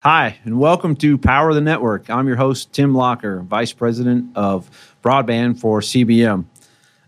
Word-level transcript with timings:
Hi, 0.00 0.38
and 0.44 0.60
welcome 0.60 0.94
to 0.98 1.18
Power 1.18 1.52
the 1.52 1.60
Network. 1.60 2.08
I'm 2.08 2.28
your 2.28 2.36
host, 2.36 2.72
Tim 2.72 2.94
Locker, 2.94 3.40
Vice 3.40 3.72
President 3.72 4.30
of 4.36 4.94
Broadband 5.02 5.58
for 5.58 5.80
CBM. 5.80 6.44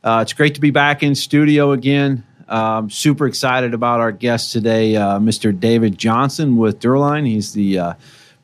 Uh, 0.03 0.19
it's 0.23 0.33
great 0.33 0.57
to 0.57 0.61
be 0.61 0.73
back 0.73 1.05
in 1.05 1.15
studio 1.15 1.71
again. 1.71 2.25
Um, 2.49 2.91
super 2.91 3.29
excited 3.29 3.75
about 3.75 4.01
our 4.01 4.11
guest 4.11 4.53
today, 4.53 4.97
uh, 4.97 5.21
Mr. 5.21 5.59
David 5.59 5.99
Johnson 5.99 6.57
with 6.57 6.81
Dura-Line. 6.81 7.27
He's 7.27 7.53
the 7.53 7.79
uh, 7.79 7.95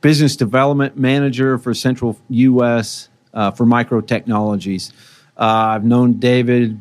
Business 0.00 0.36
Development 0.36 0.96
Manager 0.96 1.58
for 1.58 1.74
Central 1.74 2.16
U.S. 2.28 3.08
Uh, 3.34 3.50
for 3.50 3.66
Micro 3.66 4.00
Technologies. 4.00 4.92
Uh, 5.36 5.74
I've 5.74 5.84
known 5.84 6.20
David, 6.20 6.80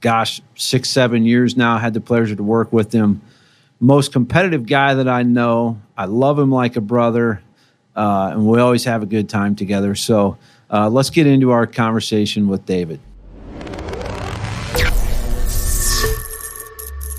gosh, 0.00 0.42
six, 0.56 0.90
seven 0.90 1.24
years 1.24 1.56
now. 1.56 1.78
Had 1.78 1.94
the 1.94 2.00
pleasure 2.00 2.34
to 2.34 2.42
work 2.42 2.72
with 2.72 2.90
him 2.90 3.22
most 3.80 4.12
competitive 4.12 4.66
guy 4.66 4.94
that 4.94 5.08
I 5.08 5.22
know. 5.22 5.80
I 5.98 6.04
love 6.04 6.38
him 6.38 6.52
like 6.52 6.76
a 6.76 6.80
brother, 6.80 7.42
uh, 7.96 8.30
and 8.32 8.46
we 8.46 8.60
always 8.60 8.84
have 8.84 9.02
a 9.02 9.06
good 9.06 9.28
time 9.28 9.56
together. 9.56 9.96
So 9.96 10.38
uh, 10.70 10.88
let's 10.88 11.10
get 11.10 11.26
into 11.26 11.50
our 11.50 11.66
conversation 11.66 12.46
with 12.46 12.64
David. 12.64 13.00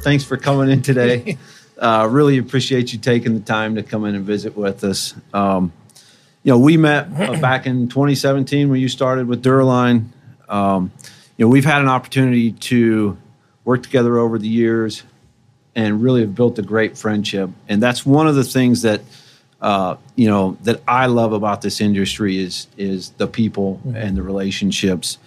Thanks 0.02 0.24
for 0.24 0.38
coming 0.38 0.72
in 0.72 0.82
today. 0.82 1.38
Uh, 1.80 2.06
really 2.12 2.38
appreciate 2.38 2.92
you 2.92 3.00
taking 3.00 3.34
the 3.34 3.40
time 3.40 3.76
to 3.76 3.82
come 3.82 4.04
in 4.04 4.14
and 4.14 4.26
visit 4.26 4.58
with 4.58 4.84
us. 4.84 5.16
Um, 5.34 5.72
you 6.44 6.52
know, 6.52 6.60
we 6.60 6.76
met 6.76 7.08
uh, 7.14 7.40
back 7.40 7.66
in 7.66 7.88
2017 7.88 8.68
when 8.68 8.82
you 8.82 8.90
started 8.90 9.28
with 9.28 9.42
Dura-Line. 9.42 10.12
Um, 10.50 10.92
you 11.38 11.46
know, 11.46 11.50
we've 11.50 11.64
had 11.64 11.82
an 11.82 11.88
opportunity 11.88 12.52
to 12.52 13.18
work 13.64 13.82
together 13.82 14.18
over 14.18 14.38
the 14.38 14.50
years 14.50 15.04
and 15.76 16.02
really 16.02 16.22
have 16.22 16.36
built 16.36 16.60
a 16.60 16.62
great 16.62 16.98
friendship. 16.98 17.50
And 17.68 17.82
that's 17.82 18.06
one 18.06 18.28
of 18.28 18.36
the 18.36 18.44
things 18.44 18.82
that 18.82 19.02
uh, 19.62 19.98
you 20.16 20.28
know 20.28 20.58
that 20.64 20.82
I 20.88 21.08
love 21.08 21.34
about 21.34 21.62
this 21.62 21.82
industry 21.82 22.38
is 22.38 22.68
is 22.78 23.10
the 23.12 23.28
people 23.28 23.76
mm-hmm. 23.86 23.96
and 23.96 24.18
the 24.18 24.24
relationships. 24.24 25.18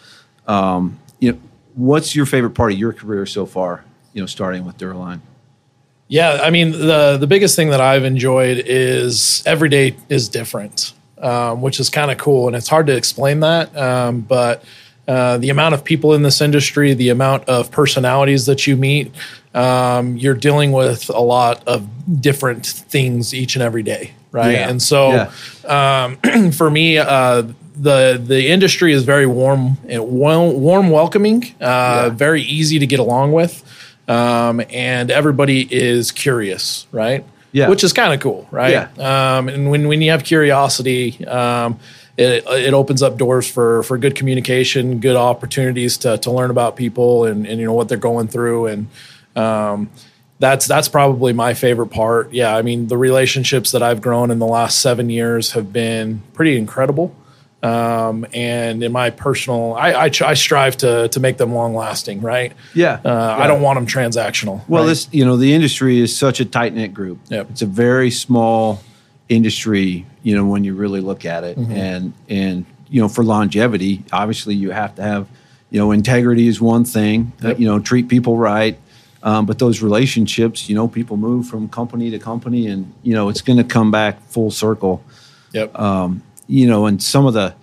Um, 0.47 0.98
you 1.20 1.33
know, 1.33 1.39
what's 1.75 2.17
your 2.17 2.27
favorite 2.27 2.50
part 2.55 2.72
of 2.72 2.78
your 2.78 2.92
career 2.92 3.27
so 3.27 3.47
far? 3.47 3.84
You 4.12 4.22
know, 4.22 4.27
starting 4.27 4.64
with 4.64 4.78
Dura-Line. 4.78 5.22
Yeah, 6.08 6.41
I 6.42 6.50
mean 6.50 6.72
the 6.72 7.17
the 7.19 7.27
biggest 7.27 7.56
thing 7.56 7.70
that 7.70 7.80
I've 7.80 8.05
enjoyed 8.05 8.62
is 8.67 9.42
every 9.47 9.69
day 9.69 9.97
is 10.08 10.28
different, 10.28 10.95
um, 11.19 11.61
which 11.62 11.78
is 11.78 11.91
kind 11.91 12.11
of 12.11 12.19
cool, 12.19 12.47
and 12.47 12.56
it's 12.56 12.69
hard 12.69 12.86
to 12.86 12.97
explain 12.97 13.41
that, 13.41 13.77
um, 13.77 14.20
but. 14.20 14.64
Uh, 15.08 15.36
the 15.39 15.50
amount 15.50 15.75
of 15.75 15.83
people 15.83 16.14
in 16.14 16.22
this 16.22 16.41
industry, 16.41 16.95
the 16.95 17.08
amount 17.08 17.48
of 17.48 17.72
personalities 17.72 18.47
that 18.47 18.69
you 18.69 18.77
meet, 18.77 19.12
um, 19.53 20.17
you're 20.17 20.34
dealing 20.34 20.70
with 20.70 21.08
a 21.11 21.20
lot 21.20 21.67
of 21.67 21.89
different 22.20 22.64
things 22.64 23.34
each 23.34 23.56
and 23.56 23.62
every 23.64 23.83
day, 23.83 24.12
right? 24.30 24.53
Yeah. 24.53 24.69
And 24.69 24.80
so, 24.80 25.28
yeah. 25.64 26.14
um, 26.25 26.53
for 26.53 26.70
me, 26.70 26.98
uh, 26.98 27.42
the 27.75 28.23
the 28.25 28.48
industry 28.48 28.92
is 28.92 29.03
very 29.03 29.27
warm 29.27 29.77
and 29.89 30.06
warm, 30.08 30.91
welcoming, 30.91 31.42
uh, 31.61 31.64
yeah. 32.05 32.08
very 32.11 32.42
easy 32.42 32.78
to 32.78 32.86
get 32.86 33.00
along 33.00 33.33
with, 33.33 33.64
um, 34.06 34.62
and 34.70 35.11
everybody 35.11 35.67
is 35.69 36.12
curious, 36.12 36.86
right? 36.92 37.25
Yeah, 37.50 37.69
which 37.69 37.83
is 37.83 37.92
kind 37.92 38.14
of 38.14 38.20
cool, 38.20 38.47
right? 38.53 38.70
Yeah. 38.70 39.36
Um, 39.36 39.48
and 39.48 39.69
when 39.69 39.89
when 39.89 40.00
you 40.00 40.12
have 40.12 40.23
curiosity. 40.23 41.27
It, 42.23 42.47
it 42.47 42.75
opens 42.75 43.03
up 43.03 43.19
doors 43.19 43.48
for 43.48 43.83
for 43.83 43.98
good 43.98 44.15
communication, 44.15 45.01
good 45.01 45.17
opportunities 45.17 45.98
to 45.98 46.19
to 46.19 46.31
learn 46.31 46.51
about 46.51 46.77
people 46.77 47.25
and, 47.25 47.47
and 47.47 47.61
you 47.61 47.67
know 47.67 47.73
what 47.73 47.89
they're 47.89 47.98
going 47.98 48.29
through, 48.29 48.67
and 48.67 48.89
um, 49.37 49.91
that's 50.39 50.67
that's 50.67 50.89
probably 50.89 51.33
my 51.33 51.55
favorite 51.55 51.89
part. 51.89 52.33
Yeah, 52.33 52.56
I 52.56 52.62
mean 52.62 52.89
the 52.89 52.97
relationships 52.97 53.73
that 53.73 53.83
I've 53.83 54.01
grown 54.01 54.31
in 54.31 54.39
the 54.39 54.47
last 54.47 54.81
seven 54.81 55.11
years 55.11 55.53
have 55.53 55.73
been 55.73 56.23
pretty 56.34 56.56
incredible. 56.56 57.14
Um, 57.62 58.27
and 58.34 58.83
in 58.83 58.91
my 58.91 59.11
personal, 59.11 59.75
I, 59.75 59.92
I, 59.92 60.11
I, 60.25 60.34
strive 60.34 60.77
to 60.79 61.07
to 61.07 61.20
make 61.20 61.36
them 61.36 61.55
long 61.55 61.77
lasting, 61.77 62.20
right? 62.20 62.52
Yeah, 62.75 62.95
uh, 62.95 62.98
yeah. 63.05 63.36
I 63.36 63.46
don't 63.46 63.63
want 63.63 63.77
them 63.77 63.86
transactional. 63.86 64.69
Well, 64.69 64.83
right? 64.83 64.89
this 64.89 65.08
you 65.13 65.25
know 65.25 65.36
the 65.36 65.55
industry 65.55 66.01
is 66.01 66.17
such 66.17 66.41
a 66.41 66.45
tight 66.45 66.75
knit 66.75 66.92
group. 66.92 67.20
Yep. 67.29 67.51
it's 67.51 67.63
a 67.63 67.67
very 67.67 68.11
small 68.11 68.83
industry. 69.29 70.07
You 70.22 70.36
know 70.36 70.46
when 70.46 70.64
you 70.64 70.74
really 70.74 71.00
look 71.00 71.24
at 71.24 71.44
it, 71.44 71.58
mm-hmm. 71.58 71.72
and 71.72 72.12
and 72.28 72.66
you 72.88 73.00
know 73.00 73.08
for 73.08 73.24
longevity, 73.24 74.05
obviously 74.12 74.55
you 74.55 74.70
have 74.70 74.94
to 74.96 75.02
have 75.02 75.28
you 75.70 75.78
know 75.78 75.90
integrity 75.90 76.48
is 76.48 76.60
one 76.60 76.84
thing. 76.84 77.33
Yep. 77.42 77.56
Uh, 77.56 77.58
you 77.58 77.66
know 77.66 77.80
treat 77.80 78.08
people 78.08 78.36
right. 78.36 78.78
Um, 79.24 79.46
but 79.46 79.58
those 79.60 79.83
relationships, 79.83 80.68
you 80.68 80.74
know, 80.74 80.88
people 80.88 81.16
move 81.16 81.46
from 81.46 81.68
company 81.68 82.10
to 82.10 82.18
company, 82.18 82.66
and 82.66 82.92
you 83.02 83.14
know, 83.14 83.28
it's 83.28 83.40
going 83.40 83.58
to 83.58 83.64
come 83.64 83.90
back 83.90 84.20
full 84.22 84.50
circle. 84.50 85.05
Yep. 85.52 85.78
Um, 85.78 86.22
you 86.48 86.66
know, 86.66 86.86
and 86.86 87.00
some 87.00 87.27
of 87.27 87.34
the 87.34 87.54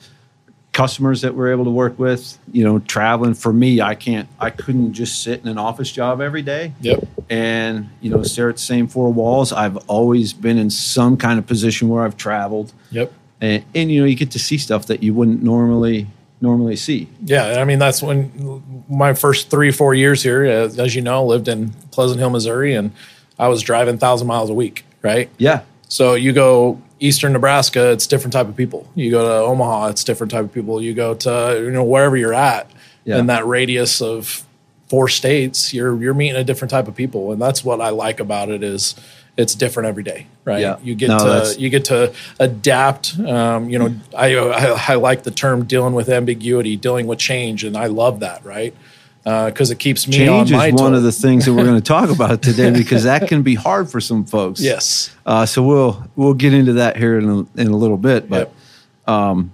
customers 0.80 1.20
that 1.24 1.36
we're 1.36 1.52
able 1.52 1.66
to 1.66 1.70
work 1.70 2.00
with, 2.00 2.38
you 2.54 2.64
know, 2.64 2.80
traveling 2.80 3.34
for 3.34 3.52
me, 3.52 3.82
I 3.82 3.96
can't, 3.96 4.30
I 4.40 4.50
couldn't 4.50 4.94
just 4.94 5.22
sit 5.22 5.42
in 5.42 5.50
an 5.50 5.58
office 5.58 5.92
job 5.92 6.22
every 6.22 6.42
day. 6.42 6.72
Yep. 6.80 7.06
And 7.30 7.90
you 8.00 8.10
know, 8.10 8.24
stare 8.24 8.48
at 8.48 8.56
the 8.56 8.62
same 8.62 8.88
four 8.88 9.12
walls. 9.12 9.52
I've 9.52 9.76
always 9.90 10.32
been 10.32 10.58
in 10.58 10.70
some 10.70 11.18
kind 11.18 11.38
of 11.38 11.46
position 11.46 11.90
where 11.90 12.06
I've 12.06 12.16
traveled. 12.16 12.72
Yep. 12.92 13.12
And, 13.42 13.66
and 13.76 13.92
you 13.92 14.00
know, 14.00 14.06
you 14.06 14.16
get 14.16 14.32
to 14.32 14.40
see 14.40 14.58
stuff 14.58 14.86
that 14.86 15.04
you 15.04 15.14
wouldn't 15.14 15.44
normally 15.44 16.08
normally 16.40 16.78
see. 16.78 17.10
Yeah, 17.26 17.60
I 17.60 17.66
mean 17.66 17.80
that's 17.80 18.02
when 18.02 18.64
my 18.88 19.14
first 19.14 19.50
three 19.50 19.74
four 19.74 19.94
years 19.94 20.24
here, 20.24 20.46
uh, 20.46 20.82
as 20.82 20.96
you 20.96 21.02
know, 21.02 21.26
lived 21.26 21.50
in 21.50 21.72
Pleasant 21.92 22.22
Hill, 22.22 22.30
Missouri, 22.30 22.74
and 22.74 22.92
I 23.38 23.50
was 23.50 23.62
driving 23.62 23.98
thousand 23.98 24.28
miles 24.28 24.50
a 24.50 24.54
week. 24.54 24.86
Right. 25.02 25.30
Yeah. 25.38 25.64
So 25.90 26.14
you 26.14 26.32
go 26.32 26.82
eastern 27.00 27.34
Nebraska, 27.34 27.92
it's 27.92 28.08
different 28.08 28.34
type 28.34 28.48
of 28.48 28.56
people. 28.56 28.90
You 28.96 29.12
go 29.12 29.24
to 29.24 29.46
Omaha, 29.46 29.88
it's 29.88 30.04
different 30.04 30.32
type 30.32 30.46
of 30.46 30.54
people. 30.54 30.82
You 30.82 30.94
go 30.94 31.14
to 31.16 31.62
you 31.64 31.72
know 31.72 31.84
wherever 31.84 32.18
you're 32.18 32.34
at 32.34 32.70
yeah. 33.06 33.18
in 33.18 33.28
that 33.28 33.46
radius 33.46 34.02
of 34.02 34.46
four 34.88 35.08
states, 35.08 35.74
you're 35.74 36.02
you're 36.02 36.14
meeting 36.14 36.36
a 36.36 36.44
different 36.44 36.72
type 36.72 36.88
of 36.88 36.96
people, 36.96 37.32
and 37.32 37.42
that's 37.42 37.64
what 37.64 37.82
I 37.82 37.90
like 37.90 38.20
about 38.20 38.50
it 38.50 38.64
is 38.64 38.96
it's 39.38 39.56
different 39.56 39.88
every 39.88 40.04
day, 40.04 40.28
right? 40.44 40.60
Yeah. 40.60 40.78
You 40.84 40.96
get 40.96 41.08
no, 41.08 41.18
to 41.18 41.60
you 41.60 41.70
get 41.70 41.86
to 41.86 42.14
adapt. 42.40 43.18
Um, 43.20 43.70
you 43.70 43.80
know, 43.80 43.96
I, 44.16 44.36
I, 44.36 44.86
I 44.90 44.96
like 44.96 45.24
the 45.24 45.32
term 45.32 45.64
dealing 45.64 45.94
with 45.94 46.10
ambiguity, 46.10 46.76
dealing 46.76 47.08
with 47.08 47.20
change, 47.20 47.64
and 47.64 47.78
I 47.78 47.86
love 47.86 48.20
that, 48.20 48.44
right? 48.44 48.76
Because 49.24 49.70
uh, 49.70 49.74
it 49.74 49.80
keeps 49.80 50.08
me 50.08 50.16
change 50.16 50.52
on 50.52 50.70
is 50.70 50.82
one 50.82 50.96
of 50.96 51.04
the 51.04 51.12
things 51.12 51.46
that 51.46 51.54
we're 51.54 51.66
going 51.66 51.76
to 51.82 51.82
talk 51.82 52.10
about 52.10 52.42
today 52.42 52.72
because 52.72 53.04
that 53.04 53.28
can 53.28 53.44
be 53.44 53.54
hard 53.54 53.90
for 53.90 54.00
some 54.00 54.26
folks. 54.26 54.62
Yes. 54.62 55.14
Uh, 55.26 55.46
so 55.46 55.62
we'll 55.62 56.10
we'll 56.16 56.34
get 56.34 56.54
into 56.54 56.74
that 56.74 56.98
here 56.98 57.18
in 57.20 57.30
a, 57.30 57.62
in 57.62 57.68
a 57.68 57.76
little 57.76 57.98
bit, 57.98 58.30
but 58.30 58.48
yep. 59.08 59.14
um, 59.14 59.54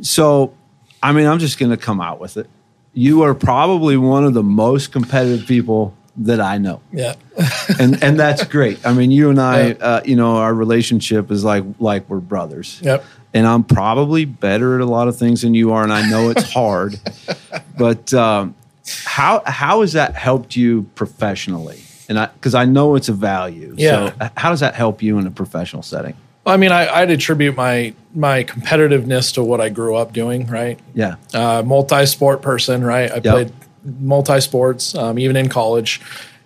so 0.00 0.54
I 1.02 1.12
mean, 1.12 1.26
I'm 1.26 1.38
just 1.38 1.58
going 1.58 1.70
to 1.70 1.76
come 1.76 2.00
out 2.00 2.18
with 2.18 2.36
it. 2.36 2.48
You 2.94 3.22
are 3.22 3.34
probably 3.34 3.96
one 3.96 4.24
of 4.24 4.34
the 4.34 4.42
most 4.42 4.90
competitive 4.90 5.46
people 5.46 5.94
that 6.16 6.40
I 6.40 6.58
know. 6.58 6.80
Yeah. 6.92 7.14
and 7.78 8.02
and 8.02 8.18
that's 8.18 8.44
great. 8.44 8.84
I 8.86 8.92
mean, 8.92 9.10
you 9.10 9.30
and 9.30 9.40
I, 9.40 9.72
uh, 9.72 10.00
you 10.04 10.16
know, 10.16 10.36
our 10.36 10.54
relationship 10.54 11.30
is 11.30 11.44
like 11.44 11.64
like 11.78 12.08
we're 12.08 12.20
brothers. 12.20 12.80
Yep. 12.82 13.04
And 13.34 13.46
I'm 13.46 13.64
probably 13.64 14.24
better 14.24 14.76
at 14.76 14.80
a 14.80 14.86
lot 14.86 15.08
of 15.08 15.18
things 15.18 15.42
than 15.42 15.52
you 15.52 15.72
are, 15.72 15.82
and 15.82 15.92
I 15.92 16.08
know 16.08 16.30
it's 16.30 16.50
hard. 16.50 16.98
but 17.78 18.14
um, 18.14 18.54
how 19.04 19.42
how 19.46 19.80
has 19.80 19.92
that 19.92 20.14
helped 20.14 20.56
you 20.56 20.82
professionally? 20.94 21.82
And 22.08 22.18
I 22.18 22.26
because 22.26 22.54
I 22.54 22.64
know 22.64 22.94
it's 22.94 23.08
a 23.08 23.12
value. 23.12 23.74
Yeah. 23.76 24.10
So 24.18 24.30
how 24.36 24.50
does 24.50 24.60
that 24.60 24.74
help 24.74 25.02
you 25.02 25.18
in 25.18 25.26
a 25.26 25.30
professional 25.30 25.82
setting? 25.82 26.14
Well, 26.44 26.54
I 26.54 26.58
mean, 26.58 26.70
I, 26.70 26.88
I'd 26.88 27.10
attribute 27.10 27.56
my 27.56 27.94
my 28.14 28.44
competitiveness 28.44 29.34
to 29.34 29.42
what 29.42 29.60
I 29.60 29.68
grew 29.68 29.96
up 29.96 30.12
doing. 30.12 30.46
Right. 30.46 30.78
Yeah. 30.94 31.16
Uh, 31.34 31.62
multi 31.64 32.06
sport 32.06 32.42
person. 32.42 32.84
Right. 32.84 33.10
I 33.10 33.14
yep. 33.16 33.22
played 33.22 33.52
multi 34.00 34.40
sports, 34.40 34.94
um, 34.94 35.18
even 35.18 35.36
in 35.36 35.48
college. 35.48 36.00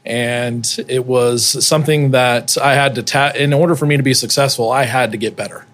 And 0.04 0.66
it 0.88 1.04
was 1.04 1.64
something 1.66 2.12
that 2.12 2.56
I 2.56 2.74
had 2.74 2.94
to, 2.94 3.02
ta- 3.02 3.32
in 3.36 3.52
order 3.52 3.76
for 3.76 3.84
me 3.84 3.98
to 3.98 4.02
be 4.02 4.14
successful, 4.14 4.70
I 4.70 4.84
had 4.84 5.12
to 5.12 5.18
get 5.18 5.36
better, 5.36 5.66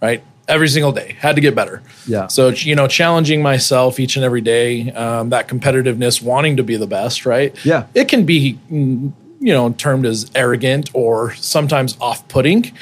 right? 0.00 0.22
Every 0.46 0.68
single 0.68 0.92
day, 0.92 1.16
had 1.18 1.36
to 1.36 1.40
get 1.40 1.54
better. 1.54 1.82
Yeah. 2.06 2.26
So, 2.26 2.48
you 2.48 2.74
know, 2.74 2.86
challenging 2.86 3.40
myself 3.42 3.98
each 3.98 4.16
and 4.16 4.24
every 4.24 4.42
day, 4.42 4.90
um, 4.92 5.30
that 5.30 5.48
competitiveness, 5.48 6.22
wanting 6.22 6.58
to 6.58 6.62
be 6.62 6.76
the 6.76 6.86
best, 6.86 7.24
right? 7.24 7.54
Yeah. 7.64 7.86
It 7.94 8.08
can 8.08 8.26
be, 8.26 8.58
you 8.70 9.12
know, 9.40 9.72
termed 9.72 10.04
as 10.04 10.30
arrogant 10.34 10.90
or 10.92 11.34
sometimes 11.34 11.96
off 12.00 12.26
putting. 12.28 12.72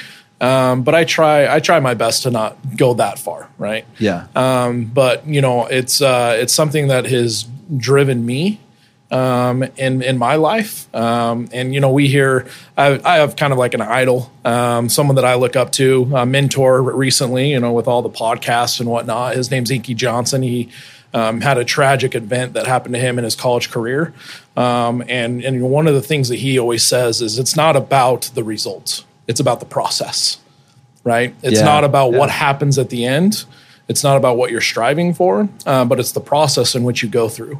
Um, 0.41 0.83
but 0.83 0.93
I 0.93 1.05
try 1.05 1.53
I 1.53 1.59
try 1.61 1.79
my 1.79 1.93
best 1.93 2.23
to 2.23 2.31
not 2.31 2.57
go 2.75 2.95
that 2.95 3.17
far, 3.17 3.49
right? 3.57 3.85
Yeah. 3.97 4.27
Um, 4.35 4.85
but 4.85 5.25
you 5.25 5.39
know, 5.39 5.65
it's 5.67 6.01
uh, 6.01 6.35
it's 6.37 6.53
something 6.53 6.89
that 6.89 7.05
has 7.05 7.43
driven 7.77 8.25
me 8.25 8.59
um, 9.13 9.63
in 9.77 10.01
in 10.01 10.17
my 10.17 10.35
life. 10.35 10.93
Um, 10.95 11.47
and 11.53 11.73
you 11.73 11.79
know, 11.79 11.91
we 11.91 12.07
hear 12.07 12.47
I, 12.75 12.99
I, 13.05 13.17
have 13.17 13.35
kind 13.35 13.53
of 13.53 13.59
like 13.59 13.75
an 13.75 13.81
idol, 13.81 14.31
um, 14.43 14.89
someone 14.89 15.15
that 15.17 15.25
I 15.25 15.35
look 15.35 15.55
up 15.55 15.71
to, 15.73 16.11
a 16.15 16.25
mentor 16.25 16.81
recently. 16.81 17.51
You 17.51 17.59
know, 17.59 17.71
with 17.71 17.87
all 17.87 18.01
the 18.01 18.09
podcasts 18.09 18.79
and 18.79 18.89
whatnot. 18.89 19.35
His 19.35 19.51
name's 19.51 19.69
Inky 19.69 19.93
Johnson. 19.93 20.41
He 20.41 20.69
um, 21.13 21.41
had 21.41 21.59
a 21.59 21.63
tragic 21.63 22.15
event 22.15 22.53
that 22.53 22.65
happened 22.65 22.95
to 22.95 22.99
him 22.99 23.19
in 23.19 23.23
his 23.23 23.35
college 23.35 23.69
career, 23.69 24.13
um, 24.57 25.03
and 25.07 25.43
and 25.43 25.61
one 25.61 25.85
of 25.87 25.93
the 25.93 26.01
things 26.01 26.29
that 26.29 26.37
he 26.39 26.57
always 26.57 26.83
says 26.85 27.21
is 27.21 27.37
it's 27.37 27.55
not 27.55 27.75
about 27.75 28.31
the 28.33 28.43
results; 28.43 29.05
it's 29.27 29.39
about 29.39 29.59
the 29.59 29.67
process. 29.67 30.39
right? 31.05 31.35
It's 31.43 31.59
Yeah, 31.59 31.65
not 31.65 31.83
about 31.83 32.13
yeah. 32.13 32.19
what 32.19 32.29
happens 32.31 32.79
at 32.79 32.89
the 32.89 33.05
end. 33.05 33.43
It's 33.89 34.03
not 34.05 34.15
about 34.15 34.37
what 34.37 34.51
you're 34.51 34.61
striving 34.61 35.13
for, 35.13 35.49
uh, 35.65 35.83
but 35.83 35.99
it's 35.99 36.13
the 36.13 36.21
process 36.21 36.75
in 36.75 36.83
which 36.85 37.03
you 37.03 37.09
go 37.09 37.27
through. 37.27 37.59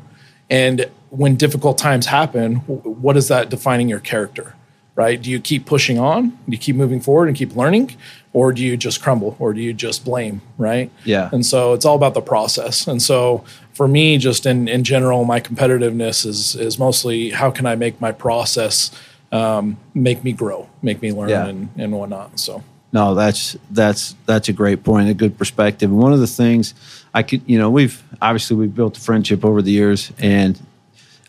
And 0.49 0.87
when 1.17 1.35
difficult 1.35 1.77
times 1.77 2.07
happen, 2.07 2.55
what 2.65 3.15
is 3.17 3.27
that 3.27 3.49
defining 3.49 3.87
your 3.87 3.99
character, 3.99 4.55
right? 4.95 5.21
Do 5.21 5.29
you 5.29 5.39
keep 5.39 5.65
pushing 5.65 5.99
on? 5.99 6.29
Do 6.29 6.37
you 6.47 6.57
keep 6.57 6.75
moving 6.75 6.99
forward 7.01 7.27
and 7.27 7.37
keep 7.37 7.55
learning? 7.55 7.95
Or 8.33 8.51
do 8.51 8.63
you 8.63 8.75
just 8.77 8.99
crumble? 9.03 9.35
Or 9.39 9.53
do 9.53 9.61
you 9.61 9.73
just 9.73 10.03
blame, 10.03 10.41
right? 10.57 10.89
Yeah. 11.05 11.29
And 11.31 11.45
so 11.45 11.73
it's 11.73 11.85
all 11.85 11.95
about 11.95 12.15
the 12.15 12.21
process. 12.21 12.87
And 12.87 12.99
so 12.99 13.43
for 13.73 13.87
me, 13.87 14.17
just 14.17 14.47
in, 14.47 14.67
in 14.67 14.83
general, 14.83 15.23
my 15.23 15.39
competitiveness 15.39 16.25
is 16.25 16.55
is 16.55 16.79
mostly 16.79 17.29
how 17.29 17.51
can 17.51 17.67
I 17.67 17.75
make 17.75 18.01
my 18.01 18.11
process 18.11 18.89
um, 19.31 19.77
make 19.93 20.23
me 20.23 20.31
grow, 20.31 20.67
make 20.81 20.99
me 21.01 21.11
learn, 21.11 21.29
Yeah. 21.29 21.45
and, 21.45 21.69
and 21.77 21.91
whatnot. 21.93 22.39
So 22.39 22.63
No, 22.91 23.13
that's 23.13 23.55
that's 23.69 24.15
that's 24.25 24.49
a 24.49 24.53
great 24.53 24.83
point, 24.83 25.09
a 25.09 25.13
good 25.13 25.37
perspective. 25.37 25.91
And 25.91 25.99
one 25.99 26.13
of 26.13 26.19
the 26.19 26.27
things 26.43 26.73
I 27.13 27.21
could, 27.21 27.41
you 27.45 27.59
know, 27.59 27.69
we've 27.69 28.01
obviously 28.19 28.55
we've 28.57 28.73
built 28.75 28.97
a 28.97 29.01
friendship 29.01 29.45
over 29.45 29.61
the 29.61 29.71
years, 29.71 30.11
and 30.17 30.59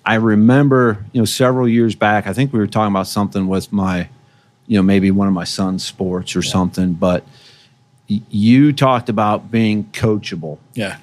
I 0.07 0.15
remember, 0.17 1.05
you 1.13 1.21
know, 1.21 1.25
several 1.25 1.69
years 1.69 1.95
back, 1.95 2.27
I 2.27 2.33
think 2.33 2.53
we 2.53 2.59
were 2.59 2.67
talking 2.67 2.93
about 2.93 3.07
something 3.07 3.49
with 3.49 3.73
my, 3.73 4.09
you 4.67 4.77
know, 4.79 4.83
maybe 4.83 5.11
one 5.11 5.29
of 5.29 5.35
my 5.35 5.45
son's 5.45 5.85
sports 5.85 6.37
or 6.37 6.43
something, 6.43 6.93
but 6.93 7.25
you 8.07 8.73
talked 8.73 9.09
about 9.09 9.51
being 9.51 9.85
coachable. 9.93 10.59
yeah, 10.75 10.99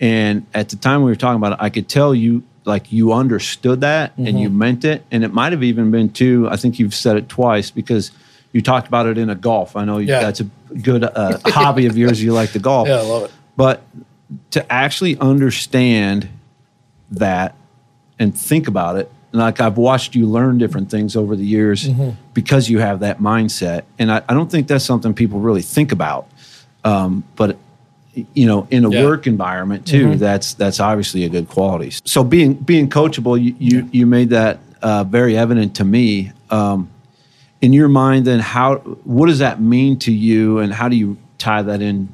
And 0.00 0.46
at 0.54 0.68
the 0.68 0.76
time 0.76 1.02
we 1.02 1.10
were 1.10 1.16
talking 1.16 1.36
about 1.36 1.52
it, 1.52 1.58
I 1.60 1.68
could 1.70 1.88
tell 1.88 2.14
you 2.14 2.44
like 2.64 2.92
you 2.92 3.12
understood 3.12 3.80
that 3.82 4.16
and 4.16 4.40
you 4.40 4.48
meant 4.50 4.84
it. 4.84 5.04
And 5.10 5.24
it 5.24 5.32
might 5.34 5.52
have 5.52 5.62
even 5.64 5.90
been 5.90 6.10
too, 6.10 6.48
I 6.48 6.56
think 6.56 6.78
you've 6.78 6.94
said 6.94 7.16
it 7.16 7.28
twice 7.28 7.70
because 7.70 8.12
you 8.52 8.62
talked 8.62 8.86
about 8.86 9.06
it 9.06 9.18
in 9.18 9.28
a 9.30 9.34
golf. 9.34 9.74
I 9.76 9.84
know 9.84 9.98
you 9.98 10.08
Yeah. 10.08 10.20
that's 10.20 10.40
a 10.40 10.44
good 10.80 11.02
uh, 11.04 11.38
hobby 11.46 11.86
of 11.86 11.98
yours. 11.98 12.22
You 12.22 12.32
like 12.32 12.52
the 12.52 12.60
golf. 12.60 12.86
yeah, 12.88 12.98
I 12.98 13.02
love 13.02 13.24
it. 13.24 13.32
But 13.56 13.82
to 14.52 14.72
actually 14.72 15.18
understand 15.18 16.28
that 17.10 17.54
and 18.18 18.36
think 18.36 18.68
about 18.68 18.96
it, 18.96 19.10
and 19.32 19.40
like 19.40 19.60
I've 19.60 19.76
watched 19.76 20.14
you 20.14 20.26
learn 20.26 20.58
different 20.58 20.90
things 20.90 21.16
over 21.16 21.34
the 21.36 21.44
years 21.44 21.88
Mm-hmm. 21.88 22.10
because 22.34 22.68
you 22.70 22.78
have 22.78 23.00
that 23.00 23.18
mindset. 23.20 23.82
And 23.98 24.10
I, 24.12 24.22
I 24.28 24.34
don't 24.34 24.50
think 24.50 24.68
that's 24.68 24.84
something 24.84 25.14
people 25.14 25.40
really 25.40 25.62
think 25.62 25.92
about. 25.92 26.26
Um, 26.84 27.24
but 27.36 27.56
you 28.34 28.46
know, 28.46 28.68
in 28.70 28.84
a 28.84 28.90
Yeah. 28.90 29.04
work 29.04 29.26
environment 29.26 29.86
too, 29.86 30.16
that's 30.16 30.54
that's 30.54 30.78
obviously 30.78 31.24
a 31.24 31.28
good 31.28 31.48
quality. 31.48 31.92
So 32.04 32.22
being 32.22 32.54
being 32.54 32.88
coachable, 32.88 33.42
you 33.42 33.54
you, 33.58 33.88
you 33.90 34.06
made 34.06 34.30
that 34.30 34.60
uh, 34.82 35.02
very 35.04 35.36
evident 35.36 35.76
to 35.76 35.84
me. 35.84 36.30
Um, 36.50 36.90
in 37.60 37.72
your 37.72 37.88
mind, 37.88 38.26
then 38.26 38.38
how 38.40 38.76
what 39.04 39.26
does 39.26 39.38
that 39.40 39.60
mean 39.60 39.98
to 40.00 40.12
you, 40.12 40.58
and 40.58 40.72
how 40.72 40.88
do 40.88 40.94
you 40.96 41.16
tie 41.38 41.62
that 41.62 41.80
in 41.82 42.08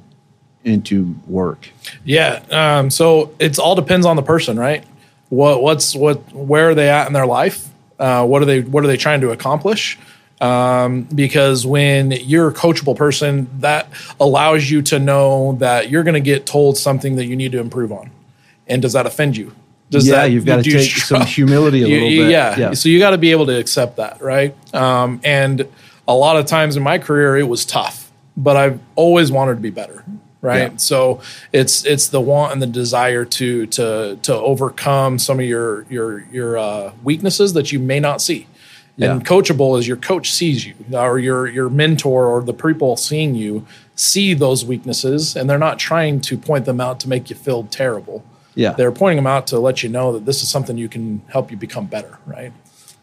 into 0.65 1.15
work? 1.27 1.69
Yeah. 2.05 2.41
Um, 2.51 2.91
so 2.91 3.35
it's 3.39 3.59
all 3.59 3.75
depends 3.75 4.07
on 4.07 4.17
the 4.17 4.23
person, 4.23 4.59
right? 4.59 4.85
What 5.31 5.63
what's 5.63 5.97
what 5.97 6.33
where 6.35 6.71
are 6.71 6.75
they 6.75 6.91
at 6.91 7.07
in 7.07 7.13
their 7.13 7.27
life? 7.27 7.69
Uh, 7.99 8.27
what 8.27 8.43
are 8.43 8.45
they 8.45 8.61
what 8.61 8.85
are 8.85 8.87
they 8.87 8.97
trying 8.97 9.23
to 9.23 9.31
accomplish? 9.31 9.99
Um, 10.41 11.03
because 11.03 11.67
when 11.67 12.13
you're 12.13 12.49
a 12.49 12.55
coachable 12.55 12.97
person, 12.97 13.49
that 13.61 13.89
allows 14.19 14.71
you 14.71 14.81
to 14.83 14.99
know 14.99 15.57
that 15.61 15.91
you're 15.91 16.03
going 16.03 16.15
to 16.15 16.21
get 16.21 16.47
told 16.47 16.79
something 16.79 17.17
that 17.17 17.27
you 17.27 17.37
need 17.37 17.53
to 17.53 17.61
improve 17.61 17.93
on. 17.93 18.11
And 18.67 18.81
does 18.81 18.95
that 18.95 19.05
offend 19.07 19.37
you? 19.37 19.55
Does 19.91 20.07
Yeah, 20.07 20.17
that, 20.23 20.31
you've 20.31 20.47
got 20.47 20.65
to 20.65 20.71
take 20.71 20.91
some 20.91 21.27
humility 21.27 21.83
a 21.83 21.89
little 21.89 22.09
you- 22.09 22.23
bit. 22.23 22.31
Yeah. 22.31 22.73
So 22.73 22.89
you 22.89 22.99
got 22.99 23.11
to 23.11 23.19
be 23.19 23.33
able 23.33 23.47
to 23.47 23.59
accept 23.59 23.97
that, 23.97 24.23
right? 24.23 24.55
Um, 24.75 25.21
and 25.25 25.67
a 26.09 26.15
lot 26.15 26.37
of 26.37 26.47
times 26.47 26.77
in 26.77 26.83
my 26.83 26.99
career, 26.99 27.37
it 27.37 27.49
was 27.49 27.67
tough, 27.67 28.11
but 28.37 28.57
I've 28.57 28.81
always 28.95 29.31
wanted 29.31 29.57
to 29.57 29.61
be 29.61 29.71
better, 29.71 30.05
right? 30.43 30.73
Yeah. 30.73 30.77
So 30.77 31.21
it's 31.53 31.85
it's 31.85 32.09
the 32.09 32.21
want 32.21 32.53
and 32.53 32.63
the 32.63 32.67
desire 32.67 33.25
to 33.25 33.67
to 33.67 34.17
to 34.23 34.35
overcome 34.35 35.19
some 35.19 35.39
of 35.41 35.47
your 35.47 35.85
your 35.91 36.21
your 36.33 36.59
uh, 36.59 36.93
weaknesses 37.03 37.53
that 37.55 37.73
you 37.73 37.79
may 37.79 38.01
not 38.01 38.21
see. 38.23 38.47
And 39.03 39.25
coachable 39.25 39.79
is 39.79 39.89
your 39.89 39.97
coach 39.97 40.31
sees 40.31 40.67
you, 40.67 40.75
or 40.93 41.19
your 41.19 41.47
your 41.49 41.71
mentor 41.71 42.27
or 42.27 42.43
the 42.43 42.53
people 42.53 42.99
seeing 42.99 43.35
you 43.35 43.65
see 43.95 44.35
those 44.35 44.63
weaknesses, 44.63 45.37
and 45.37 45.49
they're 45.49 45.59
not 45.59 45.79
trying 45.79 46.21
to 46.23 46.37
point 46.37 46.67
them 46.67 46.83
out 46.83 47.01
to 47.01 47.09
make 47.09 47.31
you 47.31 47.37
feel 47.37 47.65
terrible 47.65 48.23
Yeah. 48.55 48.73
they're 48.73 48.93
pointing 48.93 49.17
them 49.17 49.27
out 49.27 49.47
to 49.49 49.59
let 49.59 49.83
you 49.83 49.89
know 49.89 50.13
that 50.13 50.27
this 50.27 50.43
is 50.43 50.51
something 50.51 50.77
you 50.77 50.89
can 50.91 51.23
help 51.29 51.51
you 51.51 51.57
become 51.57 51.87
better, 51.87 52.19
right? 52.27 52.53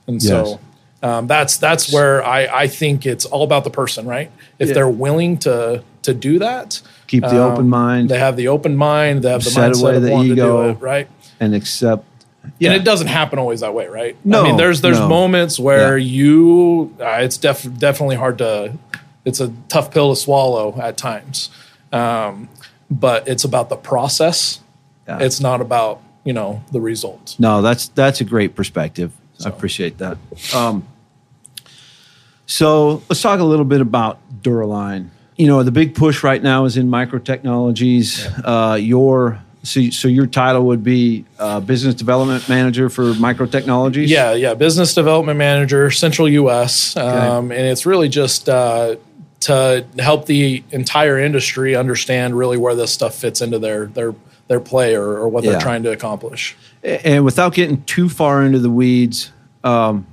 And 0.06 0.22
so 0.22 0.60
um, 1.01 1.25
that's 1.25 1.57
that's 1.57 1.92
where 1.92 2.24
I, 2.24 2.45
I 2.63 2.68
think 2.68 3.06
it's 3.07 3.25
all 3.25 3.44
about 3.44 3.63
the 3.63 3.72
person, 3.72 4.06
right? 4.06 4.30
If 4.60 4.68
Yeah. 4.68 4.74
they're 4.75 4.90
willing 4.90 5.38
to 5.40 5.83
to 6.04 6.13
do 6.13 6.38
that, 6.40 6.80
Keep 7.07 7.24
the 7.24 7.42
um, 7.44 7.51
open 7.54 7.69
mind 7.69 8.09
They 8.09 8.19
have 8.19 8.36
the 8.36 8.50
open 8.50 8.75
mind. 8.75 9.24
They 9.24 9.30
have 9.31 9.44
the 9.44 9.50
Set 9.50 9.77
away 9.77 9.94
mindset 9.94 9.95
of 9.95 10.01
the 10.04 10.18
ego. 10.24 10.36
to 10.36 10.36
do 10.36 10.69
it, 10.69 10.81
right? 10.81 11.07
and 11.39 11.56
accept. 11.56 12.04
And 12.44 12.74
it 12.74 12.83
doesn't 12.83 13.07
happen 13.07 13.39
always 13.39 13.59
that 13.59 13.74
way, 13.74 13.88
right? 13.88 14.15
No, 14.25 14.42
I 14.42 14.44
mean, 14.44 14.57
there's 14.57 14.81
there's 14.81 15.00
no. 15.00 15.07
moments 15.07 15.59
where 15.59 15.98
Yeah. 15.98 16.06
you 16.12 16.95
uh, 17.00 17.18
it's 17.21 17.38
def- 17.38 17.77
definitely 17.77 18.15
hard 18.15 18.38
to 18.39 18.74
it's 19.25 19.39
a 19.39 19.51
tough 19.68 19.92
pill 19.92 20.13
to 20.13 20.19
swallow 20.19 20.80
at 20.81 20.98
times, 20.98 21.50
um, 21.92 22.48
but 22.89 23.27
it's 23.27 23.44
about 23.44 23.69
the 23.69 23.75
process. 23.75 24.62
Yeah. 25.07 25.19
It's 25.19 25.39
not 25.42 25.59
about 25.62 26.01
you 26.24 26.33
know 26.33 26.63
the 26.71 26.80
result. 26.81 27.36
No, 27.38 27.62
that's 27.62 27.89
that's 27.89 28.21
a 28.21 28.24
great 28.25 28.56
perspective. 28.56 29.12
I 29.45 29.50
appreciate 29.50 29.98
that. 30.00 30.18
Um, 30.56 30.88
so 32.45 33.04
let's 33.09 33.21
talk 33.21 33.39
a 33.39 33.44
little 33.44 33.65
bit 33.65 33.81
about 33.81 34.19
Dura-Line. 34.42 35.12
You 35.38 35.48
know, 35.48 35.62
the 35.63 35.72
big 35.72 35.94
push 35.95 36.24
right 36.24 36.42
now 36.42 36.66
is 36.66 36.78
in 36.78 36.89
microtechnologies. 36.89 38.42
Uh, 38.44 38.75
your 38.75 39.39
so, 39.63 39.89
so 39.89 40.07
your 40.07 40.28
title 40.28 40.66
would 40.68 40.84
be 40.84 41.25
uh, 41.39 41.60
business 41.60 41.94
development 41.95 42.48
manager 42.48 42.89
for 42.89 43.12
microtechnologies. 43.13 44.07
Yeah, 44.07 44.34
yeah. 44.34 44.54
Business 44.54 44.94
development 44.94 45.38
manager, 45.38 45.92
Central 45.92 46.30
US, 46.30 46.95
um, 46.95 47.51
and 47.51 47.62
it's 47.62 47.86
really 47.86 48.10
just 48.10 48.48
uh, 48.50 48.95
to 49.42 49.86
help 50.00 50.25
the 50.25 50.63
entire 50.72 51.19
industry 51.19 51.75
understand 51.75 52.38
really 52.38 52.57
where 52.57 52.75
this 52.75 52.92
stuff 52.92 53.13
fits 53.16 53.42
into 53.42 53.60
their 53.60 53.88
their 53.88 54.16
their 54.48 54.60
play 54.62 54.95
or, 54.95 55.18
or 55.18 55.28
what 55.28 55.44
Yeah. 55.44 55.51
they're 55.51 55.62
trying 55.62 55.83
to 55.83 55.92
accomplish. 55.92 56.56
And 56.83 57.25
without 57.25 57.54
getting 57.54 57.83
too 57.83 58.07
far 58.07 58.44
into 58.44 58.60
the 58.60 58.69
weeds, 58.69 59.31
um, 59.63 60.07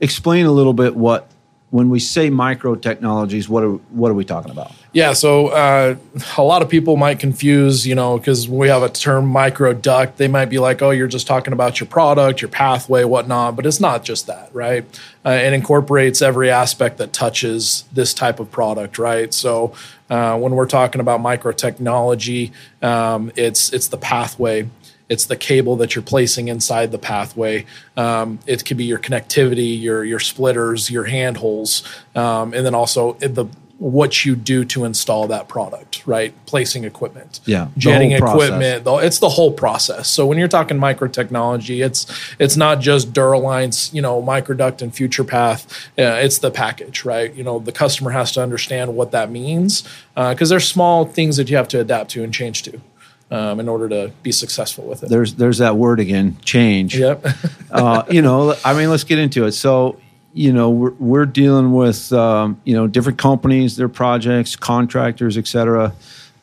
explain 0.00 0.46
a 0.46 0.50
little 0.52 0.72
bit 0.74 0.96
what 0.96 1.30
when 1.76 1.90
we 1.90 2.00
say 2.00 2.30
microtechnologies, 2.30 3.50
what 3.50 3.62
are 3.62 3.72
what 3.92 4.10
are 4.10 4.14
we 4.14 4.24
talking 4.24 4.50
about? 4.50 4.72
Yeah, 4.94 5.12
so 5.12 5.48
uh, 5.48 5.96
a 6.38 6.42
lot 6.42 6.62
of 6.62 6.70
people 6.70 6.96
might 6.96 7.18
confuse, 7.18 7.86
you 7.86 7.94
know, 7.94 8.16
because 8.16 8.48
we 8.48 8.68
have 8.68 8.82
a 8.82 8.88
term 8.88 9.26
micro 9.26 9.74
duct. 9.74 10.16
They 10.16 10.26
might 10.26 10.46
be 10.46 10.58
like, 10.58 10.80
"Oh, 10.80 10.88
you're 10.88 11.06
just 11.06 11.26
talking 11.26 11.52
about 11.52 11.78
your 11.78 11.86
product, 11.86 12.40
your 12.40 12.48
pathway, 12.48 13.04
whatnot." 13.04 13.56
But 13.56 13.66
it's 13.66 13.78
not 13.78 14.04
just 14.04 14.26
that, 14.26 14.48
right? 14.54 14.86
Uh, 15.22 15.32
it 15.32 15.52
incorporates 15.52 16.22
every 16.22 16.50
aspect 16.50 16.96
that 16.96 17.12
touches 17.12 17.84
this 17.92 18.14
type 18.14 18.40
of 18.40 18.50
product, 18.50 18.98
right? 18.98 19.34
So 19.34 19.74
uh, 20.08 20.38
when 20.38 20.52
we're 20.54 20.66
talking 20.66 21.02
about 21.02 21.20
micro 21.20 21.52
technology, 21.52 22.52
um, 22.80 23.30
it's 23.36 23.70
it's 23.74 23.88
the 23.88 23.98
pathway. 23.98 24.70
It's 25.08 25.24
the 25.26 25.36
cable 25.36 25.76
that 25.76 25.94
you're 25.94 26.02
placing 26.02 26.48
inside 26.48 26.90
the 26.92 26.98
pathway. 26.98 27.64
Um, 27.96 28.40
it 28.46 28.64
could 28.64 28.76
be 28.76 28.84
your 28.84 28.98
connectivity, 28.98 29.80
your 29.80 30.04
your 30.04 30.18
splitters, 30.20 30.90
your 30.90 31.04
handholes, 31.06 31.84
um, 32.16 32.52
and 32.54 32.66
then 32.66 32.74
also 32.74 33.12
the 33.14 33.46
what 33.78 34.24
you 34.24 34.34
do 34.34 34.64
to 34.64 34.86
install 34.86 35.26
that 35.26 35.48
product, 35.48 36.02
right? 36.06 36.32
Placing 36.46 36.84
equipment, 36.84 37.40
Yeah, 37.44 37.68
jetting 37.76 38.12
equipment. 38.12 38.84
the- 38.84 38.94
It's 38.96 39.18
the 39.18 39.28
whole 39.28 39.52
process. 39.52 40.08
So 40.08 40.24
when 40.24 40.38
you're 40.38 40.48
talking 40.48 40.78
micro 40.78 41.08
technology, 41.08 41.82
it's 41.82 42.06
it's 42.38 42.56
not 42.56 42.80
just 42.80 43.12
Dura-Line's, 43.12 43.90
you 43.92 44.00
know, 44.00 44.22
microduct 44.22 44.80
and 44.80 44.94
future 44.94 45.24
path. 45.24 45.66
Uh, 45.98 46.04
it's 46.24 46.38
the 46.38 46.50
package, 46.50 47.04
right? 47.04 47.34
You 47.34 47.44
know, 47.44 47.58
the 47.58 47.70
customer 47.70 48.12
has 48.12 48.32
to 48.32 48.42
understand 48.42 48.96
what 48.96 49.10
that 49.12 49.30
means 49.30 49.84
because 50.14 50.48
there's 50.48 50.66
small 50.66 51.04
things 51.04 51.36
that 51.36 51.50
you 51.50 51.56
have 51.58 51.68
to 51.68 51.78
adapt 51.80 52.10
to 52.12 52.24
and 52.24 52.32
change 52.32 52.62
to. 52.62 52.80
Um, 53.28 53.58
in 53.58 53.68
order 53.68 53.88
to 53.88 54.12
be 54.22 54.30
successful 54.30 54.84
with 54.84 55.02
it. 55.02 55.08
There's 55.08 55.34
there's 55.34 55.58
that 55.58 55.76
word 55.76 55.98
again, 55.98 56.36
change. 56.44 56.96
Yep. 56.96 57.26
uh, 57.72 58.04
you 58.08 58.22
know, 58.22 58.54
I 58.64 58.72
mean, 58.72 58.88
let's 58.88 59.02
get 59.02 59.18
into 59.18 59.46
it. 59.46 59.52
So, 59.52 59.98
you 60.32 60.52
know, 60.52 60.70
we're, 60.70 60.92
we're 60.92 61.26
dealing 61.26 61.72
with, 61.72 62.12
um, 62.12 62.60
you 62.62 62.76
know, 62.76 62.86
different 62.86 63.18
companies, 63.18 63.76
their 63.76 63.88
projects, 63.88 64.54
contractors, 64.54 65.36
et 65.36 65.48
cetera. 65.48 65.92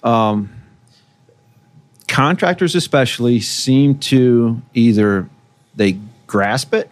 Um, 0.03 0.49
contractors, 2.09 2.75
especially, 2.75 3.39
seem 3.39 3.97
to 3.99 4.61
either 4.73 5.29
they 5.75 5.97
grasp 6.27 6.73
it 6.73 6.91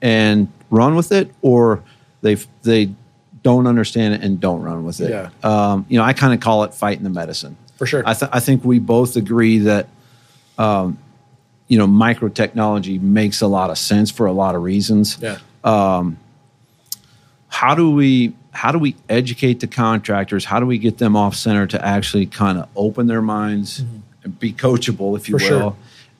and 0.00 0.50
run 0.70 0.94
with 0.94 1.12
it, 1.12 1.30
or 1.42 1.82
they 2.22 2.36
they 2.62 2.94
don't 3.42 3.66
understand 3.66 4.14
it 4.14 4.22
and 4.22 4.40
don't 4.40 4.62
run 4.62 4.84
with 4.84 5.00
it. 5.00 5.10
Yeah. 5.10 5.30
Um, 5.42 5.86
you 5.88 5.98
know, 5.98 6.04
I 6.04 6.12
kind 6.14 6.32
of 6.32 6.40
call 6.40 6.64
it 6.64 6.72
fighting 6.72 7.04
the 7.04 7.10
medicine. 7.10 7.56
For 7.80 7.86
sure. 7.86 8.02
I, 8.04 8.12
th- 8.12 8.30
I 8.30 8.40
think 8.40 8.62
we 8.62 8.78
both 8.78 9.16
agree 9.16 9.60
that 9.60 9.88
um, 10.58 10.98
you 11.66 11.78
know 11.78 11.86
micro 11.86 12.28
technology 12.28 12.98
makes 12.98 13.40
a 13.40 13.46
lot 13.46 13.70
of 13.70 13.78
sense 13.78 14.10
for 14.10 14.26
a 14.26 14.32
lot 14.32 14.54
of 14.54 14.62
reasons. 14.62 15.16
yeah. 15.18 15.38
How 17.48 17.74
do 17.74 17.90
we 17.90 18.34
how 18.52 18.70
do 18.72 18.78
we 18.78 18.96
educate 19.08 19.60
the 19.60 19.66
contractors? 19.66 20.44
How 20.44 20.60
do 20.60 20.66
we 20.66 20.78
get 20.78 20.98
them 20.98 21.16
off 21.16 21.34
center 21.34 21.66
to 21.68 21.82
actually 21.84 22.26
kind 22.26 22.58
of 22.58 22.68
open 22.76 23.06
their 23.06 23.22
minds 23.22 23.80
and 24.22 24.38
be 24.38 24.52
coachable, 24.52 25.16
if 25.16 25.28
you 25.28 25.36
Mm-hmm. 25.36 25.48
For 25.48 25.54
will, 25.54 25.60
sure. 25.70 25.76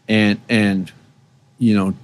and 0.09 0.40
and 0.49 0.90
you 1.59 1.75
know 1.76 1.95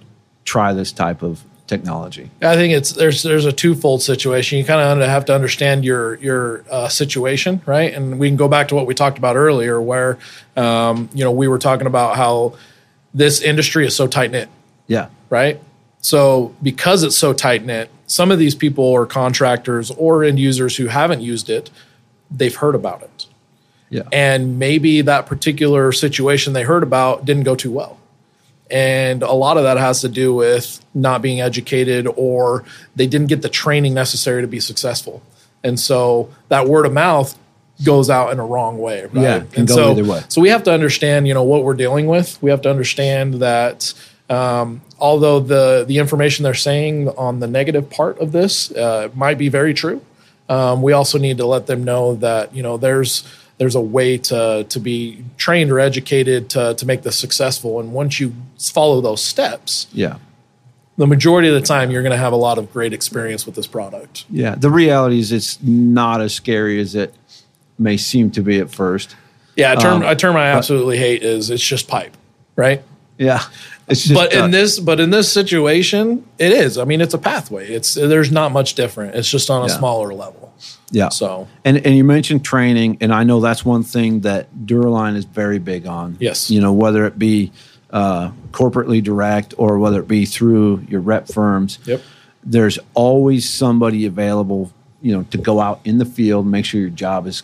try 0.44 0.72
this 0.74 0.92
type 0.92 1.22
of 1.22 1.42
technology? 1.66 2.30
I 2.42 2.54
think 2.54 2.72
it's 2.72 2.92
there's 2.92 3.22
there's 3.22 3.44
a 3.44 3.52
twofold 3.52 4.02
situation. 4.02 4.58
You 4.58 4.64
kind 4.64 5.02
of 5.02 5.08
have 5.08 5.24
to 5.26 5.34
understand 5.34 5.84
your 5.84 6.16
your 6.16 6.64
uh, 6.70 6.88
situation, 6.88 7.62
right? 7.66 7.92
And 7.92 8.18
we 8.18 8.28
can 8.28 8.36
go 8.36 8.48
back 8.48 8.68
to 8.68 8.74
what 8.74 8.86
we 8.86 8.94
talked 8.94 9.18
about 9.18 9.36
earlier, 9.36 9.80
where 9.80 10.18
um, 10.56 11.08
you 11.14 11.24
know 11.24 11.32
we 11.32 11.48
were 11.48 11.58
talking 11.58 11.86
about 11.86 12.16
how 12.16 12.54
this 13.14 13.40
industry 13.40 13.86
is 13.86 13.96
so 13.96 14.06
tight 14.06 14.30
knit, 14.30 14.48
Yeah, 14.86 15.08
right? 15.30 15.60
So 15.98 16.54
because 16.62 17.02
it's 17.02 17.16
so 17.16 17.32
tight 17.32 17.64
knit, 17.64 17.90
some 18.06 18.30
of 18.30 18.38
these 18.38 18.54
people 18.54 18.84
or 18.84 19.06
contractors 19.06 19.90
or 19.92 20.22
end 20.22 20.38
users 20.38 20.76
who 20.76 20.86
haven't 20.86 21.20
used 21.20 21.50
it, 21.50 21.70
they've 22.30 22.54
heard 22.54 22.74
about 22.74 23.02
it, 23.02 23.26
yeah, 23.90 24.02
and 24.12 24.58
maybe 24.58 25.00
that 25.02 25.26
particular 25.26 25.92
situation 25.92 26.52
they 26.52 26.62
heard 26.62 26.82
about 26.82 27.24
didn't 27.24 27.44
go 27.44 27.56
too 27.56 27.72
well. 27.72 27.98
And 28.70 29.22
a 29.22 29.32
lot 29.32 29.56
of 29.56 29.62
that 29.62 29.78
has 29.78 30.00
to 30.00 30.08
do 30.08 30.34
with 30.34 30.84
not 30.92 31.22
being 31.22 31.40
educated 31.40 32.08
or 32.16 32.64
they 32.96 33.06
didn't 33.06 33.28
get 33.28 33.42
the 33.42 33.48
training 33.48 33.94
necessary 33.94 34.42
to 34.42 34.48
be 34.48 34.60
successful. 34.60 35.22
And 35.62 35.78
so 35.78 36.30
that 36.48 36.66
word 36.66 36.86
of 36.86 36.92
mouth 36.92 37.38
goes 37.84 38.08
out 38.10 38.32
in 38.32 38.38
a 38.38 38.44
wrong 38.44 38.78
way, 38.78 39.04
right? 39.04 39.14
Yeah, 39.14 39.44
and 39.54 39.68
so, 39.68 40.20
so 40.28 40.40
we 40.40 40.48
have 40.48 40.62
to 40.64 40.72
understand, 40.72 41.28
you 41.28 41.34
know, 41.34 41.42
what 41.42 41.62
we're 41.62 41.74
dealing 41.74 42.06
with. 42.06 42.40
We 42.42 42.50
have 42.50 42.62
to 42.62 42.70
understand 42.70 43.34
that 43.34 43.92
um, 44.28 44.80
although 44.98 45.40
the 45.40 45.84
the 45.86 45.98
information 45.98 46.42
they're 46.42 46.54
saying 46.54 47.08
on 47.10 47.40
the 47.40 47.46
negative 47.46 47.90
part 47.90 48.18
of 48.18 48.32
this 48.32 48.72
uh, 48.72 49.10
might 49.14 49.38
be 49.38 49.48
very 49.48 49.74
true, 49.74 50.02
um, 50.48 50.82
we 50.82 50.92
also 50.92 51.18
need 51.18 51.38
to 51.38 51.46
let 51.46 51.66
them 51.66 51.84
know 51.84 52.14
that 52.16 52.54
you 52.54 52.62
know 52.62 52.76
there's 52.76 53.24
there's 53.58 53.74
a 53.74 53.80
way 53.80 54.18
to 54.18 54.64
to 54.68 54.80
be 54.80 55.24
trained 55.36 55.70
or 55.70 55.80
educated 55.80 56.50
to 56.50 56.74
to 56.74 56.86
make 56.86 57.02
this 57.02 57.16
successful. 57.18 57.80
And 57.80 57.92
once 57.92 58.20
you 58.20 58.34
follow 58.58 59.00
those 59.00 59.22
steps, 59.22 59.86
yeah. 59.92 60.16
the 60.96 61.06
majority 61.06 61.48
of 61.48 61.54
the 61.54 61.60
time 61.66 61.90
you're 61.90 62.02
going 62.02 62.12
to 62.12 62.18
have 62.18 62.32
a 62.32 62.36
lot 62.36 62.58
of 62.58 62.72
great 62.72 62.92
experience 62.92 63.46
with 63.46 63.54
this 63.54 63.66
product. 63.66 64.24
Yeah, 64.30 64.54
the 64.54 64.70
reality 64.70 65.18
is 65.18 65.32
it's 65.32 65.62
not 65.62 66.20
as 66.20 66.34
scary 66.34 66.80
as 66.80 66.94
it 66.94 67.14
may 67.78 67.96
seem 67.96 68.30
to 68.32 68.42
be 68.42 68.58
at 68.60 68.70
first. 68.70 69.16
Yeah, 69.56 69.72
a 69.72 69.76
term 69.76 70.02
Um, 70.02 70.08
a 70.08 70.16
term 70.16 70.36
I 70.36 70.46
absolutely 70.48 70.98
hate 70.98 71.22
is 71.22 71.50
it's 71.50 71.62
just 71.62 71.88
pipe, 71.88 72.16
right? 72.56 72.82
Yeah, 73.18 73.42
it's 73.88 74.02
just 74.02 74.14
but 74.14 74.36
uh, 74.36 74.44
in 74.44 74.50
this 74.50 74.78
but 74.78 75.00
in 75.00 75.10
this 75.10 75.30
situation 75.32 76.26
it 76.38 76.52
is 76.52 76.76
i 76.76 76.84
mean 76.84 77.00
it's 77.00 77.14
a 77.14 77.18
pathway 77.18 77.66
it's 77.68 77.94
there's 77.94 78.30
not 78.32 78.52
much 78.52 78.74
different 78.74 79.14
it's 79.14 79.30
just 79.30 79.48
on 79.48 79.62
a 79.62 79.68
Yeah. 79.68 79.78
smaller 79.78 80.12
level 80.12 80.45
yeah. 80.90 81.08
so 81.08 81.48
And 81.64 81.78
and 81.78 81.96
you 81.96 82.04
mentioned 82.04 82.44
training, 82.44 82.98
and 83.00 83.12
I 83.12 83.24
know 83.24 83.40
that's 83.40 83.64
one 83.64 83.82
thing 83.82 84.20
that 84.20 84.66
Dura-Line 84.66 85.16
is 85.16 85.24
very 85.24 85.58
big 85.58 85.86
on. 85.86 86.16
Yes. 86.20 86.50
you 86.50 86.60
know 86.60 86.72
whether 86.72 87.06
it 87.06 87.18
be 87.18 87.52
uh, 87.90 88.30
corporately 88.50 89.02
direct 89.02 89.54
or 89.58 89.78
whether 89.78 90.00
it 90.00 90.08
be 90.08 90.24
through 90.24 90.84
your 90.88 91.00
rep 91.00 91.28
firms. 91.28 91.78
Yep. 91.84 92.02
There's 92.44 92.78
always 92.94 93.48
somebody 93.48 94.06
available, 94.06 94.72
you 95.00 95.16
know, 95.16 95.24
to 95.30 95.38
go 95.38 95.60
out 95.60 95.80
in 95.84 95.98
the 95.98 96.04
field, 96.04 96.46
make 96.46 96.64
sure 96.64 96.80
your 96.80 96.90
job 96.90 97.26
is, 97.26 97.42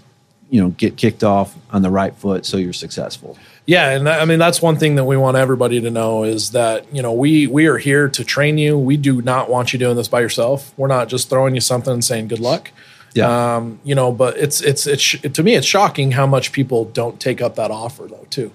you 0.50 0.60
know, 0.60 0.70
get 0.70 0.96
kicked 0.96 1.24
off 1.24 1.56
on 1.70 1.82
the 1.82 1.90
right 1.90 2.14
foot, 2.14 2.44
so 2.46 2.56
you're 2.56 2.72
successful. 2.72 3.38
yeah 3.66 3.90
and 3.90 4.08
i 4.08 4.24
mean 4.24 4.40
that's 4.40 4.60
one 4.60 4.76
thing 4.76 4.96
that 4.96 5.04
we 5.04 5.16
want 5.16 5.36
everybody 5.36 5.80
to 5.80 5.90
know 5.90 6.24
is 6.24 6.50
that 6.50 6.92
you 6.92 7.00
know 7.00 7.12
we 7.12 7.46
we 7.46 7.66
are 7.66 7.78
here 7.78 8.08
to 8.08 8.24
train 8.24 8.58
you 8.58 8.76
we 8.76 8.96
do 8.96 9.22
not 9.22 9.48
want 9.48 9.72
you 9.72 9.78
doing 9.78 9.96
this 9.96 10.08
by 10.08 10.20
yourself 10.20 10.74
we're 10.76 10.88
not 10.88 11.08
just 11.08 11.30
throwing 11.30 11.54
you 11.54 11.60
something 11.60 11.92
and 11.92 12.04
saying 12.04 12.26
good 12.26 12.40
luck 12.40 12.72
Yeah. 13.14 13.56
um, 13.56 13.78
you 13.84 13.94
know 13.94 14.10
but 14.12 14.36
it's 14.38 14.60
it's 14.62 14.86
it's 14.86 15.10
to 15.36 15.42
me 15.42 15.54
it's 15.54 15.66
shocking 15.66 16.12
how 16.12 16.26
much 16.26 16.50
people 16.52 16.86
don't 16.86 17.20
take 17.20 17.42
up 17.42 17.56
that 17.56 17.70
offer 17.70 18.06
though 18.08 18.26
too 18.30 18.50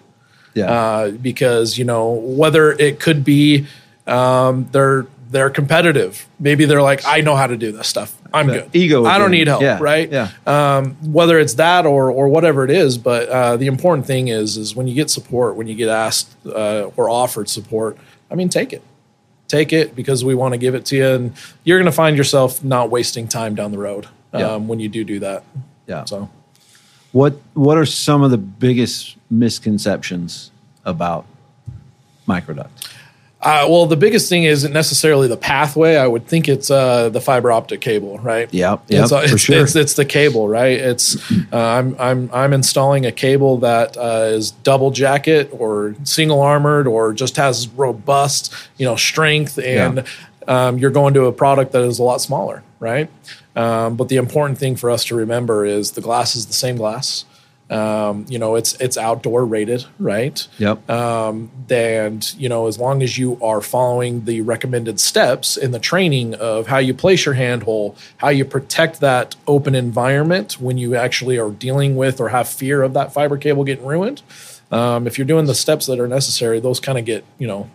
Yeah. 0.56 0.72
uh, 0.72 1.12
because 1.12 1.78
you 1.78 1.86
know 1.86 2.12
whether 2.12 2.72
it 2.72 3.00
could 3.00 3.24
be 3.24 3.68
um, 4.08 4.68
they're 4.72 5.06
they're 5.30 5.50
competitive. 5.50 6.26
Maybe 6.40 6.64
they're 6.64 6.82
like, 6.82 7.02
I 7.06 7.20
know 7.20 7.36
how 7.36 7.48
to 7.48 7.58
do 7.58 7.74
this 7.74 7.86
stuff. 7.90 8.16
I'm 8.34 8.48
good. 8.48 8.70
ego 8.74 9.04
I 9.06 9.18
don't 9.18 9.32
need 9.32 9.48
help. 9.48 9.62
Yeah, 9.62 9.78
Right. 9.82 10.10
yeah. 10.10 10.30
Um, 10.46 10.96
whether 11.12 11.38
it's 11.38 11.56
that 11.56 11.86
or 11.86 12.10
or 12.10 12.30
whatever 12.30 12.64
it 12.64 12.72
is, 12.72 12.98
but 12.98 13.28
uh, 13.28 13.58
the 13.58 13.68
important 13.68 14.08
thing 14.08 14.30
is 14.30 14.56
is 14.56 14.74
when 14.74 14.88
you 14.88 14.96
get 14.96 15.10
support, 15.10 15.58
when 15.58 15.68
you 15.68 15.76
get 15.76 15.90
asked 15.90 16.30
uh, 16.46 16.90
or 16.96 17.10
offered 17.10 17.50
support. 17.50 17.98
I 18.32 18.36
mean, 18.36 18.48
take 18.50 18.72
it. 18.72 18.82
Take 19.50 19.74
it 19.74 19.96
because 19.96 20.24
we 20.24 20.34
want 20.34 20.54
to 20.54 20.58
give 20.58 20.76
it 20.76 20.86
to 20.86 20.96
you, 20.96 21.08
and 21.08 21.34
you're 21.66 21.78
going 21.78 21.92
to 21.92 21.96
find 21.96 22.16
yourself 22.18 22.64
not 22.64 22.90
wasting 22.90 23.28
time 23.28 23.54
down 23.54 23.72
the 23.72 23.78
road 23.78 24.08
um, 24.34 24.42
Yeah. 24.42 24.56
when 24.58 24.80
you 24.80 24.90
do 24.90 25.04
do 25.04 25.20
that. 25.20 25.44
yeah. 25.88 26.06
So. 26.06 26.30
What 27.12 27.40
What 27.54 27.78
are 27.78 27.86
some 27.86 28.22
of 28.22 28.32
the 28.32 28.38
biggest 28.38 29.16
misconceptions 29.30 30.52
about 30.86 31.26
microduct? 32.28 32.70
Uh, 33.40 33.68
well, 33.70 33.86
the 33.86 33.96
biggest 33.96 34.30
thing 34.30 34.44
isn't 34.46 34.74
necessarily 34.74 35.28
the 35.28 35.38
pathway. 35.38 35.96
I 35.96 36.08
would 36.08 36.26
think 36.26 36.50
it's 36.50 36.72
uh, 36.72 37.10
the 37.10 37.22
fiber 37.22 37.52
optic 37.52 37.82
cable, 37.82 38.18
right? 38.18 38.52
Yep, 38.52 38.86
yep, 38.88 39.04
it's, 39.04 39.12
for 39.12 39.24
it's, 39.24 39.42
sure. 39.42 39.62
it's, 39.62 39.76
it's 39.76 39.94
the 39.94 40.06
cable, 40.06 40.50
right? 40.50 40.78
It's 40.78 41.16
uh, 41.54 41.58
I'm 41.58 41.96
I'm 42.00 42.30
I'm 42.34 42.52
installing 42.52 43.06
a 43.06 43.12
cable 43.12 43.58
that 43.60 43.96
uh, 43.96 44.32
is 44.32 44.52
double 44.52 44.90
jacket 44.90 45.50
or 45.52 45.96
single 46.04 46.42
armored 46.42 46.88
or 46.88 47.14
just 47.14 47.38
has 47.38 47.68
robust, 47.70 48.54
you 48.78 48.86
know, 48.86 48.96
strength, 48.96 49.60
and 49.60 50.04
um, 50.48 50.80
you're 50.80 50.92
going 50.92 51.14
to 51.14 51.26
a 51.26 51.32
product 51.32 51.74
that 51.74 51.84
is 51.84 52.00
a 52.00 52.04
lot 52.04 52.22
smaller, 52.22 52.64
right? 52.80 53.08
Um, 53.58 53.96
but 53.96 54.08
the 54.08 54.18
important 54.18 54.60
thing 54.60 54.76
for 54.76 54.90
us 54.92 55.04
to 55.06 55.16
remember 55.16 55.66
is 55.66 55.92
the 55.92 56.02
glass 56.02 56.36
is 56.36 56.46
the 56.46 56.54
same 56.54 56.78
glass. 56.78 57.26
Um, 57.70 58.26
you 58.30 58.40
know, 58.40 58.56
it's 58.56 58.76
it's 58.76 58.98
outdoor 58.98 59.46
rated, 59.46 59.84
right? 60.00 60.48
Yep. 60.58 60.90
um, 60.90 61.52
and 61.70 62.34
you 62.36 62.48
know 62.48 62.68
as 62.68 62.80
long 62.80 63.04
as 63.04 63.18
you 63.18 63.38
are 63.44 63.62
following 63.62 64.26
the 64.26 64.42
recommended 64.42 65.00
steps 65.00 65.58
in 65.58 65.72
the 65.72 65.80
training 65.80 66.34
of 66.36 66.68
how 66.68 66.78
you 66.78 66.94
place 66.94 67.26
your 67.26 67.36
handhole 67.36 67.98
how 68.18 68.30
you 68.30 68.46
protect 68.46 69.00
that 69.02 69.36
open 69.48 69.76
environment 69.76 70.62
when 70.62 70.78
you 70.78 70.96
actually 70.96 71.38
are 71.38 71.52
dealing 71.52 71.96
with 71.96 72.22
or 72.22 72.30
have 72.30 72.48
fear 72.48 72.84
of 72.84 72.94
that 72.94 73.14
fiber 73.14 73.38
cable 73.38 73.64
getting 73.64 73.86
ruined 73.86 74.22
um, 74.72 75.08
if 75.08 75.18
you're 75.18 75.28
doing 75.28 75.46
the 75.46 75.56
steps 75.56 75.86
that 75.88 76.00
are 76.00 76.08
necessary 76.08 76.60
those 76.60 76.80
kind 76.80 76.98
of 76.98 77.06
get 77.06 77.26
you 77.38 77.48
know 77.48 77.70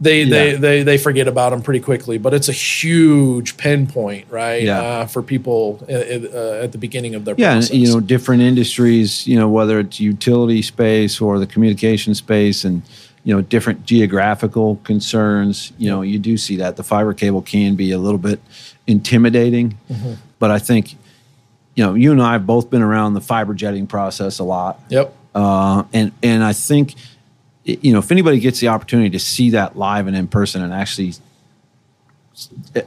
they, 0.00 0.24
they 0.24 0.52
Yeah. 0.52 0.58
they 0.58 0.82
they 0.82 0.98
forget 0.98 1.26
about 1.26 1.50
them 1.50 1.62
pretty 1.62 1.80
quickly, 1.80 2.18
but 2.18 2.34
it's 2.34 2.48
a 2.48 2.52
huge 2.52 3.56
pinpoint, 3.56 4.26
right? 4.30 4.62
Yeah. 4.62 4.80
Uh, 4.80 5.06
for 5.06 5.22
people 5.22 5.78
uh, 5.88 5.92
uh, 5.92 6.64
at 6.64 6.72
the 6.72 6.78
beginning 6.78 7.14
of 7.14 7.24
their 7.24 7.34
yeah, 7.38 7.54
and, 7.54 7.70
you 7.70 7.88
know, 7.88 8.00
different 8.00 8.42
industries, 8.42 9.26
you 9.26 9.38
know, 9.38 9.48
whether 9.48 9.80
it's 9.80 9.98
utility 9.98 10.60
space 10.62 11.20
or 11.20 11.38
the 11.38 11.46
communication 11.46 12.14
space 12.14 12.64
and, 12.64 12.82
you 13.24 13.34
know, 13.34 13.40
different 13.40 13.86
geographical 13.86 14.76
concerns, 14.84 15.72
you 15.78 15.88
know, 15.88 16.02
you 16.02 16.18
do 16.18 16.36
see 16.36 16.56
that 16.56 16.76
the 16.76 16.82
fiber 16.82 17.14
cable 17.14 17.40
can 17.40 17.74
be 17.74 17.90
a 17.92 17.98
little 17.98 18.18
bit 18.18 18.40
intimidating. 18.86 19.78
Mm-hmm. 19.90 20.12
But 20.38 20.50
I 20.50 20.58
think, 20.58 20.94
you 21.74 21.84
know, 21.84 21.94
you 21.94 22.12
and 22.12 22.22
I 22.22 22.32
have 22.32 22.46
both 22.46 22.68
been 22.68 22.82
around 22.82 23.14
the 23.14 23.22
fiber 23.22 23.54
jetting 23.54 23.86
process 23.86 24.38
a 24.38 24.44
lot. 24.44 24.78
Yep. 24.90 25.14
Uh, 25.34 25.84
and, 25.92 26.12
and 26.22 26.44
I 26.44 26.52
think, 26.52 26.94
you 27.66 27.92
know, 27.92 27.98
if 27.98 28.10
anybody 28.12 28.38
gets 28.38 28.60
the 28.60 28.68
opportunity 28.68 29.10
to 29.10 29.18
see 29.18 29.50
that 29.50 29.76
live 29.76 30.06
and 30.06 30.16
in 30.16 30.28
person 30.28 30.62
and 30.62 30.72
actually, 30.72 31.14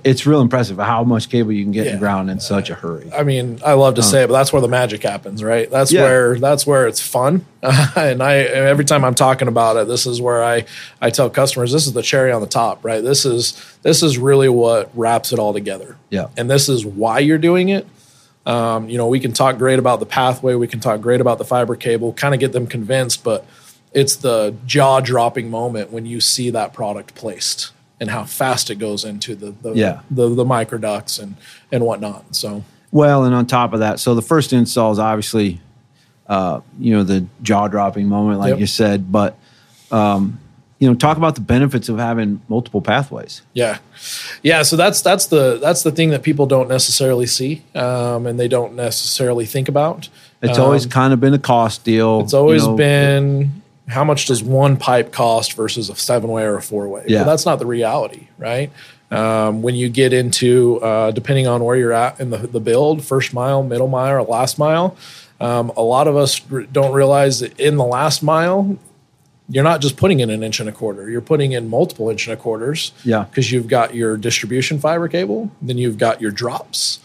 it's 0.05 0.27
real 0.27 0.41
impressive 0.41 0.77
how 0.77 1.03
much 1.03 1.27
cable 1.27 1.51
you 1.51 1.63
can 1.63 1.71
get 1.71 1.87
in 1.87 1.93
the 1.93 1.99
ground 1.99 2.29
in 2.29 2.39
such 2.39 2.69
a 2.69 2.75
hurry. 2.75 3.11
I 3.11 3.23
mean, 3.23 3.59
I 3.65 3.73
love 3.73 3.95
to 3.95 4.03
say 4.03 4.23
it, 4.23 4.27
but 4.27 4.33
that's 4.33 4.53
where 4.53 4.61
the 4.61 4.67
magic 4.67 5.01
happens, 5.01 5.43
right? 5.43 5.69
That's 5.71 5.91
Yeah. 5.91 6.03
where 6.03 6.39
that's 6.39 6.67
where 6.67 6.87
it's 6.87 7.01
fun. 7.01 7.45
and 7.63 8.21
I 8.21 8.35
every 8.37 8.85
time 8.85 9.03
I'm 9.03 9.15
talking 9.15 9.47
about 9.47 9.75
it, 9.77 9.87
this 9.87 10.05
is 10.05 10.21
where 10.21 10.43
I 10.43 10.65
I 11.01 11.09
tell 11.09 11.31
customers 11.31 11.71
this 11.71 11.87
is 11.87 11.93
the 11.93 12.03
cherry 12.03 12.31
on 12.31 12.41
the 12.41 12.47
top, 12.47 12.85
right? 12.85 13.03
This 13.03 13.25
is 13.25 13.59
this 13.81 14.03
is 14.03 14.19
really 14.19 14.49
what 14.49 14.91
wraps 14.93 15.33
it 15.33 15.39
all 15.39 15.51
together. 15.51 15.97
Yeah. 16.11 16.27
And 16.37 16.47
this 16.49 16.69
is 16.69 16.85
why 16.85 17.17
you're 17.19 17.39
doing 17.39 17.69
it. 17.69 17.87
Um, 18.45 18.87
you 18.87 18.97
know, 18.99 19.07
we 19.07 19.19
can 19.19 19.33
talk 19.33 19.57
great 19.57 19.79
about 19.79 19.99
the 19.99 20.05
pathway, 20.05 20.53
we 20.53 20.67
can 20.67 20.79
talk 20.79 21.01
great 21.01 21.21
about 21.21 21.39
the 21.39 21.45
fiber 21.45 21.75
cable, 21.75 22.13
kind 22.13 22.35
of 22.35 22.39
get 22.39 22.51
them 22.51 22.67
convinced, 22.67 23.23
but 23.23 23.45
it's 23.93 24.15
the 24.17 24.55
jaw 24.65 24.99
dropping 24.99 25.49
moment 25.49 25.91
when 25.91 26.05
you 26.05 26.19
see 26.21 26.49
that 26.51 26.73
product 26.73 27.15
placed 27.15 27.71
and 27.99 28.09
how 28.09 28.23
fast 28.23 28.69
it 28.69 28.75
goes 28.75 29.03
into 29.03 29.35
the 29.35 29.51
the, 29.61 29.73
Yeah. 29.73 30.01
the, 30.11 30.29
the 30.29 30.45
microducts 30.45 31.21
and 31.21 31.35
and 31.71 31.83
whatnot. 31.83 32.35
So 32.35 32.63
Well, 32.91 33.23
and 33.25 33.33
on 33.35 33.45
top 33.45 33.73
of 33.73 33.79
that, 33.79 33.99
so 33.99 34.15
the 34.15 34.21
first 34.21 34.53
install 34.53 34.91
is 34.91 34.99
obviously, 34.99 35.59
uh, 36.27 36.61
you 36.79 36.93
know, 36.95 37.03
the 37.03 37.25
jaw 37.41 37.67
dropping 37.67 38.07
moment, 38.07 38.39
like 38.39 38.49
Yep. 38.51 38.59
you 38.59 38.67
said. 38.67 39.11
But, 39.11 39.35
um, 39.91 40.39
you 40.79 40.87
know, 40.87 40.95
talk 40.95 41.17
about 41.17 41.35
the 41.35 41.41
benefits 41.41 41.89
of 41.89 41.97
having 41.99 42.41
multiple 42.47 42.81
pathways. 42.81 43.41
Yeah, 43.53 43.79
yeah. 44.43 44.61
So 44.61 44.77
that's 44.77 45.01
that's 45.01 45.25
the 45.25 45.59
that's 45.61 45.83
the 45.83 45.91
thing 45.91 46.11
that 46.11 46.23
people 46.23 46.45
don't 46.45 46.69
necessarily 46.69 47.25
see, 47.27 47.63
um, 47.75 48.25
and 48.25 48.39
they 48.39 48.47
don't 48.47 48.75
necessarily 48.75 49.45
think 49.45 49.67
about. 49.67 50.07
It's 50.41 50.57
Um, 50.57 50.63
always 50.63 50.85
kind 50.85 51.11
of 51.11 51.19
been 51.19 51.33
a 51.33 51.39
cost 51.39 51.83
deal. 51.83 52.21
it's 52.21 52.33
always 52.33 52.63
you 52.63 52.69
know. 52.69 52.75
been 52.77 53.58
how 53.89 54.03
much 54.03 54.27
does 54.27 54.43
one 54.43 54.77
pipe 54.77 55.11
cost 55.11 55.53
versus 55.53 55.89
a 55.89 55.95
seven 55.95 56.29
way 56.29 56.43
or 56.43 56.55
a 56.55 56.61
four 56.61 56.87
way? 56.87 57.05
Yeah. 57.07 57.19
Well, 57.19 57.29
that's 57.29 57.45
not 57.45 57.59
the 57.59 57.65
reality, 57.65 58.27
right? 58.37 58.71
Um, 59.11 59.63
when 59.63 59.73
you 59.73 59.89
get 59.89 60.13
into, 60.13 60.79
uh, 60.81 61.11
depending 61.11 61.47
on 61.47 61.63
where 61.63 61.75
you're 61.75 61.93
at 61.93 62.19
in 62.19 62.29
the, 62.29 62.37
the 62.37 62.59
build, 62.59 63.03
first 63.03 63.33
mile, 63.33 63.63
middle 63.63 63.87
mile, 63.87 64.17
or 64.17 64.21
last 64.21 64.59
mile, 64.59 64.95
um, 65.41 65.71
a 65.75 65.81
lot 65.81 66.07
of 66.07 66.15
us 66.15 66.39
r- 66.51 66.61
don't 66.63 66.93
realize 66.93 67.39
that 67.39 67.59
in 67.59 67.77
the 67.77 67.83
last 67.83 68.21
mile, 68.21 68.77
you're 69.49 69.63
not 69.63 69.81
just 69.81 69.97
putting 69.97 70.19
in 70.19 70.29
an 70.29 70.43
inch 70.43 70.59
and 70.59 70.69
a 70.69 70.71
quarter, 70.71 71.09
you're 71.09 71.21
putting 71.21 71.53
in 71.53 71.67
multiple 71.67 72.09
inch 72.11 72.27
and 72.27 72.37
a 72.37 72.37
quarters. 72.37 72.91
Yeah. 73.03 73.23
Because 73.23 73.51
you've 73.51 73.67
got 73.67 73.95
your 73.95 74.15
distribution 74.15 74.77
fiber 74.79 75.07
cable, 75.07 75.49
then 75.59 75.79
you've 75.79 75.97
got 75.97 76.21
your 76.21 76.29
drops 76.29 76.99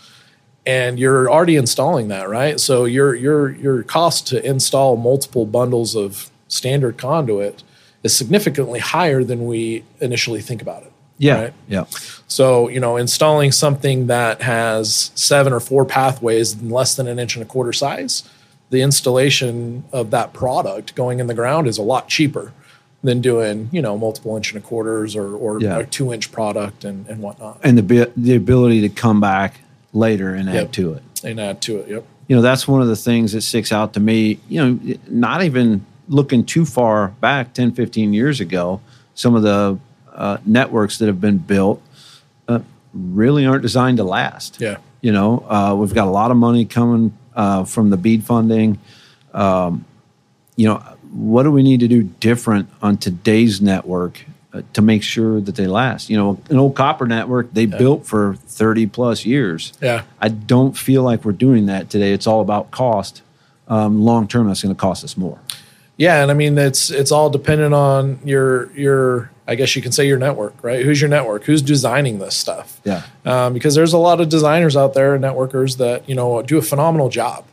and 0.66 0.98
you're 0.98 1.30
already 1.30 1.56
installing 1.56 2.08
that, 2.08 2.28
right? 2.28 2.58
So 2.58 2.84
your 2.84 3.14
your 3.14 3.50
your 3.50 3.82
cost 3.82 4.26
to 4.28 4.44
install 4.46 4.96
multiple 4.96 5.46
bundles 5.46 5.94
of 5.94 6.30
standard 6.48 6.96
conduit 6.98 7.62
is 8.02 8.14
significantly 8.16 8.78
higher 8.80 9.24
than 9.24 9.46
we 9.46 9.84
initially 10.00 10.40
think 10.40 10.60
about 10.62 10.82
it. 10.82 10.92
Yeah. 11.16 11.40
Right? 11.42 11.52
Yeah. 11.68 11.84
So, 12.26 12.68
you 12.68 12.80
know, 12.80 12.96
installing 12.96 13.52
something 13.52 14.08
that 14.08 14.42
has 14.42 15.10
seven 15.14 15.52
or 15.52 15.60
four 15.60 15.84
pathways 15.84 16.54
in 16.60 16.70
less 16.70 16.96
than 16.96 17.06
an 17.06 17.18
inch 17.18 17.36
and 17.36 17.42
a 17.42 17.46
quarter 17.46 17.72
size, 17.72 18.24
the 18.70 18.82
installation 18.82 19.84
of 19.92 20.10
that 20.10 20.32
product 20.32 20.94
going 20.94 21.20
in 21.20 21.26
the 21.28 21.34
ground 21.34 21.66
is 21.68 21.78
a 21.78 21.82
lot 21.82 22.08
cheaper 22.08 22.52
than 23.02 23.20
doing, 23.20 23.68
you 23.70 23.80
know, 23.82 23.96
multiple 23.96 24.34
inch 24.36 24.52
and 24.52 24.62
a 24.62 24.66
quarters 24.66 25.14
or, 25.14 25.34
or 25.36 25.60
Yeah. 25.60 25.78
a 25.78 25.86
two 25.86 26.12
inch 26.12 26.32
product 26.32 26.84
and, 26.84 27.06
and 27.06 27.20
whatnot. 27.22 27.60
And 27.62 27.78
the 27.78 28.10
the 28.16 28.34
ability 28.34 28.80
to 28.80 28.88
come 28.88 29.20
back 29.20 29.60
later 29.92 30.34
and 30.34 30.48
add 30.48 30.54
Yep. 30.54 30.72
to 30.72 30.92
it. 30.94 31.02
And 31.22 31.40
add 31.40 31.60
to 31.62 31.78
it. 31.78 31.88
Yep. 31.88 32.04
you 32.28 32.34
know 32.36 32.42
that's 32.42 32.66
one 32.66 32.82
of 32.82 32.88
the 32.88 32.96
things 32.96 33.32
that 33.32 33.42
sticks 33.42 33.70
out 33.70 33.92
to 33.94 34.00
me 34.00 34.40
you 34.48 34.58
know 34.64 34.96
not 35.08 35.42
even 35.44 35.84
looking 36.08 36.44
too 36.44 36.64
far 36.64 37.08
back 37.20 37.54
10 37.54 37.72
15 37.72 38.12
years 38.12 38.40
ago 38.40 38.80
some 39.14 39.34
of 39.34 39.42
the 39.42 39.78
uh, 40.12 40.38
networks 40.44 40.98
that 40.98 41.06
have 41.06 41.20
been 41.20 41.38
built 41.38 41.82
uh, 42.48 42.60
really 42.92 43.46
aren't 43.46 43.62
designed 43.62 43.96
to 43.98 44.04
last 44.04 44.60
Yeah. 44.60 44.76
you 45.00 45.12
know 45.12 45.44
uh, 45.48 45.74
we've 45.74 45.94
got 45.94 46.06
a 46.06 46.10
lot 46.10 46.30
of 46.30 46.36
money 46.36 46.64
coming 46.64 47.16
uh, 47.34 47.64
from 47.64 47.90
the 47.90 47.96
BEAD 47.96 48.24
funding 48.24 48.78
um, 49.32 49.84
you 50.56 50.66
know 50.68 50.76
what 51.10 51.44
do 51.44 51.50
we 51.52 51.62
need 51.62 51.80
to 51.80 51.88
do 51.88 52.02
different 52.02 52.68
on 52.82 52.96
today's 52.96 53.60
network 53.60 54.24
uh, 54.52 54.62
to 54.72 54.82
make 54.82 55.02
sure 55.02 55.40
that 55.40 55.54
they 55.56 55.66
last 55.66 56.10
you 56.10 56.16
know 56.16 56.38
an 56.50 56.58
old 56.58 56.74
copper 56.76 57.06
network 57.06 57.52
they 57.54 57.66
built 57.66 58.04
for 58.06 58.34
30 58.46 58.86
plus 58.86 59.24
years 59.24 59.72
Yeah. 59.80 60.02
I 60.20 60.28
don't 60.28 60.76
feel 60.76 61.02
like 61.02 61.24
we're 61.24 61.32
doing 61.32 61.66
that 61.66 61.88
today. 61.90 62.12
It's 62.12 62.26
all 62.26 62.40
about 62.40 62.70
cost. 62.70 63.22
Um, 63.66 64.04
long 64.04 64.28
term, 64.28 64.46
that's 64.48 64.62
going 64.62 64.74
to 64.74 64.78
cost 64.80 65.02
us 65.04 65.16
more. 65.16 65.38
Yeah, 65.96 66.22
and 66.22 66.30
I 66.30 66.34
mean 66.34 66.58
it's 66.58 66.90
it's 66.90 67.12
all 67.12 67.30
dependent 67.30 67.72
on 67.74 68.18
your 68.24 68.70
your 68.72 69.30
I 69.46 69.54
guess 69.54 69.76
you 69.76 69.82
can 69.82 69.92
say 69.92 70.06
your 70.08 70.18
network, 70.18 70.54
right? 70.64 70.84
Who's 70.84 71.00
your 71.00 71.10
network? 71.10 71.44
Who's 71.44 71.62
designing 71.62 72.18
this 72.18 72.34
stuff? 72.34 72.80
Yeah. 72.84 73.02
um, 73.26 73.52
because 73.54 73.74
there's 73.74 73.92
a 73.92 73.98
lot 73.98 74.20
of 74.20 74.28
designers 74.28 74.74
out 74.76 74.94
there, 74.94 75.14
and 75.14 75.22
networkers 75.22 75.76
that 75.78 76.08
you 76.08 76.14
know 76.14 76.42
do 76.42 76.58
a 76.58 76.62
phenomenal 76.62 77.08
job, 77.10 77.44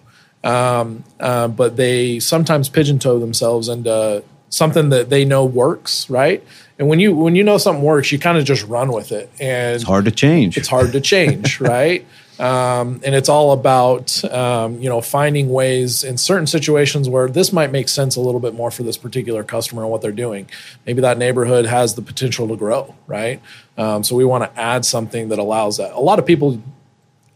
um, 0.44 1.04
uh, 1.20 1.48
but 1.50 1.76
they 1.78 2.20
sometimes 2.20 2.70
pigeon 2.70 2.98
toe 3.00 3.20
themselves 3.20 3.68
into 3.68 4.24
something 4.50 4.90
that 4.90 5.10
they 5.10 5.24
know 5.26 5.46
works, 5.46 6.10
right? 6.10 6.44
And 6.80 6.88
when 6.88 7.00
you 7.00 7.14
when 7.14 7.36
you 7.36 7.44
know 7.44 7.58
something 7.58 7.84
works, 7.84 8.12
you 8.12 8.18
kind 8.20 8.38
of 8.38 8.46
just 8.46 8.66
run 8.66 8.92
with 8.92 9.12
it, 9.12 9.30
and 9.40 9.76
It's 9.76 9.84
hard 9.84 10.06
to 10.06 10.12
change. 10.12 10.58
it's 10.58 10.68
hard 10.68 10.94
to 10.94 11.02
change, 11.02 11.60
right? 11.62 12.06
Um, 12.42 13.00
and 13.06 13.14
it's 13.14 13.30
all 13.30 13.52
about 13.52 14.24
um, 14.26 14.82
you 14.82 14.90
know 14.90 15.00
finding 15.00 15.50
ways 15.50 16.04
in 16.04 16.18
certain 16.18 16.48
situations 16.48 17.08
where 17.08 17.28
this 17.28 17.54
might 17.54 17.72
make 17.72 17.88
sense 17.88 18.16
a 18.16 18.22
little 18.22 18.40
bit 18.40 18.56
more 18.56 18.72
for 18.72 18.82
this 18.82 18.98
particular 18.98 19.44
customer 19.44 19.84
and 19.84 19.92
what 19.92 20.02
they're 20.02 20.12
doing. 20.12 20.50
Maybe 20.88 21.02
that 21.02 21.18
neighborhood 21.20 21.66
has 21.68 21.94
the 21.94 22.02
potential 22.02 22.48
to 22.48 22.56
grow, 22.56 22.96
right? 23.06 23.40
Um, 23.78 24.04
so 24.04 24.16
we 24.16 24.26
want 24.26 24.44
to 24.44 24.60
add 24.60 24.86
something 24.86 25.30
that 25.30 25.38
allows 25.38 25.78
that. 25.78 25.94
A 25.94 26.00
lot 26.00 26.18
of 26.18 26.26
people 26.26 26.62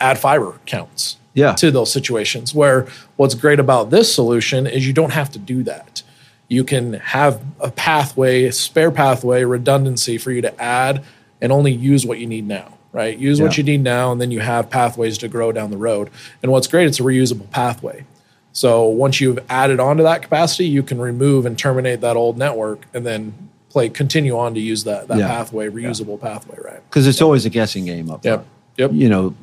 add 0.01 0.17
fiber 0.17 0.59
counts 0.65 1.17
Yeah. 1.35 1.53
to 1.53 1.69
those 1.69 1.91
situations. 1.93 2.55
Where 2.55 2.87
what's 3.15 3.35
great 3.35 3.59
about 3.59 3.91
this 3.91 4.13
solution 4.13 4.65
is 4.65 4.87
you 4.87 4.93
don't 4.93 5.13
have 5.13 5.31
to 5.33 5.39
do 5.39 5.61
that. 5.63 6.01
You 6.47 6.63
can 6.63 6.93
have 6.93 7.41
a 7.59 7.69
pathway, 7.71 8.49
spare 8.51 8.91
pathway, 8.91 9.43
redundancy 9.43 10.17
for 10.17 10.31
you 10.31 10.41
to 10.41 10.61
add 10.61 11.03
and 11.41 11.51
only 11.51 11.71
use 11.71 12.05
what 12.05 12.17
you 12.19 12.27
need 12.27 12.47
now, 12.47 12.74
right? 12.95 13.17
Use 13.17 13.41
what 13.41 13.57
you 13.57 13.63
need 13.63 13.81
now, 13.83 14.11
and 14.13 14.21
then 14.21 14.31
you 14.31 14.39
have 14.39 14.69
pathways 14.69 15.17
to 15.19 15.27
grow 15.27 15.51
down 15.51 15.69
the 15.69 15.77
road. 15.77 16.09
And 16.41 16.51
what's 16.51 16.65
great, 16.67 16.87
it's 16.87 16.99
a 16.99 17.03
reusable 17.03 17.49
pathway. 17.51 18.05
So 18.53 18.85
once 18.85 19.19
you've 19.19 19.39
added 19.49 19.81
onto 19.81 20.01
that 20.03 20.21
capacity, 20.21 20.67
you 20.67 20.81
can 20.81 20.97
remove 20.99 21.45
and 21.45 21.59
terminate 21.59 21.99
that 22.01 22.15
old 22.15 22.37
network 22.37 22.85
and 22.93 23.05
then 23.05 23.33
play 23.69 23.89
continue 23.89 24.37
on 24.37 24.53
to 24.53 24.61
use 24.61 24.85
that 24.85 25.09
that 25.09 25.17
Yeah. 25.17 25.27
pathway, 25.27 25.67
reusable 25.67 26.19
pathway, 26.19 26.57
right? 26.63 26.79
because 26.89 27.05
it's 27.05 27.21
always 27.21 27.45
a 27.45 27.49
guessing 27.49 27.83
game 27.85 28.09
up 28.09 28.23
Yep. 28.23 28.45
Yep. 28.77 28.91
You 28.93 29.09
know, 29.09 29.35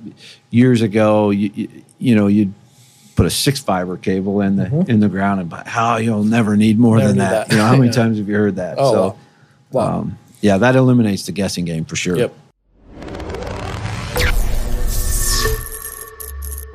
years 0.51 0.81
ago, 0.81 1.29
you, 1.31 1.51
you, 1.55 1.69
you 1.99 2.15
know, 2.15 2.27
you'd 2.29 2.53
put 3.17 3.27
a 3.27 3.31
six 3.31 3.61
fiber 3.61 3.99
cable 3.99 4.41
in 4.41 4.57
the 4.57 4.85
in 4.89 5.01
the 5.01 5.09
ground, 5.11 5.41
and 5.41 5.51
but 5.51 5.67
how 5.67 5.99
you'll 5.99 6.25
never 6.25 6.57
need 6.57 6.79
more 6.79 6.97
Mm-hmm. 6.97 7.01
Never 7.01 7.13
than 7.13 7.19
need 7.19 7.35
that. 7.37 7.49
that. 7.49 7.53
You 7.55 7.59
know, 7.61 7.67
how 7.67 7.77
many 7.77 7.87
Yeah. 7.89 7.93
times 7.93 8.17
have 8.19 8.27
you 8.29 8.35
heard 8.37 8.57
that? 8.57 8.77
Oh, 8.79 8.93
so, 8.95 9.17
wow. 9.73 9.99
um, 10.01 10.19
yeah, 10.41 10.57
that 10.57 10.75
eliminates 10.77 11.27
the 11.27 11.33
guessing 11.33 11.67
game 11.67 11.85
for 11.85 11.97
sure. 11.97 12.17
Yep. 12.17 12.35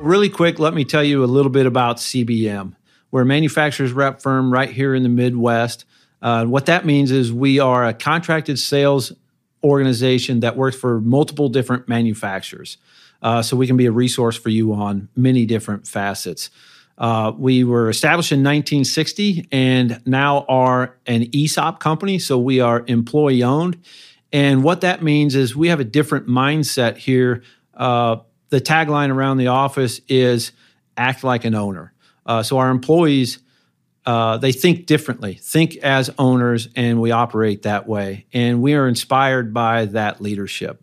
Really 0.08 0.30
quick, 0.30 0.58
let 0.58 0.72
me 0.72 0.86
tell 0.86 1.04
you 1.04 1.22
a 1.22 1.26
little 1.26 1.52
bit 1.52 1.66
about 1.66 1.98
CBM. 1.98 2.74
We're 3.10 3.20
a 3.20 3.26
manufacturer's 3.26 3.92
rep 3.92 4.22
firm 4.22 4.50
right 4.50 4.70
here 4.70 4.94
in 4.94 5.02
the 5.02 5.10
Midwest. 5.10 5.84
Uh, 6.22 6.46
what 6.46 6.64
that 6.64 6.86
means 6.86 7.10
is 7.10 7.30
we 7.30 7.58
are 7.58 7.84
a 7.86 7.92
contracted 7.92 8.58
sales 8.58 9.12
organization 9.62 10.40
that 10.40 10.56
works 10.56 10.78
for 10.78 10.98
multiple 10.98 11.50
different 11.50 11.90
manufacturers. 11.90 12.78
Uh, 13.20 13.42
so 13.42 13.54
we 13.54 13.66
can 13.66 13.76
be 13.76 13.84
a 13.84 13.92
resource 13.92 14.34
for 14.34 14.48
you 14.48 14.72
on 14.72 15.10
many 15.14 15.44
different 15.44 15.86
facets. 15.86 16.48
Uh, 16.96 17.30
we 17.36 17.62
were 17.62 17.90
established 17.90 18.32
in 18.32 18.38
1960 18.38 19.46
and 19.52 20.00
now 20.06 20.46
are 20.48 20.96
an 21.04 21.26
ESOP 21.34 21.80
company. 21.80 22.18
So 22.18 22.38
we 22.38 22.60
are 22.60 22.82
employee 22.86 23.42
owned. 23.42 23.76
And 24.32 24.64
what 24.64 24.80
that 24.80 25.02
means 25.02 25.34
is 25.34 25.54
we 25.54 25.68
have 25.68 25.80
a 25.80 25.84
different 25.84 26.26
mindset 26.26 26.96
here. 26.96 27.42
Uh, 27.74 28.16
the 28.50 28.60
tagline 28.60 29.10
around 29.10 29.38
the 29.38 29.48
office 29.48 30.00
is 30.08 30.52
act 30.96 31.24
like 31.24 31.44
an 31.44 31.54
owner. 31.54 31.92
Uh, 32.26 32.42
so 32.42 32.58
our 32.58 32.70
employees, 32.70 33.38
uh, 34.06 34.36
they 34.38 34.52
think 34.52 34.86
differently, 34.86 35.34
think 35.34 35.76
as 35.76 36.10
owners, 36.18 36.68
and 36.76 37.00
we 37.00 37.10
operate 37.10 37.62
that 37.62 37.88
way. 37.88 38.26
And 38.32 38.60
we 38.62 38.74
are 38.74 38.86
inspired 38.88 39.54
by 39.54 39.86
that 39.86 40.20
leadership. 40.20 40.82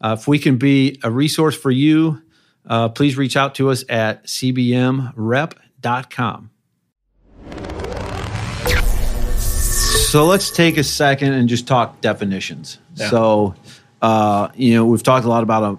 Uh, 0.00 0.16
if 0.18 0.28
we 0.28 0.38
can 0.38 0.58
be 0.58 1.00
a 1.02 1.10
resource 1.10 1.56
for 1.56 1.70
you, 1.70 2.20
uh, 2.66 2.88
please 2.90 3.16
reach 3.16 3.36
out 3.36 3.54
to 3.56 3.70
us 3.70 3.84
at 3.88 4.24
cbmrep.com. 4.24 5.60
So 10.14 10.26
let's 10.26 10.50
take 10.50 10.76
a 10.76 10.84
second 10.84 11.32
and 11.32 11.48
just 11.48 11.66
talk 11.66 12.00
definitions. 12.00 12.78
Yeah. 12.94 13.10
So, 13.10 13.54
uh, 14.00 14.48
you 14.54 14.74
know, 14.74 14.84
we've 14.84 15.02
talked 15.02 15.26
a 15.26 15.28
lot 15.28 15.42
about 15.42 15.62
a, 15.64 15.78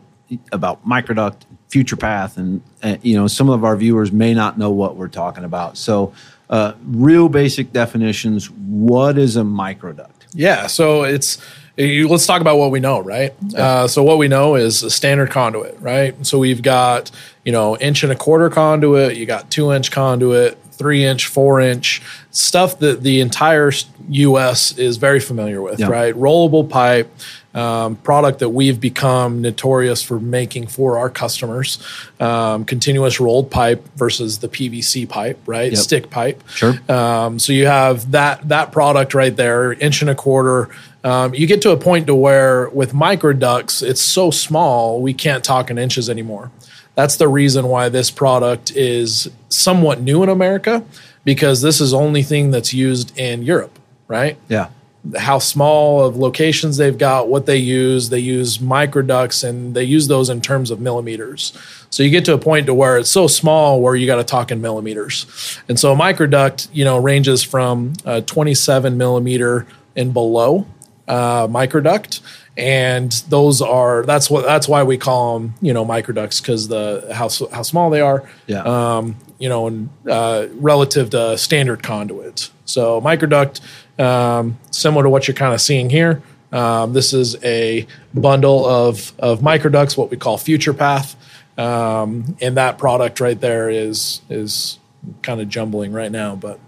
about 0.51 0.85
microduct, 0.87 1.41
future 1.69 1.95
path, 1.95 2.37
and 2.37 2.61
uh, 2.83 2.97
you 3.01 3.15
know, 3.15 3.27
some 3.27 3.49
of 3.49 3.63
our 3.63 3.75
viewers 3.75 4.11
may 4.11 4.33
not 4.33 4.57
know 4.57 4.71
what 4.71 4.95
we're 4.95 5.07
talking 5.07 5.43
about. 5.43 5.77
So, 5.77 6.13
uh, 6.49 6.73
real 6.85 7.27
basic 7.29 7.71
definitions. 7.73 8.49
What 8.51 9.17
is 9.17 9.35
a 9.37 9.41
microduct? 9.41 10.09
Yeah, 10.33 10.67
so 10.67 11.03
it's 11.03 11.37
you, 11.77 12.07
let's 12.07 12.25
talk 12.25 12.39
about 12.41 12.57
what 12.57 12.71
we 12.71 12.79
know, 12.79 12.99
right? 13.01 13.33
Uh, 13.53 13.87
so 13.87 14.01
what 14.03 14.17
we 14.17 14.27
know 14.27 14.55
is 14.55 14.81
a 14.83 14.89
standard 14.89 15.29
conduit, 15.29 15.77
right? 15.81 16.13
So 16.25 16.37
we've 16.39 16.61
got 16.61 17.11
you 17.43 17.51
know 17.51 17.77
inch 17.77 18.03
and 18.03 18.11
a 18.11 18.15
quarter 18.15 18.49
conduit, 18.49 19.17
you 19.17 19.25
got 19.25 19.49
two 19.49 19.71
inch 19.73 19.91
conduit, 19.91 20.57
three 20.71 21.03
inch, 21.03 21.27
four 21.27 21.59
inch 21.59 22.01
stuff 22.31 22.79
that 22.79 23.01
the 23.01 23.21
entire 23.21 23.71
U.S. 24.09 24.77
is 24.77 24.97
very 24.97 25.19
familiar 25.19 25.61
with, 25.61 25.79
Yeah. 25.79 25.87
right? 25.87 26.13
Rollable 26.15 26.69
pipe. 26.69 27.09
Um, 27.55 27.95
product 27.95 28.39
that 28.39 28.49
we've 28.49 28.81
become 28.81 29.41
notorious 29.41 30.03
for 30.03 30.19
making 30.19 30.67
for 30.67 30.97
our 30.97 31.09
customers, 31.09 31.79
um, 32.19 32.65
continuous 32.65 33.19
rolled 33.19 33.49
pipe 33.49 33.87
versus 33.95 34.39
the 34.39 34.49
PVC 34.49 35.07
pipe, 35.07 35.39
right? 35.45 35.71
Yep. 35.71 35.81
Stick 35.81 36.09
pipe. 36.09 36.43
Sure. 36.49 36.73
Um, 36.91 37.39
so 37.39 37.53
you 37.53 37.65
have 37.65 38.11
that 38.11 38.47
that 38.49 38.73
product 38.73 39.13
right 39.13 39.35
there, 39.35 39.71
inch 39.71 40.01
and 40.01 40.09
a 40.09 40.15
quarter. 40.15 40.69
Um, 41.05 41.33
you 41.33 41.47
get 41.47 41.61
to 41.61 41.71
a 41.71 41.77
point 41.77 42.07
to 42.07 42.15
where 42.15 42.67
with 42.69 42.91
microducts, 42.91 43.87
it's 43.87 44.01
so 44.01 44.31
small 44.31 45.01
we 45.01 45.13
can't 45.13 45.43
talk 45.43 45.69
in 45.69 45.77
inches 45.77 46.09
anymore. 46.09 46.51
That's 46.95 47.17
the 47.17 47.27
reason 47.27 47.67
why 47.67 47.89
this 47.89 48.09
product 48.09 48.71
is 48.75 49.29
somewhat 49.49 50.01
new 50.01 50.23
in 50.23 50.29
America 50.29 50.83
because 51.23 51.61
this 51.61 51.81
is 51.81 51.91
the 51.91 51.97
only 51.97 52.23
thing 52.23 52.51
that's 52.51 52.73
used 52.73 53.17
in 53.17 53.43
Europe, 53.43 53.77
right? 54.07 54.37
Yeah. 54.47 54.69
How 55.17 55.39
small 55.39 56.03
of 56.03 56.17
locations 56.17 56.77
they've 56.77 56.97
got, 56.97 57.27
what 57.27 57.45
they 57.45 57.57
use. 57.57 58.09
They 58.09 58.19
use 58.19 58.57
microducts 58.57 59.47
and 59.47 59.75
they 59.75 59.83
use 59.83 60.07
those 60.07 60.29
in 60.29 60.41
terms 60.41 60.71
of 60.71 60.79
millimeters. 60.79 61.53
So 61.89 62.03
you 62.03 62.09
get 62.09 62.25
to 62.25 62.33
a 62.33 62.37
point 62.37 62.65
to 62.65 62.73
where 62.73 62.97
it's 62.97 63.09
so 63.09 63.27
small 63.27 63.81
where 63.81 63.95
you 63.95 64.07
got 64.07 64.15
to 64.15 64.23
talk 64.23 64.51
in 64.51 64.61
millimeters. 64.61 65.59
And 65.69 65.79
so 65.79 65.93
a 65.93 65.95
microduct, 65.95 66.69
you 66.73 66.83
know, 66.83 66.97
ranges 66.97 67.43
from 67.43 67.93
uh, 68.05 68.21
27 68.21 68.97
millimeter 68.97 69.67
and 69.95 70.13
below 70.13 70.65
uh, 71.07 71.47
microduct. 71.47 72.21
and 72.57 73.11
those 73.29 73.61
are 73.61 74.03
that's 74.05 74.29
what 74.29 74.45
that's 74.45 74.67
why 74.67 74.81
we 74.81 74.97
call 74.97 75.37
them 75.37 75.53
you 75.61 75.73
know 75.73 75.85
microducts 75.85 76.41
because 76.41 76.69
the 76.69 77.05
how 77.11 77.29
how 77.53 77.61
small 77.61 77.89
they 77.89 78.01
are. 78.01 78.27
Yeah. 78.47 78.63
Um, 78.63 79.17
you 79.37 79.49
know, 79.49 79.67
and 79.67 79.89
uh, 80.09 80.47
relative 80.53 81.09
to 81.09 81.37
standard 81.37 81.83
conduits. 81.83 82.51
So 82.65 83.01
microduct, 83.01 83.59
um, 83.99 84.57
similar 84.71 85.03
to 85.03 85.09
what 85.09 85.27
you're 85.27 85.35
kind 85.35 85.53
of 85.53 85.61
seeing 85.61 85.89
here. 85.89 86.21
Um, 86.51 86.93
this 86.93 87.13
is 87.13 87.35
a 87.43 87.85
bundle 88.13 88.65
of 88.65 89.13
of 89.19 89.39
microducts, 89.39 89.97
what 89.97 90.09
we 90.09 90.17
call 90.17 90.37
Future 90.37 90.73
Path, 90.73 91.15
um, 91.57 92.37
and 92.41 92.57
that 92.57 92.77
product 92.77 93.19
right 93.19 93.39
there 93.39 93.69
is 93.69 94.21
is 94.29 94.79
kind 95.21 95.41
of 95.41 95.49
jumbling 95.49 95.91
right 95.91 96.11
now, 96.11 96.35
but 96.35 96.59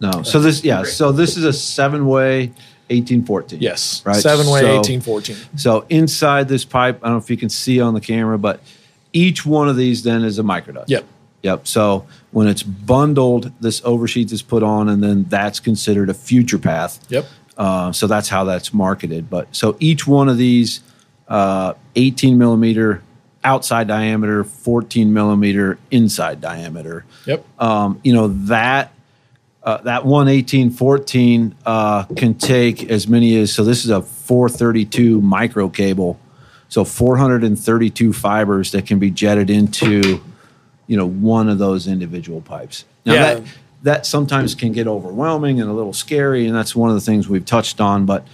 no. 0.00 0.22
So 0.22 0.40
this, 0.40 0.64
yeah. 0.64 0.82
So 0.84 1.12
this 1.12 1.36
is 1.36 1.44
a 1.44 1.52
seven 1.52 2.06
way. 2.06 2.52
1814. 2.90 3.62
Yes. 3.62 4.02
Right. 4.04 4.16
Seven 4.16 4.46
way 4.46 4.60
So- 4.60 4.76
1814. 4.76 5.36
So 5.56 5.86
inside 5.88 6.48
this 6.48 6.66
pipe, 6.66 7.00
I 7.02 7.06
don't 7.08 7.16
know 7.16 7.22
if 7.22 7.30
you 7.30 7.36
can 7.38 7.48
see 7.48 7.80
on 7.80 7.94
the 7.94 8.00
camera, 8.00 8.38
but 8.38 8.60
each 9.14 9.46
one 9.46 9.70
of 9.70 9.76
these 9.76 10.02
then 10.02 10.22
is 10.22 10.38
a 10.38 10.42
microduct. 10.42 10.84
Yep. 10.88 11.04
Yep. 11.42 11.66
So 11.66 12.04
when 12.34 12.48
it's 12.48 12.64
bundled, 12.64 13.52
this 13.60 13.80
oversheath 13.84 14.32
is 14.32 14.42
put 14.42 14.64
on, 14.64 14.88
and 14.88 15.00
then 15.00 15.22
that's 15.28 15.60
considered 15.60 16.10
a 16.10 16.14
future 16.14 16.58
path. 16.58 16.98
Yep. 17.08 17.26
Uh, 17.56 17.92
so 17.92 18.08
that's 18.08 18.28
how 18.28 18.42
that's 18.42 18.74
marketed. 18.74 19.30
But 19.30 19.54
so 19.54 19.76
each 19.78 20.04
one 20.04 20.28
of 20.28 20.36
these, 20.36 20.80
uh, 21.28 21.74
18 21.94 22.36
millimeter 22.36 23.02
outside 23.44 23.86
diameter, 23.86 24.42
14 24.42 25.12
millimeter 25.12 25.78
inside 25.92 26.40
diameter. 26.40 27.04
Yep. 27.24 27.46
Um, 27.60 28.00
you 28.02 28.12
know 28.12 28.26
that 28.26 28.92
uh, 29.62 29.78
that 29.78 30.04
one 30.04 30.26
1814 30.26 31.54
uh, 31.64 32.02
can 32.16 32.34
take 32.34 32.90
as 32.90 33.06
many 33.06 33.36
as 33.36 33.52
so. 33.52 33.62
This 33.62 33.84
is 33.84 33.90
a 33.90 34.02
432 34.02 35.20
micro 35.20 35.68
cable, 35.68 36.18
so 36.68 36.84
432 36.84 38.12
fibers 38.12 38.72
that 38.72 38.86
can 38.86 38.98
be 38.98 39.10
jetted 39.12 39.50
into, 39.50 40.20
you 40.86 40.96
know, 40.96 41.06
one 41.06 41.48
of 41.48 41.58
those 41.58 41.86
individual 41.86 42.40
pipes. 42.40 42.84
Now 43.06 43.14
Yeah. 43.14 43.34
that 43.34 43.42
that 43.82 44.06
sometimes 44.06 44.54
can 44.54 44.72
get 44.72 44.86
overwhelming 44.86 45.60
and 45.60 45.68
a 45.68 45.72
little 45.72 45.92
scary, 45.92 46.46
and 46.46 46.54
that's 46.56 46.74
one 46.74 46.88
of 46.88 46.94
the 46.94 47.02
things 47.02 47.28
we've 47.28 47.44
touched 47.44 47.80
on. 47.82 48.06
But 48.06 48.26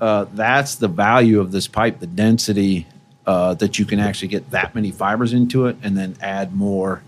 uh, 0.00 0.26
that's 0.34 0.76
the 0.76 0.86
value 0.88 1.40
of 1.40 1.50
this 1.52 1.66
pipe, 1.66 1.98
the 1.98 2.06
density 2.06 2.86
uh, 3.26 3.54
that 3.54 3.78
you 3.80 3.84
can 3.84 3.98
actually 4.00 4.28
get 4.28 4.48
that 4.52 4.74
many 4.74 4.90
fibers 4.92 5.32
into 5.32 5.66
it, 5.66 5.76
and 5.82 5.96
then 5.96 6.14
add 6.20 6.54
more, 6.54 7.02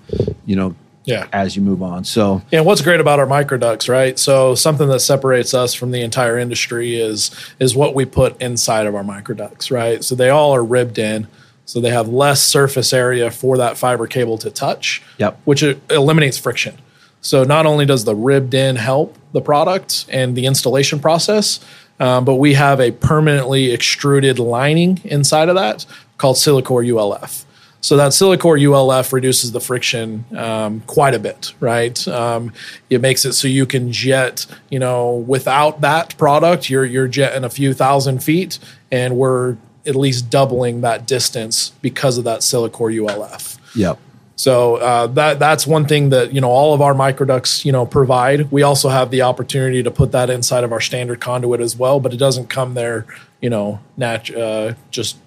you 0.47 0.55
know, 0.57 0.75
Yeah. 1.05 1.27
as 1.33 1.55
you 1.57 1.63
move 1.63 1.83
on. 1.83 2.03
So 2.05 2.43
Yeah, 2.51 2.61
what's 2.63 2.83
great 2.83 2.99
about 3.01 3.19
our 3.21 3.27
microducts, 3.27 3.89
right? 3.89 4.19
So 4.19 4.55
something 4.57 4.89
that 4.89 5.01
separates 5.01 5.55
us 5.55 5.75
from 5.75 5.91
the 5.93 6.01
entire 6.03 6.37
industry 6.39 6.97
is 7.01 7.31
is 7.61 7.77
what 7.77 7.95
we 7.95 8.05
put 8.05 8.41
inside 8.43 8.87
of 8.87 8.95
our 8.97 9.05
microducts, 9.05 9.71
right? 9.71 10.03
So 10.05 10.15
they 10.17 10.31
all 10.31 10.53
are 10.55 10.65
ribbed 10.65 10.99
in, 10.99 11.27
so 11.67 11.81
they 11.81 11.91
have 11.91 12.09
less 12.09 12.43
surface 12.43 12.93
area 12.93 13.31
for 13.31 13.57
that 13.57 13.77
fiber 13.77 14.07
cable 14.07 14.39
to 14.39 14.51
touch, 14.51 15.03
Yep. 15.19 15.41
which 15.45 15.63
eliminates 15.91 16.39
friction. 16.39 16.75
So 17.21 17.43
not 17.43 17.65
only 17.65 17.87
does 17.87 18.05
the 18.05 18.15
ribbed 18.15 18.53
in 18.55 18.77
help 18.77 19.17
the 19.33 19.41
product 19.41 20.05
and 20.11 20.37
the 20.37 20.45
installation 20.47 20.99
process, 21.01 21.61
um, 21.99 22.25
but 22.25 22.35
we 22.35 22.55
have 22.55 22.81
a 22.81 22.91
permanently 22.91 23.73
extruded 23.73 24.39
lining 24.39 25.01
inside 25.05 25.49
of 25.49 25.55
that 25.55 25.87
called 26.19 26.37
Silicore 26.37 26.87
ULF. 26.87 27.45
So 27.81 27.97
that 27.99 28.13
Silicore 28.13 28.59
ULF 28.59 29.13
reduces 29.13 29.53
the 29.53 29.61
friction 29.61 30.25
um, 30.37 30.81
quite 30.87 31.15
a 31.15 31.19
bit, 31.19 31.53
right? 31.61 32.07
Um, 32.09 32.53
it 32.89 33.01
makes 33.03 33.25
it 33.27 33.35
so 33.35 33.47
you 33.47 33.67
can 33.67 33.93
jet, 33.93 34.47
you 34.71 34.79
know, 34.79 35.15
without 35.15 35.83
that 35.83 36.17
product, 36.17 36.71
you're 36.71 36.87
you're 36.87 37.09
jetting 37.09 37.45
a 37.45 37.51
few 37.51 37.75
thousand 37.75 38.23
feet, 38.25 38.59
and 38.91 39.17
we're 39.19 39.57
at 39.87 39.95
least 39.97 40.31
doubling 40.31 40.81
that 40.83 41.07
distance 41.07 41.73
because 41.83 42.19
of 42.19 42.25
that 42.25 42.41
Silicore 42.41 42.93
ULF. 42.95 43.59
Yep. 43.77 43.99
So 44.37 44.77
uh, 44.77 45.07
that 45.09 45.39
that's 45.39 45.67
one 45.67 45.87
thing 45.87 46.09
that 46.11 46.33
you 46.33 46.41
know 46.41 46.51
all 46.51 46.75
of 46.75 46.81
our 46.81 46.93
microducts 46.95 47.65
you 47.65 47.71
know 47.73 47.87
provide. 47.87 48.51
We 48.51 48.63
also 48.63 48.89
have 48.89 49.11
the 49.11 49.23
opportunity 49.23 49.83
to 49.83 49.91
put 49.91 50.11
that 50.13 50.29
inside 50.31 50.65
of 50.65 50.73
our 50.73 50.81
standard 50.81 51.21
conduit 51.21 51.61
as 51.61 51.77
well, 51.77 52.01
but 52.01 52.13
it 52.13 52.17
doesn't 52.17 52.49
come 52.49 52.75
there 52.75 53.07
you 53.41 53.51
know 53.51 53.79
nat- 53.97 54.35
uh, 54.35 54.75
just 54.91 55.19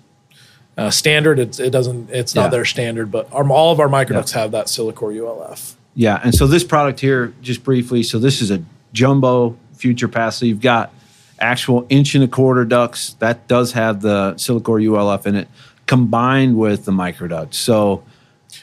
uh, 0.78 0.90
standard. 0.92 1.40
It's, 1.40 1.60
it 1.60 1.70
doesn't. 1.72 2.10
It's 2.10 2.36
Yeah. 2.36 2.44
not 2.44 2.52
their 2.52 2.66
standard, 2.66 3.10
but 3.12 3.28
our, 3.32 3.50
all 3.50 3.72
of 3.72 3.80
our 3.80 3.88
microducts 3.88 4.32
have 4.32 4.52
that 4.52 4.68
Silicore 4.68 5.16
ULF. 5.16 5.76
Yeah. 5.96 6.20
And 6.24 6.36
so 6.36 6.46
this 6.46 6.64
product 6.64 7.00
here, 7.00 7.34
just 7.42 7.64
briefly, 7.64 8.04
so 8.04 8.20
this 8.20 8.42
is 8.42 8.52
a 8.52 8.62
jumbo 8.94 9.56
future 9.74 10.08
path. 10.08 10.36
So 10.36 10.46
you've 10.46 10.62
got 10.62 10.92
actual 11.40 11.86
inch 11.90 12.16
and 12.16 12.24
a 12.24 12.28
quarter 12.28 12.66
ducts 12.66 13.14
that 13.20 13.48
does 13.48 13.74
have 13.74 14.02
the 14.02 14.34
Silicore 14.36 14.82
ULF 14.84 15.26
in 15.28 15.36
it, 15.36 15.48
combined 15.86 16.58
with 16.58 16.86
the 16.86 16.92
microduct. 16.92 17.54
So 17.54 18.04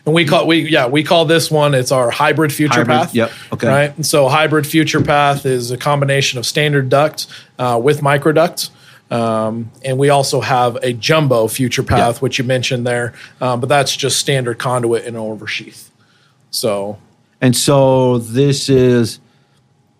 And 0.06 0.14
we 0.14 0.24
call 0.24 0.46
we 0.46 0.68
yeah 0.68 0.86
we 0.86 1.02
call 1.04 1.24
this 1.24 1.50
one 1.50 1.74
it's 1.74 1.92
our 1.92 2.10
hybrid 2.10 2.52
future 2.52 2.80
Hybrid, 2.80 2.98
path. 2.98 3.14
yep, 3.14 3.30
okay. 3.52 3.68
Right. 3.68 3.96
And 3.96 4.04
so 4.04 4.28
hybrid 4.28 4.66
future 4.66 5.00
path 5.02 5.46
is 5.46 5.70
a 5.70 5.76
combination 5.76 6.38
of 6.38 6.46
standard 6.46 6.88
duct 6.88 7.26
uh, 7.58 7.80
with 7.82 8.00
microduct. 8.00 8.70
Um, 9.10 9.70
and 9.84 9.98
we 9.98 10.08
also 10.08 10.40
have 10.40 10.76
a 10.82 10.92
jumbo 10.94 11.46
future 11.46 11.82
path, 11.82 12.16
Yeah. 12.16 12.20
which 12.20 12.38
you 12.38 12.44
mentioned 12.44 12.86
there, 12.86 13.12
um, 13.40 13.60
but 13.60 13.68
that's 13.68 13.94
just 13.94 14.18
standard 14.18 14.58
conduit 14.58 15.04
and 15.04 15.16
oversheath. 15.16 15.90
So 16.50 16.98
and 17.40 17.54
so 17.56 18.18
this 18.18 18.68
is 18.68 19.20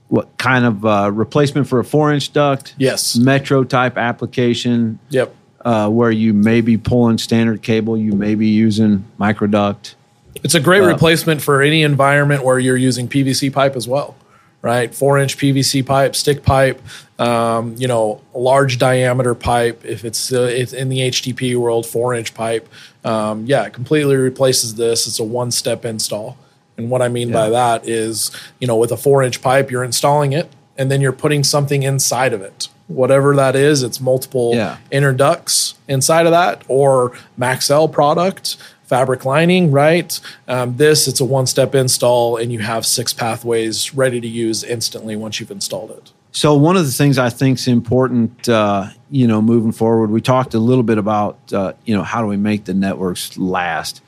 what 0.09 0.37
kind 0.39 0.65
of 0.65 0.85
uh, 0.85 1.11
replacement 1.13 1.67
for 1.67 1.79
a 1.81 1.85
four 1.85 2.13
inch 2.13 2.33
duct? 2.33 2.75
yes, 2.79 3.17
Metro 3.17 3.65
type 3.65 3.97
application 3.97 4.99
yep, 5.09 5.35
uh, 5.65 5.89
where 5.89 6.11
you 6.11 6.33
may 6.33 6.61
be 6.61 6.77
pulling 6.77 7.19
standard 7.19 7.63
cable, 7.63 7.97
you 7.97 8.13
may 8.13 8.35
be 8.35 8.49
using 8.49 9.05
microduct. 9.19 9.95
It's 10.43 10.55
a 10.55 10.61
great 10.61 10.83
Uh, 10.83 10.89
replacement 10.89 11.41
for 11.41 11.63
any 11.63 11.83
environment 11.83 12.45
where 12.45 12.59
you're 12.59 12.77
using 12.77 13.09
PVC 13.09 13.51
pipe 13.53 13.77
as 13.77 13.89
well, 13.89 14.15
right? 14.63 14.95
Four 14.95 15.19
inch 15.19 15.39
PVC 15.39 15.81
pipe, 15.85 16.15
stick 16.15 16.43
pipe, 16.43 16.83
um, 17.19 17.75
you 17.79 17.89
know, 17.89 18.21
large 18.35 18.79
diameter 18.79 19.35
pipe. 19.35 19.83
If 19.85 20.05
it's, 20.05 20.33
uh, 20.33 20.43
it's 20.43 20.73
in 20.73 20.89
the 20.91 21.01
HTP 21.01 21.57
world, 21.57 21.87
four 21.87 22.15
inch 22.15 22.35
pipe, 22.35 22.69
um, 23.05 23.47
yeah, 23.47 23.65
it 23.65 23.73
completely 23.73 24.17
replaces 24.17 24.75
this. 24.75 25.07
It's 25.07 25.19
a 25.19 25.25
one 25.25 25.51
step 25.51 25.85
install. 25.85 26.37
And 26.77 26.91
what 26.91 27.03
I 27.03 27.09
mean 27.09 27.31
by 27.31 27.51
that 27.51 27.89
is, 27.89 28.31
you 28.59 28.67
know, 28.67 28.77
with 28.77 28.91
a 28.91 28.97
four 28.97 29.23
inch 29.23 29.41
pipe, 29.43 29.71
you're 29.71 29.85
installing 29.85 30.33
it 30.33 30.51
and 30.77 30.91
then 30.91 31.01
you're 31.01 31.13
putting 31.13 31.45
something 31.45 31.83
inside 31.85 32.33
of 32.33 32.41
it. 32.43 32.69
Whatever 32.89 33.35
that 33.37 33.55
is, 33.57 33.83
it's 33.83 34.01
multiple 34.01 34.53
Yeah. 34.55 34.77
inner 34.91 35.13
ducts 35.13 35.75
inside 35.89 36.27
of 36.27 36.33
that 36.33 36.63
or 36.69 37.13
MaxCell 37.39 37.91
product, 37.93 38.57
fabric 38.85 39.25
lining, 39.25 39.71
right? 39.71 40.19
Um, 40.49 40.77
this, 40.77 41.09
it's 41.09 41.21
a 41.21 41.25
one 41.25 41.47
step 41.47 41.75
install 41.75 42.37
and 42.37 42.53
you 42.53 42.59
have 42.59 42.85
six 42.85 43.13
pathways 43.13 43.95
ready 43.95 44.21
to 44.21 44.29
use 44.29 44.65
instantly 44.65 45.17
once 45.17 45.41
you've 45.41 45.51
installed 45.53 45.93
it. 45.93 46.11
So 46.33 46.55
one 46.55 46.77
of 46.77 46.85
the 46.85 46.91
things 46.91 47.17
I 47.17 47.31
think 47.31 47.59
is 47.59 47.69
important, 47.69 48.49
uh, 48.49 48.89
you 49.09 49.29
know, 49.29 49.41
moving 49.41 49.71
forward, 49.71 50.11
we 50.11 50.21
talked 50.21 50.53
a 50.55 50.59
little 50.59 50.83
bit 50.83 50.99
about, 50.99 51.39
uh, 51.53 51.75
you 51.85 51.95
know, 51.97 52.03
how 52.03 52.21
do 52.21 52.27
we 52.27 52.37
make 52.37 52.65
the 52.65 52.75
networks 52.75 53.39
last? 53.39 54.03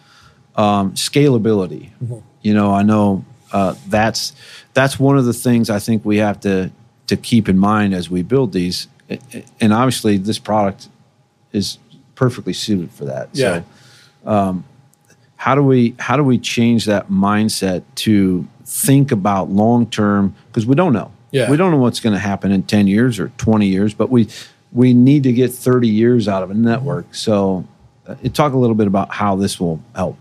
Um, 0.57 0.93
scalability. 0.95 1.91
You 2.47 2.55
know, 2.55 2.73
I 2.73 2.85
know 2.85 3.25
uh, 3.51 3.75
that's 3.89 4.33
that's 4.73 5.01
one 5.01 5.19
of 5.19 5.25
the 5.25 5.33
things 5.33 5.69
I 5.69 5.81
think 5.81 6.05
we 6.05 6.19
have 6.19 6.39
to 6.43 6.71
to 7.09 7.17
keep 7.17 7.49
in 7.49 7.59
mind 7.59 7.93
as 7.93 8.09
we 8.09 8.23
build 8.23 8.53
these, 8.53 8.87
and 9.61 9.73
obviously 9.73 10.17
this 10.17 10.39
product 10.39 10.89
is 11.53 11.79
perfectly 12.15 12.53
suited 12.53 12.93
for 12.93 13.05
that. 13.07 13.31
Yeah. 13.33 13.63
So, 14.25 14.31
um, 14.31 14.65
how 15.35 15.57
do 15.57 15.63
we 15.65 15.97
how 15.99 16.17
do 16.17 16.23
we 16.23 16.39
change 16.39 16.85
that 16.85 17.09
mindset 17.09 17.83
to 17.97 18.47
think 18.65 19.11
about 19.11 19.51
long 19.51 19.87
term 19.91 20.33
because 20.47 20.67
we 20.67 20.77
don't 20.77 20.93
know 20.93 21.11
Yeah. 21.33 21.51
we 21.51 21.57
don't 21.57 21.73
know 21.73 21.79
what's 21.79 21.99
going 21.99 22.15
to 22.15 22.21
happen 22.31 22.53
in 22.53 22.63
10 22.63 22.87
years 22.87 23.19
or 23.19 23.29
20 23.39 23.67
years 23.67 23.93
but 23.93 24.09
we 24.09 24.29
we 24.73 24.95
need 24.95 25.23
to 25.25 25.33
get 25.33 25.53
30 25.53 25.89
years 25.89 26.27
out 26.27 26.43
of 26.43 26.51
a 26.51 26.55
network 26.55 27.15
so 27.15 27.65
uh, 28.09 28.15
talk 28.33 28.53
a 28.55 28.57
little 28.57 28.75
bit 28.77 28.87
about 28.87 29.13
how 29.13 29.37
this 29.37 29.61
will 29.61 29.81
help 29.95 30.17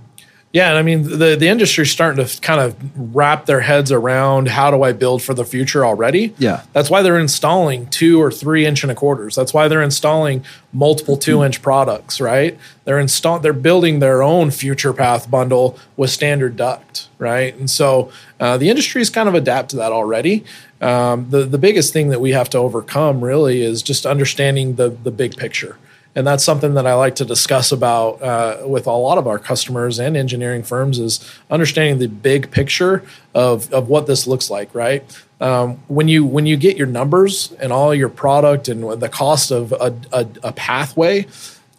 Yeah, 0.56 0.70
and 0.70 0.78
I 0.78 0.84
mean 0.84 1.04
the 1.04 1.36
the 1.36 1.50
industry's 1.50 1.92
starting 1.92 2.26
to 2.26 2.40
kind 2.40 2.62
of 2.62 2.78
wrap 3.14 3.46
their 3.46 3.60
heads 3.60 3.92
around 3.92 4.48
how 4.48 4.72
do 4.72 4.84
I 4.84 4.94
build 4.94 5.22
for 5.22 5.34
the 5.34 5.44
future 5.44 5.86
already. 5.86 6.34
Yeah. 6.38 6.62
that's 6.72 6.90
why 6.90 7.02
they're 7.02 7.20
installing 7.20 7.88
two 7.88 8.22
or 8.22 8.32
three 8.32 8.66
inch 8.66 8.82
and 8.82 8.90
a 8.90 8.96
quarters. 8.96 9.36
That's 9.36 9.54
why 9.54 9.68
they're 9.68 9.82
installing 9.82 10.46
multiple 10.72 11.18
two 11.18 11.44
inch 11.44 11.62
products. 11.62 12.22
Right? 12.22 12.58
They're 12.86 13.00
install 13.00 13.40
they're 13.40 13.52
building 13.52 14.00
their 14.00 14.24
own 14.24 14.50
future 14.50 14.94
path 14.94 15.30
bundle 15.30 15.78
with 15.98 16.10
standard 16.10 16.56
duct. 16.56 17.10
Right, 17.20 17.54
and 17.58 17.70
so 17.70 18.10
uh, 18.40 18.58
the 18.58 18.70
industry's 18.70 19.10
kind 19.10 19.28
of 19.28 19.36
adapt 19.36 19.72
to 19.72 19.76
that 19.76 19.92
already. 19.92 20.46
Um, 20.80 21.32
the 21.32 21.44
the 21.44 21.58
biggest 21.58 21.92
thing 21.92 22.12
that 22.12 22.22
we 22.22 22.32
have 22.32 22.50
to 22.52 22.60
overcome 22.60 23.22
really 23.22 23.62
is 23.62 23.84
just 23.84 24.06
understanding 24.06 24.76
the 24.76 24.88
the 24.88 25.12
big 25.12 25.36
picture 25.36 25.78
and 26.16 26.26
that's 26.26 26.44
something 26.44 26.74
that 26.76 26.88
I 26.88 26.94
like 26.94 27.16
to 27.16 27.26
discuss 27.26 27.72
about 27.72 28.22
uh, 28.22 28.66
with 28.66 28.88
a 28.88 28.92
lot 28.92 29.18
of 29.18 29.28
our 29.28 29.38
customers 29.38 30.00
and 30.00 30.16
engineering 30.16 30.64
firms 30.64 30.98
is 31.00 31.30
understanding 31.52 32.00
the 32.00 32.08
big 32.08 32.52
picture 32.52 33.04
of 33.34 33.72
of 33.74 33.90
what 33.90 34.08
this 34.08 34.26
looks 34.28 34.50
like, 34.50 34.74
right? 34.74 35.04
Um, 35.42 35.78
when 35.88 36.08
you 36.08 36.26
when 36.26 36.46
you 36.46 36.56
get 36.58 36.78
your 36.78 36.88
numbers 36.88 37.52
and 37.60 37.74
all 37.74 37.94
your 37.94 38.10
product 38.10 38.68
and 38.70 38.84
the 39.02 39.10
cost 39.10 39.52
of 39.52 39.74
a, 39.74 39.94
a, 40.14 40.28
a 40.44 40.52
pathway, 40.54 41.28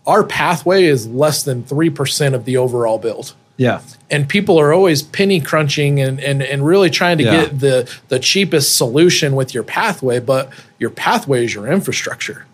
our 0.06 0.22
pathway 0.22 0.84
is 0.84 1.06
less 1.08 1.42
than 1.42 1.64
three 1.64 1.90
percent 1.90 2.34
of 2.34 2.44
the 2.44 2.56
overall 2.58 2.98
build. 2.98 3.34
Yeah. 3.56 3.80
And 4.10 4.28
people 4.28 4.60
are 4.60 4.74
always 4.74 5.02
penny 5.02 5.40
crunching 5.40 5.98
and, 5.98 6.20
and, 6.20 6.42
and 6.42 6.64
really 6.66 6.90
trying 6.90 7.16
to 7.18 7.24
Yeah. 7.24 7.46
get 7.46 7.58
the, 7.60 7.98
the 8.08 8.18
cheapest 8.18 8.76
solution 8.76 9.34
with 9.34 9.54
your 9.54 9.62
pathway, 9.62 10.20
but 10.20 10.50
your 10.78 10.90
pathway 10.90 11.46
is 11.46 11.54
your 11.54 11.66
infrastructure. 11.66 12.44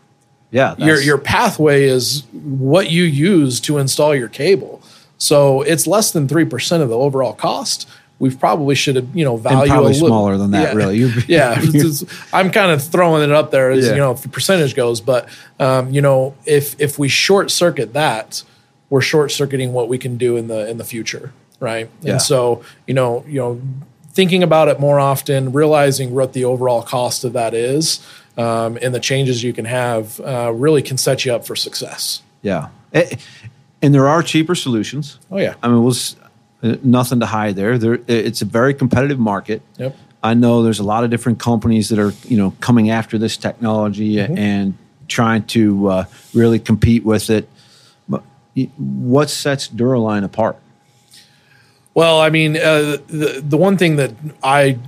Yeah. 0.53 0.75
Your, 0.79 1.01
your 1.01 1.19
pathway 1.19 1.85
is 1.85 2.23
what 2.33 2.91
you 2.91 3.03
use 3.03 3.59
to 3.63 3.79
install 3.79 4.15
your 4.15 4.29
cable. 4.29 4.81
So 5.19 5.63
it's 5.63 5.87
less 5.87 6.13
than 6.13 6.29
3% 6.29 6.81
of 6.81 6.89
the 6.89 6.97
overall 6.97 7.33
cost. 7.33 7.89
We 8.19 8.33
probably 8.35 8.75
should 8.77 8.95
have, 8.97 9.17
you 9.17 9.25
know, 9.25 9.37
value 9.37 9.63
and 9.63 9.67
a 9.71 9.73
probably 9.75 9.93
little- 9.95 10.09
smaller 10.09 10.37
than 10.37 10.51
that, 10.53 10.63
Yeah. 10.73 10.75
really. 10.75 10.99
You're, 10.99 11.11
yeah, 11.27 11.61
I'm 12.33 12.51
kind 12.53 12.71
of 12.71 12.83
throwing 12.83 13.23
it 13.25 13.33
up 13.33 13.51
there 13.51 13.71
as 13.73 13.87
Yeah. 13.87 13.93
you 13.93 13.99
know, 13.99 14.13
if 14.13 14.23
the 14.23 14.29
percentage 14.29 14.77
goes, 14.77 15.01
but 15.01 15.29
um, 15.59 15.91
you 15.91 16.01
know, 16.01 16.35
if 16.45 16.81
if 16.81 16.99
we 17.01 17.09
short 17.09 17.51
circuit 17.51 17.95
that, 17.95 18.45
we're 18.91 19.01
short 19.01 19.33
circuiting 19.33 19.73
what 19.73 19.89
we 19.89 19.99
can 19.99 20.19
do 20.19 20.37
in 20.37 20.47
the 20.49 20.69
in 20.69 20.77
the 20.77 20.85
future, 20.85 21.33
right? 21.59 21.91
Yeah. 22.03 22.13
And 22.13 22.23
so, 22.23 22.63
you 22.87 22.95
know, 22.95 23.25
you 23.27 23.41
know, 23.41 23.61
thinking 24.13 24.43
about 24.43 24.69
it 24.69 24.79
more 24.79 25.01
often, 25.01 25.51
realizing 25.53 26.15
what 26.15 26.33
the 26.35 26.45
overall 26.45 26.83
cost 26.83 27.25
of 27.25 27.33
that 27.33 27.55
is, 27.55 28.01
um, 28.37 28.79
and 28.83 28.95
the 28.95 29.01
changes 29.01 29.43
you 29.43 29.53
can 29.53 29.65
have, 29.65 30.21
uh, 30.21 30.53
really 30.53 30.83
can 30.83 30.97
set 30.99 31.25
you 31.25 31.35
up 31.35 31.47
for 31.47 31.57
success. 31.57 32.23
Yeah. 32.43 32.69
And 33.83 33.95
there 33.95 34.09
are 34.09 34.23
cheaper 34.23 34.55
solutions. 34.55 35.19
Oh 35.31 35.39
yeah, 35.39 35.55
I 35.63 35.69
mean, 35.69 35.83
we'll, 35.83 35.95
uh, 36.63 36.77
nothing 36.83 37.21
to 37.21 37.27
hide 37.27 37.57
there. 37.57 37.79
There, 37.79 37.99
it's 38.07 38.43
a 38.43 38.45
very 38.45 38.75
competitive 38.75 39.19
market. 39.19 39.63
Yep. 39.79 39.97
I 40.23 40.35
know 40.35 40.63
there's 40.63 40.79
a 40.79 40.85
lot 40.85 41.03
of 41.03 41.11
different 41.11 41.41
companies 41.41 41.89
that 41.89 41.99
are, 41.99 42.13
you 42.29 42.37
know, 42.37 42.55
coming 42.61 42.91
after 42.91 43.19
this 43.19 43.37
technology 43.37 44.17
Mm-hmm. 44.17 44.39
and 44.39 44.75
trying 45.09 45.45
to 45.45 45.89
uh, 45.89 46.05
really 46.33 46.59
compete 46.59 47.05
with 47.05 47.29
it. 47.29 47.49
But 48.09 48.23
what 48.79 49.29
sets 49.31 49.69
Dura-Line 49.69 50.25
apart? 50.25 50.57
Well, 51.93 52.21
I 52.21 52.31
mean, 52.31 52.57
uh, 52.57 52.99
the 53.09 53.43
the 53.47 53.57
one 53.59 53.77
thing 53.77 53.97
that 53.97 54.13
I 54.43 54.79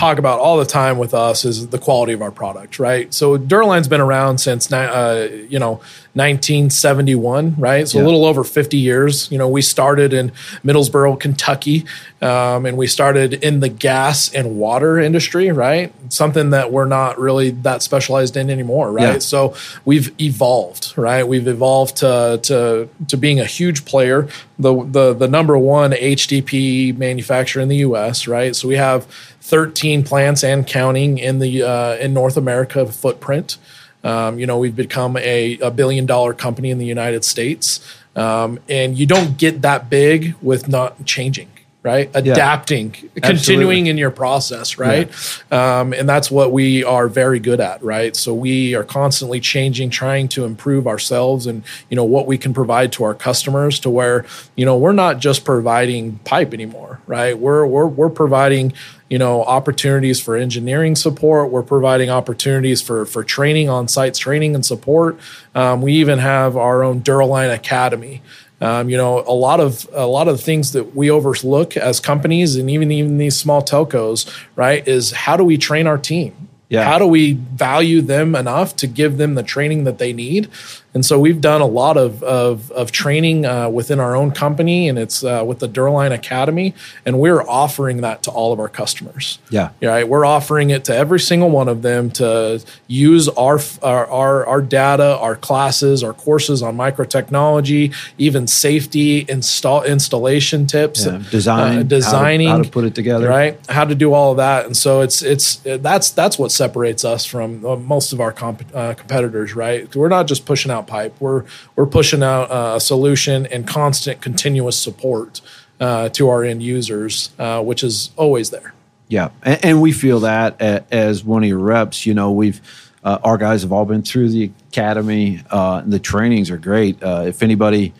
talk 0.00 0.18
about 0.18 0.40
all 0.40 0.56
the 0.56 0.64
time 0.64 0.96
with 0.96 1.12
us 1.12 1.44
is 1.44 1.68
the 1.68 1.78
quality 1.78 2.14
of 2.14 2.22
our 2.22 2.30
product, 2.30 2.78
right? 2.78 3.12
So 3.12 3.36
Dura-Line's 3.36 3.86
been 3.86 4.00
around 4.00 4.38
since 4.38 4.72
uh, 4.72 5.28
you 5.50 5.58
know 5.58 5.80
1971, 6.14 7.54
right? 7.58 7.86
So 7.86 7.98
Yeah. 7.98 8.04
a 8.04 8.06
little 8.06 8.24
over 8.24 8.42
50 8.42 8.78
years. 8.78 9.30
You 9.30 9.36
know, 9.38 9.46
we 9.48 9.60
started 9.60 10.12
in 10.14 10.32
Middlesboro, 10.64 11.20
Kentucky, 11.20 11.84
um, 12.22 12.64
and 12.66 12.78
we 12.78 12.86
started 12.86 13.34
in 13.44 13.60
the 13.60 13.68
gas 13.68 14.32
and 14.32 14.56
water 14.56 14.98
industry, 14.98 15.50
right? 15.52 15.92
Something 16.08 16.50
that 16.50 16.72
we're 16.72 16.86
not 16.86 17.18
really 17.18 17.50
that 17.50 17.82
specialized 17.82 18.36
in 18.38 18.48
anymore, 18.48 18.90
right? 18.90 19.14
Yeah. 19.14 19.18
So 19.18 19.54
we've 19.84 20.10
evolved, 20.20 20.94
right? 20.96 21.28
We've 21.28 21.46
evolved 21.46 21.96
to 21.98 22.40
to 22.42 22.88
to 23.08 23.16
being 23.18 23.38
a 23.38 23.44
huge 23.44 23.84
player, 23.84 24.28
the 24.58 24.72
the 24.82 25.12
the 25.12 25.28
number 25.28 25.58
one 25.58 25.92
HDP 25.92 26.96
manufacturer 26.96 27.62
in 27.62 27.68
the 27.68 27.76
U.S., 27.88 28.26
right? 28.26 28.56
So 28.56 28.66
we 28.66 28.76
have 28.76 29.06
13 29.50 30.04
plants 30.04 30.44
and 30.44 30.64
counting 30.64 31.18
in 31.18 31.40
the 31.40 31.64
uh, 31.64 31.96
in 31.96 32.14
North 32.14 32.36
America 32.36 32.86
footprint. 32.86 33.58
Um, 34.04 34.38
you 34.38 34.46
know, 34.46 34.56
we've 34.58 34.76
become 34.76 35.16
a, 35.16 35.58
a 35.58 35.72
billion 35.72 36.06
dollar 36.06 36.32
company 36.32 36.70
in 36.70 36.78
the 36.78 36.86
United 36.86 37.24
States, 37.24 37.80
um, 38.14 38.60
and 38.68 38.96
you 38.96 39.06
don't 39.06 39.36
get 39.36 39.60
that 39.62 39.90
big 39.90 40.36
with 40.40 40.68
not 40.68 41.04
changing, 41.04 41.50
right? 41.82 42.10
Adapting, 42.14 42.94
continuing 43.22 43.86
in 43.86 43.96
your 43.96 44.10
process, 44.10 44.76
right? 44.76 45.10
Um, 45.50 45.94
and 45.94 46.06
that's 46.06 46.30
what 46.30 46.52
we 46.52 46.84
are 46.84 47.08
very 47.08 47.40
good 47.40 47.58
at, 47.58 47.82
right? 47.82 48.14
So 48.14 48.34
we 48.34 48.74
are 48.74 48.84
constantly 48.84 49.40
changing, 49.40 49.88
trying 49.88 50.28
to 50.28 50.44
improve 50.44 50.86
ourselves 50.86 51.46
and 51.46 51.62
you 51.88 51.96
know 51.96 52.04
what 52.04 52.26
we 52.26 52.36
can 52.36 52.52
provide 52.52 52.92
to 52.92 53.04
our 53.04 53.14
customers 53.14 53.80
to 53.80 53.90
where 53.90 54.26
you 54.56 54.66
know 54.66 54.76
we're 54.76 54.92
not 54.92 55.20
just 55.20 55.44
providing 55.44 56.18
pipe 56.18 56.52
anymore, 56.52 57.00
right? 57.06 57.38
We're 57.38 57.64
we're 57.64 57.86
we're 57.86 58.10
providing 58.10 58.74
you 59.08 59.18
know 59.18 59.42
opportunities 59.42 60.20
for 60.20 60.36
engineering 60.36 60.94
support 60.94 61.50
we're 61.50 61.64
providing 61.64 62.08
opportunities 62.10 62.80
for 62.80 63.04
for 63.04 63.24
training 63.24 63.68
on 63.68 63.88
sites 63.88 64.20
training 64.20 64.54
and 64.54 64.64
support 64.64 65.18
um, 65.56 65.82
we 65.82 65.94
even 65.94 66.20
have 66.20 66.56
our 66.56 66.84
own 66.84 67.00
Dura-Line 67.00 67.50
Academy 67.50 68.22
um, 68.60 68.88
you 68.88 68.96
know 68.96 69.20
a 69.26 69.32
lot 69.32 69.60
of 69.60 69.88
a 69.92 70.06
lot 70.06 70.28
of 70.28 70.36
the 70.36 70.42
things 70.42 70.72
that 70.72 70.94
we 70.94 71.10
overlook 71.10 71.76
as 71.76 72.00
companies 72.00 72.56
and 72.56 72.70
even 72.70 72.90
even 72.90 73.18
these 73.18 73.36
small 73.36 73.62
telcos 73.62 74.30
right 74.56 74.86
is 74.86 75.12
how 75.12 75.36
do 75.36 75.44
we 75.44 75.56
train 75.56 75.86
our 75.86 75.98
team 75.98 76.49
Yeah. 76.70 76.84
how 76.84 76.98
do 76.98 77.06
we 77.06 77.32
value 77.32 78.00
them 78.00 78.34
enough 78.36 78.74
to 78.76 78.86
give 78.86 79.18
them 79.18 79.34
the 79.34 79.42
training 79.42 79.84
that 79.84 79.98
they 79.98 80.12
need 80.12 80.48
and 80.94 81.04
so 81.06 81.20
we've 81.20 81.40
done 81.40 81.60
a 81.60 81.66
lot 81.66 81.96
of 81.96 82.22
of, 82.22 82.70
of 82.72 82.90
training 82.92 83.44
uh, 83.44 83.68
within 83.68 83.98
our 84.00 84.14
own 84.16 84.30
company 84.30 84.88
and 84.88 84.96
it's 84.98 85.22
uh, 85.24 85.42
with 85.46 85.58
the 85.58 85.68
Dura-Line 85.68 86.12
Academy 86.12 86.74
and 87.04 87.18
we're 87.18 87.42
offering 87.48 88.00
that 88.02 88.22
to 88.24 88.30
all 88.30 88.52
of 88.52 88.58
our 88.60 88.68
customers 88.68 89.38
Yeah. 89.50 89.70
right 89.82 90.08
we're 90.08 90.24
offering 90.24 90.70
it 90.70 90.84
to 90.84 90.94
every 90.94 91.18
single 91.20 91.50
one 91.50 91.68
of 91.68 91.82
them 91.82 92.10
to 92.12 92.62
use 92.86 93.28
our 93.30 93.58
our 93.82 94.06
our, 94.06 94.46
our 94.46 94.62
data 94.62 95.16
our 95.18 95.34
classes 95.36 96.04
our 96.04 96.12
courses 96.14 96.62
on 96.62 96.76
microtechnology 96.76 97.94
even 98.18 98.46
safety 98.46 99.24
install 99.28 99.82
installation 99.82 100.66
tips 100.66 101.04
Yeah, 101.06 101.22
design, 101.30 101.72
how 101.72 101.78
to- 101.78 101.84
designing 101.84 102.48
how 102.48 102.62
to 102.62 102.70
put 102.70 102.84
it 102.84 102.94
together. 102.94 103.28
right 103.28 103.58
how 103.68 103.84
to 103.84 103.94
do 103.94 104.12
all 104.12 104.30
of 104.32 104.36
that 104.38 104.66
and 104.66 104.76
so 104.76 105.00
it's 105.00 105.22
it's 105.22 105.56
that's 105.64 106.10
that's 106.10 106.38
what 106.38 106.50
separates 106.60 107.04
us 107.04 107.22
from 107.24 107.64
uh, 107.64 107.76
most 107.76 108.12
of 108.12 108.18
our 108.20 108.32
comp- 108.32 108.74
uh, 108.74 108.92
competitors 108.94 109.50
right 109.54 109.96
we're 109.96 110.14
not 110.18 110.26
just 110.32 110.42
pushing 110.44 110.70
out 110.70 110.86
pipe 110.86 111.14
we're 111.24 111.42
we're 111.76 111.86
pushing 111.98 112.22
out 112.22 112.46
uh, 112.50 112.76
a 112.76 112.80
solution 112.80 113.46
and 113.46 113.66
constant 113.66 114.20
continuous 114.20 114.76
support 114.78 115.40
uh, 115.80 116.08
to 116.10 116.28
our 116.32 116.44
end 116.50 116.62
users 116.62 117.30
uh, 117.38 117.62
which 117.70 117.82
is 117.82 118.10
always 118.16 118.50
there 118.50 118.70
Yeah, 119.08 119.28
and, 119.42 119.58
and 119.64 119.74
we 119.86 119.92
feel 119.92 120.20
that 120.20 120.60
as 120.92 121.24
one 121.24 121.42
of 121.42 121.48
your 121.48 121.58
reps. 121.74 122.06
You 122.06 122.14
know, 122.14 122.30
we've 122.40 122.60
uh, 123.02 123.18
our 123.24 123.38
guys 123.38 123.62
have 123.62 123.72
all 123.72 123.84
been 123.84 124.02
through 124.02 124.28
the 124.28 124.50
academy. 124.70 125.40
Uh, 125.50 125.80
and 125.82 125.92
the 125.92 125.98
trainings 125.98 126.50
are 126.50 126.58
great. 126.58 127.02
Uh, 127.02 127.24
if 127.26 127.42
anybody 127.42 127.92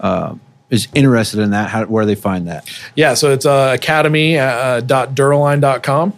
uh, 0.00 0.34
is 0.68 0.88
interested 0.94 1.40
in 1.40 1.50
that, 1.50 1.70
how, 1.70 1.84
where 1.86 2.04
they 2.04 2.14
find 2.14 2.46
that? 2.48 2.62
yeah 2.94 3.14
so 3.14 3.32
it's 3.32 3.46
uh, 3.46 3.70
academy 3.74 4.36
uh, 4.38 4.80
dot 4.80 5.14
duraline.com 5.14 6.12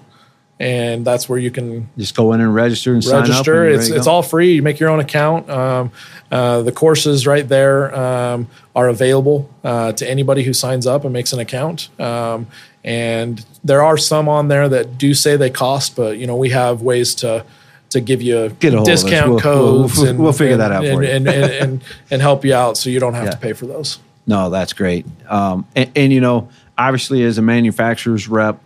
and 0.62 1.04
that's 1.04 1.28
where 1.28 1.38
you 1.38 1.50
can 1.50 1.88
Just 1.98 2.14
go 2.14 2.32
in 2.32 2.40
and 2.40 2.54
register 2.54 2.92
and 2.94 3.02
sign 3.02 3.22
up. 3.22 3.28
register. 3.28 3.66
and 3.66 3.74
It's 3.76 3.88
it's 3.88 4.06
all 4.06 4.22
free. 4.22 4.52
You 4.54 4.62
make 4.62 4.78
your 4.78 4.90
own 4.90 5.00
account. 5.00 5.50
Um, 5.50 5.90
uh, 6.30 6.62
the 6.62 6.72
courses 6.72 7.26
right 7.26 7.46
there 7.48 7.94
um, 7.94 8.46
are 8.74 8.88
available 8.88 9.50
uh, 9.64 9.92
to 9.92 10.08
anybody 10.08 10.44
who 10.44 10.52
signs 10.52 10.86
up 10.86 11.04
and 11.04 11.12
makes 11.12 11.32
an 11.32 11.40
account. 11.40 11.88
Um, 12.00 12.46
and 12.84 13.44
there 13.64 13.82
are 13.82 13.96
some 13.98 14.28
on 14.28 14.48
there 14.48 14.68
that 14.68 14.98
do 14.98 15.14
say 15.14 15.36
they 15.36 15.50
cost, 15.50 15.96
but 15.96 16.18
you 16.18 16.26
know 16.26 16.36
we 16.36 16.50
have 16.50 16.80
ways 16.82 17.14
to 17.16 17.44
to 17.90 18.00
give 18.00 18.22
you 18.22 18.48
Get 18.60 18.72
a 18.72 18.76
hold 18.78 18.88
of 18.88 18.94
us. 18.94 19.02
discount 19.02 19.30
We'll- 19.30 19.40
codes 19.40 19.98
we'll- 19.98 20.08
and 20.08 20.18
we'll 20.18 20.32
figure 20.32 20.52
and- 20.54 20.60
that 20.62 20.72
out 20.72 20.84
and, 20.84 20.94
for 20.96 21.02
you. 21.02 21.10
and, 21.10 21.28
and, 21.28 21.52
and, 21.62 21.84
and 22.10 22.22
help 22.22 22.44
you 22.44 22.54
out 22.54 22.78
so 22.78 22.88
you 22.88 22.98
don't 23.00 23.12
have 23.14 23.24
Yeah. 23.24 23.30
to 23.32 23.36
pay 23.36 23.52
for 23.52 23.66
those. 23.66 23.98
No, 24.26 24.48
that's 24.48 24.72
great. 24.72 25.04
Um, 25.28 25.66
and, 25.76 25.90
and 25.94 26.12
you 26.12 26.20
know, 26.22 26.48
obviously, 26.78 27.22
as 27.24 27.36
a 27.38 27.42
manufacturer's 27.42 28.28
rep, 28.28 28.58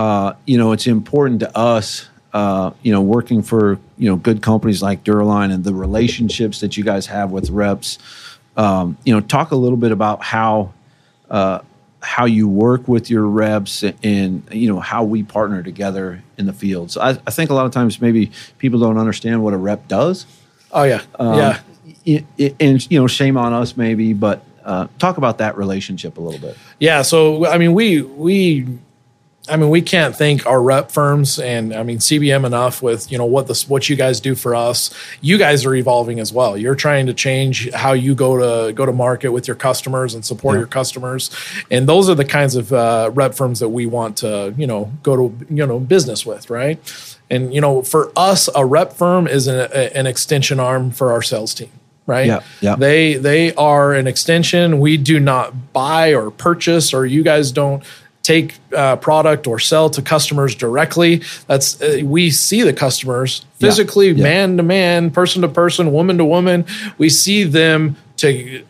uh, 0.00 0.32
you 0.46 0.56
know, 0.56 0.72
it's 0.72 0.86
important 0.86 1.40
to 1.40 1.58
us. 1.58 2.08
Uh, 2.32 2.70
you 2.82 2.92
know, 2.92 3.02
working 3.02 3.42
for 3.42 3.78
you 3.98 4.08
know 4.08 4.16
good 4.16 4.40
companies 4.40 4.80
like 4.82 5.02
Dura-Line 5.02 5.50
and 5.50 5.64
the 5.64 5.74
relationships 5.74 6.60
that 6.60 6.76
you 6.76 6.84
guys 6.84 7.06
have 7.06 7.32
with 7.32 7.50
reps. 7.50 7.98
Um, 8.56 8.96
you 9.04 9.12
know, 9.12 9.20
talk 9.20 9.50
a 9.50 9.56
little 9.56 9.76
bit 9.76 9.90
about 9.92 10.22
how 10.22 10.72
uh, 11.28 11.58
how 12.00 12.26
you 12.26 12.48
work 12.48 12.86
with 12.86 13.10
your 13.10 13.26
reps 13.26 13.82
and 13.82 14.42
you 14.52 14.72
know 14.72 14.78
how 14.80 15.02
we 15.04 15.22
partner 15.24 15.62
together 15.62 16.22
in 16.38 16.46
the 16.46 16.52
field. 16.52 16.92
So 16.92 17.00
I, 17.00 17.10
I 17.26 17.30
think 17.32 17.50
a 17.50 17.54
lot 17.54 17.66
of 17.66 17.72
times 17.72 18.00
maybe 18.00 18.30
people 18.58 18.78
don't 18.78 18.96
understand 18.96 19.42
what 19.42 19.52
a 19.52 19.58
rep 19.58 19.88
does. 19.88 20.24
Oh 20.72 20.84
yeah, 20.84 21.02
Um, 21.18 21.36
yeah. 22.06 22.20
and 22.60 22.90
you 22.92 23.00
know, 23.00 23.08
shame 23.08 23.36
on 23.36 23.52
us 23.52 23.76
maybe, 23.76 24.12
but 24.14 24.44
uh, 24.64 24.86
talk 25.00 25.16
about 25.16 25.38
that 25.38 25.56
relationship 25.56 26.16
a 26.16 26.20
little 26.20 26.40
bit. 26.40 26.56
Yeah, 26.78 27.02
so 27.02 27.44
I 27.46 27.58
mean, 27.58 27.74
we 27.74 28.02
we, 28.02 28.66
I 29.50 29.56
mean, 29.56 29.68
we 29.68 29.82
can't 29.82 30.14
thank 30.14 30.46
our 30.46 30.62
rep 30.62 30.90
firms 30.90 31.38
and 31.38 31.74
I 31.74 31.82
mean 31.82 31.98
CBM 31.98 32.46
enough 32.46 32.82
with 32.82 33.10
you 33.10 33.18
know 33.18 33.24
what 33.24 33.48
this 33.48 33.68
what 33.68 33.88
you 33.88 33.96
guys 33.96 34.20
do 34.20 34.34
for 34.34 34.54
us. 34.54 34.94
You 35.20 35.38
guys 35.38 35.66
are 35.66 35.74
evolving 35.74 36.20
as 36.20 36.32
well. 36.32 36.56
You're 36.56 36.74
trying 36.74 37.06
to 37.06 37.14
change 37.14 37.70
how 37.72 37.92
you 37.92 38.14
go 38.14 38.36
to 38.36 38.72
go 38.72 38.86
to 38.86 38.92
market 38.92 39.32
with 39.32 39.48
your 39.48 39.56
customers 39.56 40.14
and 40.14 40.24
support 40.24 40.58
your 40.58 40.66
customers, 40.66 41.30
and 41.70 41.88
those 41.88 42.08
are 42.08 42.14
the 42.14 42.24
kinds 42.24 42.54
of 42.54 42.72
uh, 42.72 43.10
rep 43.12 43.34
firms 43.34 43.58
that 43.60 43.70
we 43.70 43.86
want 43.86 44.16
to 44.18 44.54
you 44.56 44.66
know 44.66 44.92
go 45.02 45.16
to 45.16 45.46
you 45.52 45.66
know 45.66 45.80
business 45.80 46.24
with, 46.24 46.48
right? 46.48 46.78
And 47.28 47.52
you 47.52 47.60
know, 47.60 47.82
for 47.82 48.12
us, 48.16 48.48
a 48.54 48.64
rep 48.64 48.92
firm 48.92 49.26
is 49.26 49.46
an, 49.46 49.70
an 49.72 50.06
extension 50.06 50.60
arm 50.60 50.90
for 50.90 51.12
our 51.12 51.22
sales 51.22 51.54
team 51.54 51.70
right? 52.06 52.26
Yeah, 52.26 52.40
yeah. 52.60 52.74
They 52.74 53.14
they 53.14 53.54
are 53.54 53.94
an 53.94 54.08
extension. 54.08 54.80
We 54.80 54.96
do 54.96 55.20
not 55.20 55.72
buy 55.72 56.12
or 56.12 56.32
purchase, 56.32 56.92
or 56.92 57.06
you 57.06 57.22
guys 57.22 57.52
don't 57.52 57.84
take 58.22 58.58
uh, 58.76 58.96
product 58.96 59.46
or 59.46 59.58
sell 59.58 59.88
to 59.90 60.02
customers 60.02 60.54
directly. 60.54 61.22
That's 61.46 61.80
uh, 61.80 62.00
we 62.04 62.30
see 62.30 62.62
the 62.62 62.72
customers 62.72 63.44
physically, 63.58 64.10
yeah. 64.10 64.22
man 64.22 64.56
to 64.58 64.62
man, 64.62 65.10
person 65.10 65.42
to 65.42 65.48
person, 65.48 65.92
woman 65.92 66.18
to 66.18 66.24
woman. 66.24 66.64
We 66.98 67.08
see 67.08 67.44
them 67.44 67.96
to 68.18 68.64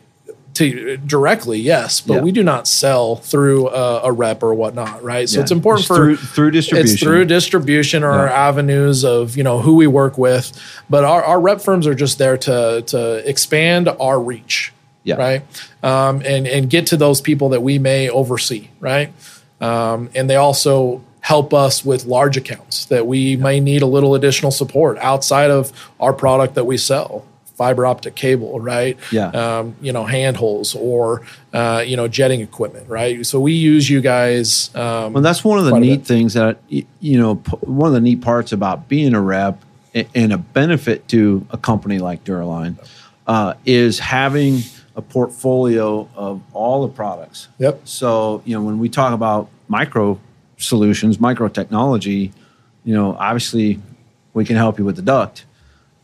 to 0.55 0.97
directly, 0.99 1.59
yes, 1.61 2.01
but 2.01 2.15
Yeah. 2.15 2.21
we 2.23 2.33
do 2.33 2.43
not 2.43 2.67
sell 2.67 3.17
through 3.17 3.69
a, 3.71 4.01
a 4.05 4.13
rep 4.13 4.43
or 4.43 4.53
whatnot, 4.53 5.03
right? 5.03 5.29
So 5.29 5.39
Yeah. 5.39 5.43
it's 5.43 5.53
important 5.53 5.81
It's 5.83 5.87
for 5.89 5.95
through- 5.97 6.17
through 6.17 6.51
distribution. 6.51 6.93
It's 6.95 7.03
through 7.03 7.25
distribution 7.27 8.03
or 8.03 8.11
Yeah. 8.13 8.19
our 8.23 8.29
avenues 8.29 9.05
of 9.05 9.37
you 9.37 9.45
know 9.45 9.61
who 9.61 9.77
we 9.77 9.87
work 9.87 10.19
with, 10.19 10.53
but 10.91 11.05
our, 11.05 11.23
our 11.23 11.41
rep 11.41 11.61
firms 11.61 11.87
are 11.87 11.95
just 11.95 12.19
there 12.19 12.37
to 12.37 12.83
to 12.87 13.29
expand 13.29 13.89
our 14.01 14.21
reach, 14.21 14.73
Yeah. 15.05 15.15
right, 15.17 15.43
um, 15.85 16.21
and 16.27 16.47
and 16.49 16.69
get 16.69 16.87
to 16.89 16.97
those 16.97 17.21
people 17.21 17.49
that 17.51 17.63
we 17.63 17.79
may 17.79 18.09
oversee, 18.11 18.69
right, 18.81 19.13
um, 19.61 20.11
and 20.15 20.29
they 20.31 20.37
also 20.37 21.03
help 21.21 21.53
us 21.53 21.85
with 21.85 22.07
large 22.07 22.37
accounts 22.37 22.87
that 22.87 23.07
we 23.07 23.37
may 23.37 23.61
need 23.61 23.83
a 23.83 23.87
little 23.87 24.15
additional 24.15 24.51
support 24.51 24.97
outside 24.99 25.51
of 25.51 25.71
our 26.01 26.13
product 26.13 26.55
that 26.55 26.65
we 26.65 26.77
sell 26.79 27.25
fiber 27.57 27.85
optic 27.85 28.15
cable 28.15 28.59
right 28.59 28.97
Yeah. 29.13 29.27
um, 29.29 29.77
you 29.83 29.93
know 29.93 30.05
handholds 30.07 30.75
or 30.75 31.21
uh, 31.53 31.85
you 31.87 31.95
know 31.95 32.09
jetting 32.09 32.41
equipment 32.41 32.89
right 32.89 33.27
so 33.27 33.39
we 33.39 33.53
use 33.53 33.91
you 33.91 34.01
guys 34.01 34.75
um, 34.75 35.13
Well, 35.13 35.23
that's 35.23 35.45
one 35.45 35.59
of 35.59 35.67
the 35.67 35.79
neat 35.79 36.07
things 36.07 36.33
that 36.35 36.59
you 36.69 36.87
know. 37.21 37.35
One 37.35 37.89
of 37.89 37.93
the 37.93 38.01
neat 38.01 38.23
parts 38.23 38.53
about 38.53 38.89
being 38.89 39.13
a 39.13 39.21
rep 39.21 39.63
and 40.15 40.33
a 40.33 40.39
benefit 40.39 41.07
to 41.09 41.47
a 41.51 41.59
company 41.59 41.99
like 41.99 42.25
Dura-Line 42.25 42.79
uh, 43.27 43.55
is 43.67 43.99
having 43.99 44.61
a 45.01 45.03
portfolio 45.03 46.09
of 46.15 46.43
all 46.53 46.87
the 46.87 46.93
products. 46.93 47.49
Yep. 47.59 47.81
So 47.85 48.43
you 48.45 48.55
know, 48.55 48.63
when 48.63 48.79
we 48.79 48.89
talk 48.89 49.13
about 49.13 49.49
micro 49.69 50.21
solutions, 50.59 51.19
micro 51.19 51.49
technology, 51.49 52.33
you 52.85 52.95
know, 52.95 53.17
obviously 53.19 53.81
we 54.35 54.45
can 54.45 54.57
help 54.57 54.79
you 54.79 54.85
with 54.85 54.97
the 54.97 55.03
duct, 55.03 55.45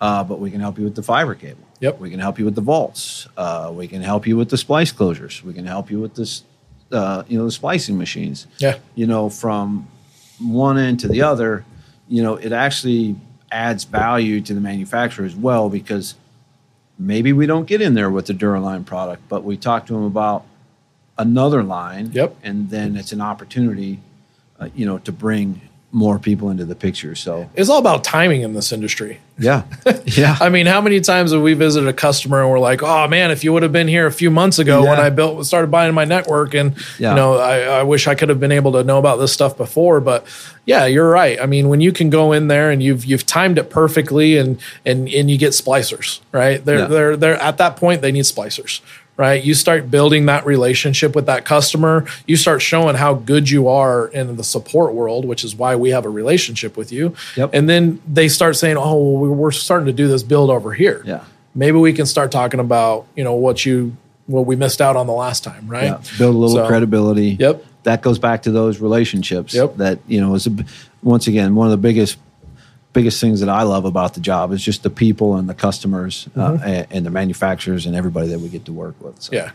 uh, 0.01 0.25
but 0.25 0.41
we 0.41 0.51
can 0.51 0.61
help 0.61 0.79
you 0.79 0.85
with 0.85 0.97
the 0.97 1.03
fiber 1.03 1.35
cable. 1.35 1.63
Yep. 1.81 2.01
We 2.01 2.11
can 2.11 2.21
help 2.21 2.39
you 2.39 2.47
with 2.47 2.55
the 2.55 2.63
vaults. 2.63 3.29
Uh, 3.37 3.71
we 3.75 3.87
can 3.87 4.03
help 4.03 4.27
you 4.27 4.37
with 4.37 4.49
the 4.49 4.57
splice 4.57 4.93
closures. 4.93 5.43
We 5.43 5.53
can 5.53 5.67
help 5.67 5.91
you 5.91 6.01
with 6.01 6.15
this, 6.15 6.43
uh, 6.91 7.23
you 7.29 7.39
know, 7.39 7.45
the 7.45 7.53
splicing 7.53 7.99
machines 7.99 8.47
yeah 8.59 8.79
you 8.95 9.07
know, 9.07 9.29
from 9.29 9.87
one 10.41 10.79
end 10.79 11.01
to 11.01 11.09
the 11.09 11.23
other, 11.23 11.65
you 12.09 12.23
know, 12.23 12.37
it 12.37 12.53
actually 12.53 13.17
adds 13.51 13.85
value 13.85 14.41
to 14.41 14.55
the 14.55 14.61
manufacturer 14.61 15.25
as 15.25 15.37
well 15.37 15.69
because 15.69 16.15
maybe 16.99 17.33
we 17.33 17.47
don't 17.47 17.67
get 17.67 17.81
in 17.81 17.95
there 17.95 18.11
with 18.11 18.27
the 18.27 18.35
Dura-Line 18.35 18.85
product, 18.85 19.23
but 19.29 19.45
we 19.45 19.57
talk 19.57 19.87
to 19.87 19.93
them 19.93 20.05
about 20.05 20.45
another 21.19 21.63
line. 21.63 22.13
Yep. 22.13 22.37
And 22.43 22.71
then 22.71 22.97
it's 22.97 23.13
an 23.13 23.21
opportunity, 23.21 24.01
uh, 24.59 24.69
you 24.75 24.87
know, 24.87 24.99
to 24.99 25.13
bring 25.13 25.61
more 25.93 26.19
people 26.19 26.51
into 26.51 26.65
the 26.65 26.75
picture. 26.75 27.15
So, 27.15 27.49
it's 27.55 27.69
all 27.71 27.79
about 27.79 28.05
timing 28.05 28.43
in 28.43 28.53
this 28.55 28.73
industry 28.73 29.21
yeah. 29.39 29.65
Yeah. 30.07 30.37
I 30.41 30.49
mean, 30.49 30.67
how 30.67 30.81
many 30.81 31.01
times 31.01 31.33
have 31.33 31.43
we 31.43 31.53
visited 31.55 31.89
a 31.89 31.93
customer 31.93 32.41
and 32.43 32.51
we're 32.51 32.59
like, 32.59 32.83
"Oh 32.83 33.07
man, 33.09 33.31
if 33.31 33.45
you 33.45 33.53
would 33.53 33.63
have 33.63 33.73
been 33.73 33.89
here 33.89 34.07
a 34.07 34.13
few 34.13 34.31
months 34.31 34.59
ago 34.59 34.83
when 34.83 34.99
I 34.99 35.11
built 35.11 35.45
started 35.47 35.71
buying 35.71 35.93
my 35.95 36.05
network, 36.05 36.55
and 36.55 36.75
Yeah. 36.99 37.11
you 37.11 37.17
know, 37.17 37.37
I, 37.37 37.61
I 37.61 37.83
wish 37.83 38.07
I 38.07 38.15
could 38.15 38.29
have 38.31 38.41
been 38.41 38.53
able 38.53 38.73
to 38.73 38.85
know 38.85 38.99
about 38.99 39.17
this 39.17 39.33
stuff 39.33 39.57
before." 39.57 40.01
But 40.01 40.27
yeah, 40.65 40.87
you're 40.87 41.09
right. 41.11 41.39
I 41.41 41.47
mean, 41.47 41.69
when 41.69 41.81
you 41.81 41.93
can 41.93 42.09
go 42.09 42.33
in 42.33 42.49
there 42.49 42.71
and 42.71 42.83
you've 42.83 43.05
you've 43.05 43.27
timed 43.27 43.59
it 43.59 43.69
perfectly, 43.69 44.39
and 44.39 44.59
and 44.87 45.09
and 45.09 45.31
you 45.31 45.37
get 45.37 45.51
splicers, 45.51 46.21
right? 46.33 46.65
They're 46.65 46.79
Yeah. 46.81 46.87
they're 46.87 47.17
they're 47.17 47.43
at 47.43 47.59
that 47.59 47.77
point 47.77 48.01
they 48.03 48.13
need 48.13 48.25
splicers. 48.25 48.81
Right, 49.19 49.43
you 49.43 49.55
start 49.55 49.91
building 49.91 50.27
that 50.27 50.45
relationship 50.45 51.15
with 51.15 51.25
that 51.25 51.47
customer. 51.47 52.05
You 52.27 52.37
start 52.37 52.61
showing 52.61 52.97
how 52.97 53.15
good 53.15 53.49
you 53.49 53.67
are 53.67 54.09
in 54.09 54.37
the 54.37 54.45
support 54.45 54.93
world, 54.93 55.25
which 55.25 55.43
is 55.43 55.55
why 55.57 55.75
we 55.75 55.89
have 55.89 56.05
a 56.05 56.11
relationship 56.11 56.77
with 56.77 56.93
you. 56.93 57.15
Yep. 57.35 57.51
And 57.55 57.67
then 57.67 58.03
they 58.07 58.29
start 58.29 58.57
saying, 58.57 58.77
"Oh, 58.77 58.95
well, 58.97 59.23
we- 59.23 59.29
we're 59.31 59.53
starting 59.53 59.87
to 59.87 59.93
do 59.95 60.07
this 60.07 60.23
build 60.23 60.51
over 60.51 60.73
here. 60.75 61.03
Yeah. 61.07 61.21
maybe 61.55 61.79
we 61.79 61.95
can 61.95 62.05
start 62.05 62.31
talking 62.31 62.61
about 62.61 63.07
you 63.17 63.25
know 63.25 63.33
what 63.33 63.65
you 63.65 63.97
what 64.27 64.45
we 64.45 64.55
missed 64.57 64.83
out 64.83 64.97
on 64.97 65.07
the 65.07 65.13
last 65.15 65.43
time, 65.45 65.67
right? 65.67 65.85
Yeah, 65.85 65.99
build 66.19 66.35
a 66.35 66.39
little 66.39 66.57
So- 66.57 66.67
credibility. 66.67 67.37
Yep. 67.41 67.65
That 67.85 68.03
goes 68.03 68.19
back 68.19 68.43
to 68.43 68.51
those 68.51 68.81
relationships. 68.81 69.55
Yep. 69.55 69.79
That 69.79 69.99
you 70.07 70.21
know 70.21 70.35
is 70.35 70.47
a, 70.47 70.51
once 71.03 71.27
again 71.27 71.55
one 71.55 71.69
of 71.69 71.71
the 71.71 71.79
biggest 71.79 72.19
biggest 72.97 73.21
things 73.21 73.41
that 73.41 73.51
I 73.51 73.63
love 73.63 73.85
about 73.85 74.15
the 74.15 74.21
job 74.21 74.53
is 74.53 74.63
just 74.65 74.83
the 74.83 74.89
people 74.89 75.37
and 75.37 75.47
the 75.49 75.55
customers 75.55 76.29
uh, 76.35 76.59
and, 76.65 76.87
and 76.91 77.07
the 77.07 77.11
manufacturers 77.11 77.85
and 77.85 77.95
everybody 77.95 78.29
that 78.29 78.41
we 78.41 78.49
get 78.49 78.65
to 78.65 78.73
work 78.73 78.97
with. 79.01 79.21
So, 79.21 79.33
Mm-hmm. 79.33 79.47
Yeah. 79.47 79.53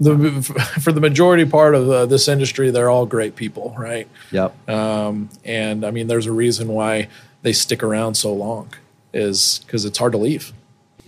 The, 0.00 0.42
for 0.80 0.90
the 0.90 1.00
majority 1.00 1.44
part 1.44 1.74
of 1.74 1.88
uh, 1.88 2.06
this 2.06 2.26
industry, 2.26 2.70
they're 2.70 2.90
all 2.90 3.06
great 3.06 3.36
people, 3.36 3.74
right? 3.78 4.08
Yep. 4.32 4.68
Um, 4.68 5.28
and 5.44 5.84
I 5.84 5.90
mean, 5.92 6.08
there's 6.08 6.26
a 6.26 6.32
reason 6.32 6.68
why 6.68 7.08
they 7.42 7.52
stick 7.52 7.82
around 7.82 8.14
so 8.14 8.32
long, 8.32 8.72
is 9.12 9.60
because 9.60 9.84
it's 9.84 9.98
hard 9.98 10.12
to 10.12 10.18
leave. 10.18 10.52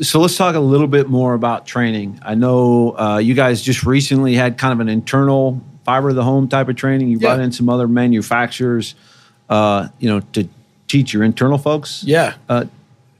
So 0.03 0.21
let's 0.21 0.37
talk 0.37 0.55
a 0.55 0.61
little 0.61 0.87
bit 0.87 1.09
more 1.09 1.35
about 1.35 1.67
training. 1.67 2.21
I 2.23 2.35
know 2.35 2.97
uh, 2.97 3.19
you 3.19 3.35
guys 3.35 3.63
just 3.63 3.83
recently 3.85 4.35
had 4.35 4.57
kind 4.57 4.73
of 4.73 4.81
an 4.81 4.89
internal 4.89 5.61
fiber 5.85 6.11
to 6.11 6.15
the 6.15 6.23
home 6.23 6.49
type 6.49 6.69
of 6.69 6.77
training. 6.77 7.09
You 7.09 7.19
brought 7.19 7.41
in 7.41 7.51
some 7.51 7.69
other 7.69 7.89
manufacturers, 7.89 8.95
uh, 9.49 9.89
you 9.99 10.09
know, 10.09 10.21
to 10.35 10.49
teach 10.89 11.13
your 11.13 11.23
internal 11.25 11.59
folks. 11.59 12.03
Yeah. 12.05 12.35
Uh, 12.49 12.65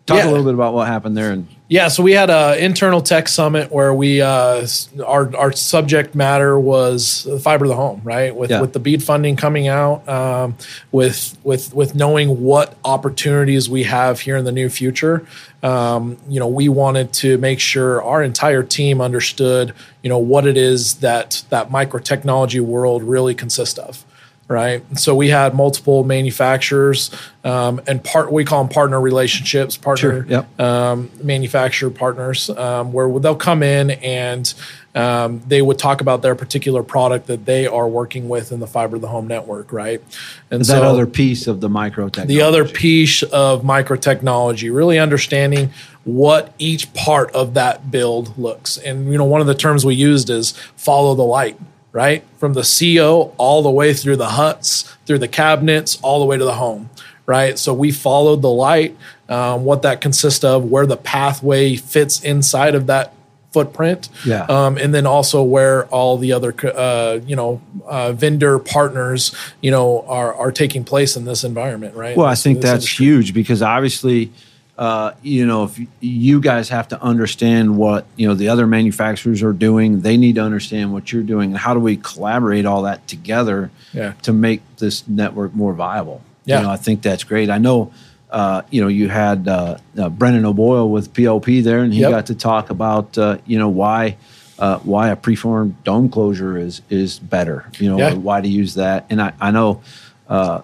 talk 0.07 0.19
Yeah. 0.19 0.29
a 0.29 0.31
little 0.31 0.45
bit 0.45 0.55
about 0.55 0.73
what 0.75 0.87
happened 0.87 1.17
there. 1.17 1.33
And 1.33 1.49
Yeah, 1.69 1.89
so 1.89 2.01
we 2.05 2.13
had 2.13 2.31
a 2.31 2.57
internal 2.65 3.01
tech 3.01 3.27
summit 3.27 3.73
where 3.73 3.93
we 3.93 4.23
uh, 4.23 4.65
our 5.05 5.35
our 5.37 5.51
subject 5.51 6.15
matter 6.15 6.57
was 6.61 7.27
fiber 7.43 7.65
to 7.65 7.69
the 7.69 7.75
home, 7.75 8.01
right? 8.05 8.35
With 8.37 8.51
Yeah. 8.51 8.61
with 8.61 8.73
the 8.73 8.79
BEAD 8.79 9.03
funding 9.03 9.35
coming 9.35 9.67
out, 9.67 10.09
um, 10.09 10.55
with 10.93 11.37
with 11.43 11.75
with 11.75 11.97
knowing 11.97 12.41
what 12.41 12.75
opportunities 12.85 13.69
we 13.69 13.83
have 13.83 14.21
here 14.21 14.37
in 14.37 14.45
the 14.45 14.53
near 14.53 14.71
future, 14.71 15.27
um, 15.65 16.17
you 16.29 16.39
know, 16.39 16.47
we 16.47 16.69
wanted 16.69 17.13
to 17.15 17.37
make 17.39 17.59
sure 17.59 18.01
our 18.01 18.23
entire 18.23 18.63
team 18.63 19.01
understood, 19.01 19.73
you 20.05 20.09
know, 20.09 20.19
what 20.19 20.47
it 20.47 20.57
is 20.57 20.95
that 21.01 21.43
that 21.51 21.73
micro 21.73 21.99
technology 21.99 22.61
world 22.61 23.03
really 23.03 23.35
consists 23.35 23.77
of 23.79 24.05
right? 24.49 24.83
So 24.99 25.15
we 25.15 25.29
had 25.29 25.55
multiple 25.55 26.05
manufacturers 26.05 27.11
um, 27.43 27.81
and 27.87 28.03
part 28.03 28.33
we 28.33 28.45
call 28.45 28.63
them 28.63 28.73
partner 28.73 29.01
relationships, 29.01 29.77
partner 29.77 29.97
Sure, 29.97 30.27
yep. 30.27 30.61
um, 30.61 31.11
manufacturer 31.23 31.91
partners, 31.91 32.51
um, 32.51 32.93
where 32.93 33.19
they'll 33.19 33.35
come 33.35 33.63
in 33.63 33.91
and 33.91 34.53
um, 34.95 35.43
they 35.47 35.61
would 35.61 35.79
talk 35.79 36.01
about 36.01 36.23
their 36.23 36.35
particular 36.35 36.83
product 36.83 37.27
that 37.27 37.45
they 37.45 37.67
are 37.67 37.87
working 37.87 38.29
with 38.29 38.51
in 38.51 38.61
the 38.61 38.67
fiber 38.67 38.97
to 38.97 39.01
the 39.01 39.09
home 39.09 39.27
network, 39.27 39.73
right? 39.73 40.03
And 40.51 40.65
that 40.65 40.83
other 40.83 41.07
piece 41.07 41.47
of 41.47 41.61
the 41.61 41.69
micro 41.69 42.09
technology. 42.09 42.35
the 42.35 42.43
other 42.43 42.65
piece 42.65 43.23
of 43.23 43.63
micro 43.63 43.97
technology, 43.97 44.71
really 44.71 44.99
understanding 44.99 45.71
what 46.05 46.55
each 46.59 46.93
part 46.95 47.31
of 47.33 47.55
that 47.55 47.91
build 47.91 48.39
looks. 48.39 48.79
And 48.79 49.13
you 49.13 49.19
know, 49.19 49.25
one 49.25 49.43
of 49.43 49.47
the 49.47 49.55
terms 49.55 49.85
we 49.85 49.95
used 49.95 50.31
is 50.31 50.53
follow 50.77 51.15
the 51.15 51.23
light, 51.23 51.59
right? 51.97 52.23
From 52.37 52.53
the 52.53 52.61
CO 52.79 53.33
all 53.39 53.63
the 53.63 53.71
way 53.71 53.95
through 53.95 54.17
the 54.17 54.29
huts, 54.29 54.83
through 55.07 55.19
the 55.19 55.29
cabinets, 55.29 55.99
all 56.03 56.21
the 56.21 56.27
way 56.27 56.37
to 56.37 56.45
the 56.45 56.57
home, 56.57 56.91
right? 57.25 57.59
So 57.59 57.73
we 57.73 57.91
followed 57.91 58.43
the 58.43 58.51
light, 58.51 58.95
um, 59.31 59.65
what 59.65 59.81
that 59.81 60.03
consists 60.03 60.45
of, 60.45 60.67
where 60.67 60.85
the 60.85 60.99
pathway 60.99 61.75
fits 61.77 62.21
inside 62.23 62.75
of 62.75 62.87
that 62.89 63.15
footprint, 63.51 64.11
Yeah. 64.27 64.45
um, 64.45 64.77
and 64.77 64.93
then 64.93 65.07
also 65.07 65.43
where 65.43 65.87
all 65.87 66.19
the 66.19 66.35
other 66.35 66.55
uh, 66.77 67.21
you 67.27 67.35
know 67.35 67.63
uh, 67.87 68.13
vendor 68.13 68.59
partners 68.59 69.35
you 69.63 69.71
know 69.71 70.05
are 70.07 70.35
are 70.35 70.53
taking 70.53 70.85
place 70.85 71.17
in 71.17 71.25
this 71.25 71.45
environment, 71.45 71.95
right? 71.95 72.15
Well, 72.15 72.27
I 72.27 72.35
think 72.35 72.61
that's 72.61 72.85
industry. 72.85 73.07
huge 73.07 73.33
because 73.33 73.63
obviously, 73.63 74.31
uh, 74.79 75.13
you 75.23 75.47
know, 75.47 75.65
if 75.65 75.81
you 76.01 76.41
guys 76.41 76.69
have 76.69 76.89
to 76.89 77.01
understand 77.03 77.77
what 77.79 78.05
you 78.17 78.29
know 78.29 78.35
the 78.35 78.49
other 78.49 78.67
manufacturers 78.67 79.43
are 79.43 79.53
doing, 79.55 80.01
they 80.03 80.17
need 80.19 80.35
to 80.35 80.43
understand 80.43 80.93
what 80.93 81.11
you're 81.13 81.23
doing, 81.23 81.51
and 81.51 81.59
how 81.59 81.73
do 81.75 81.81
we 81.81 81.97
collaborate 81.97 82.67
all 82.67 82.83
that 82.83 83.07
together 83.09 83.71
Yeah. 83.95 84.13
to 84.23 84.33
make 84.33 84.61
this 84.77 85.07
network 85.09 85.55
more 85.55 85.73
viable? 85.73 86.21
Yeah. 86.45 86.59
You 86.59 86.67
know, 86.67 86.71
I 86.71 86.77
think 86.77 87.03
that's 87.03 87.25
great. 87.25 87.49
I 87.51 87.59
know. 87.59 87.91
Uh, 88.31 88.63
you 88.71 88.81
know, 88.83 88.89
you 88.89 89.09
had 89.09 89.47
uh, 89.49 89.79
uh, 89.97 90.09
Brennan 90.11 90.45
O'Boyle 90.45 90.91
with 90.91 91.13
PLP 91.15 91.63
there, 91.63 91.79
and 91.83 91.95
he 91.95 92.01
Yep. 92.01 92.11
got 92.11 92.27
to 92.27 92.35
talk 92.35 92.71
about 92.71 93.17
uh, 93.17 93.39
you 93.47 93.59
know 93.59 93.69
why 93.69 94.17
uh, 94.59 94.79
why 94.81 95.09
a 95.09 95.17
preformed 95.17 95.83
dome 95.85 96.09
closure 96.11 96.59
is 96.59 96.83
is 96.91 97.19
better. 97.19 97.65
You 97.79 97.89
know, 97.89 97.99
Yeah. 97.99 98.15
why 98.15 98.41
to 98.43 98.49
use 98.49 98.75
that. 98.75 99.07
And 99.11 99.23
I, 99.23 99.33
I 99.41 99.51
know 99.53 99.81
uh, 100.29 100.61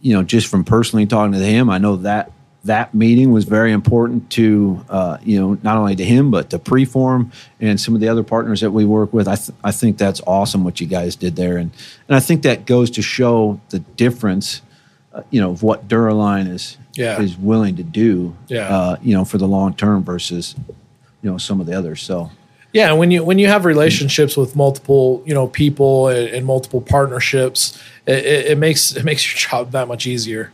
you 0.00 0.12
know, 0.14 0.22
just 0.22 0.46
from 0.48 0.64
personally 0.64 1.06
talking 1.06 1.32
to 1.32 1.38
him, 1.38 1.68
I 1.70 1.78
know 1.78 1.96
that 1.96 2.30
that 2.64 2.94
meeting 2.94 3.30
was 3.30 3.44
very 3.44 3.72
important 3.72 4.30
to, 4.30 4.82
uh, 4.88 5.18
you 5.22 5.38
know, 5.38 5.58
not 5.62 5.76
only 5.76 5.94
to 5.96 6.04
him 6.04 6.30
but 6.30 6.48
to 6.50 6.58
Preform 6.58 7.30
and 7.60 7.78
some 7.78 7.94
of 7.94 8.00
the 8.00 8.08
other 8.08 8.22
partners 8.22 8.60
that 8.62 8.70
we 8.70 8.84
work 8.86 9.12
with. 9.12 9.28
I 9.28 9.36
th- 9.36 9.56
I 9.62 9.70
think 9.70 9.98
that's 9.98 10.20
awesome 10.26 10.64
what 10.64 10.80
you 10.80 10.86
guys 10.86 11.14
did 11.16 11.36
there, 11.36 11.56
and 11.58 11.70
and 12.08 12.16
I 12.16 12.20
think 12.20 12.42
that 12.42 12.64
goes 12.66 12.90
to 12.92 13.02
show 13.02 13.60
the 13.68 13.80
difference, 13.80 14.62
uh, 15.12 15.22
you 15.30 15.40
know, 15.40 15.50
of 15.50 15.62
what 15.62 15.88
Dura-Line 15.88 16.46
is 16.46 16.78
Yeah. 16.96 17.20
is 17.20 17.36
willing 17.36 17.76
to 17.76 17.82
do, 17.82 18.34
Yeah. 18.48 18.68
uh, 18.74 18.96
you 19.02 19.14
know, 19.14 19.24
for 19.24 19.36
the 19.38 19.46
long 19.48 19.74
term 19.74 20.02
versus 20.02 20.54
you 21.22 21.30
know 21.30 21.38
some 21.38 21.60
of 21.60 21.66
the 21.66 21.74
others. 21.76 22.00
So 22.02 22.30
yeah, 22.72 22.92
when 22.92 23.10
you 23.10 23.22
when 23.24 23.38
you 23.38 23.46
have 23.48 23.66
relationships 23.66 24.36
with 24.38 24.56
multiple 24.56 25.22
you 25.26 25.34
know 25.34 25.48
people 25.48 26.08
and, 26.08 26.28
and 26.30 26.46
multiple 26.46 26.80
partnerships, 26.80 27.78
it, 28.06 28.24
it, 28.24 28.46
it, 28.52 28.58
makes 28.58 28.96
it 28.96 29.04
makes 29.04 29.22
your 29.30 29.38
job 29.50 29.72
that 29.72 29.86
much 29.86 30.06
easier. 30.06 30.50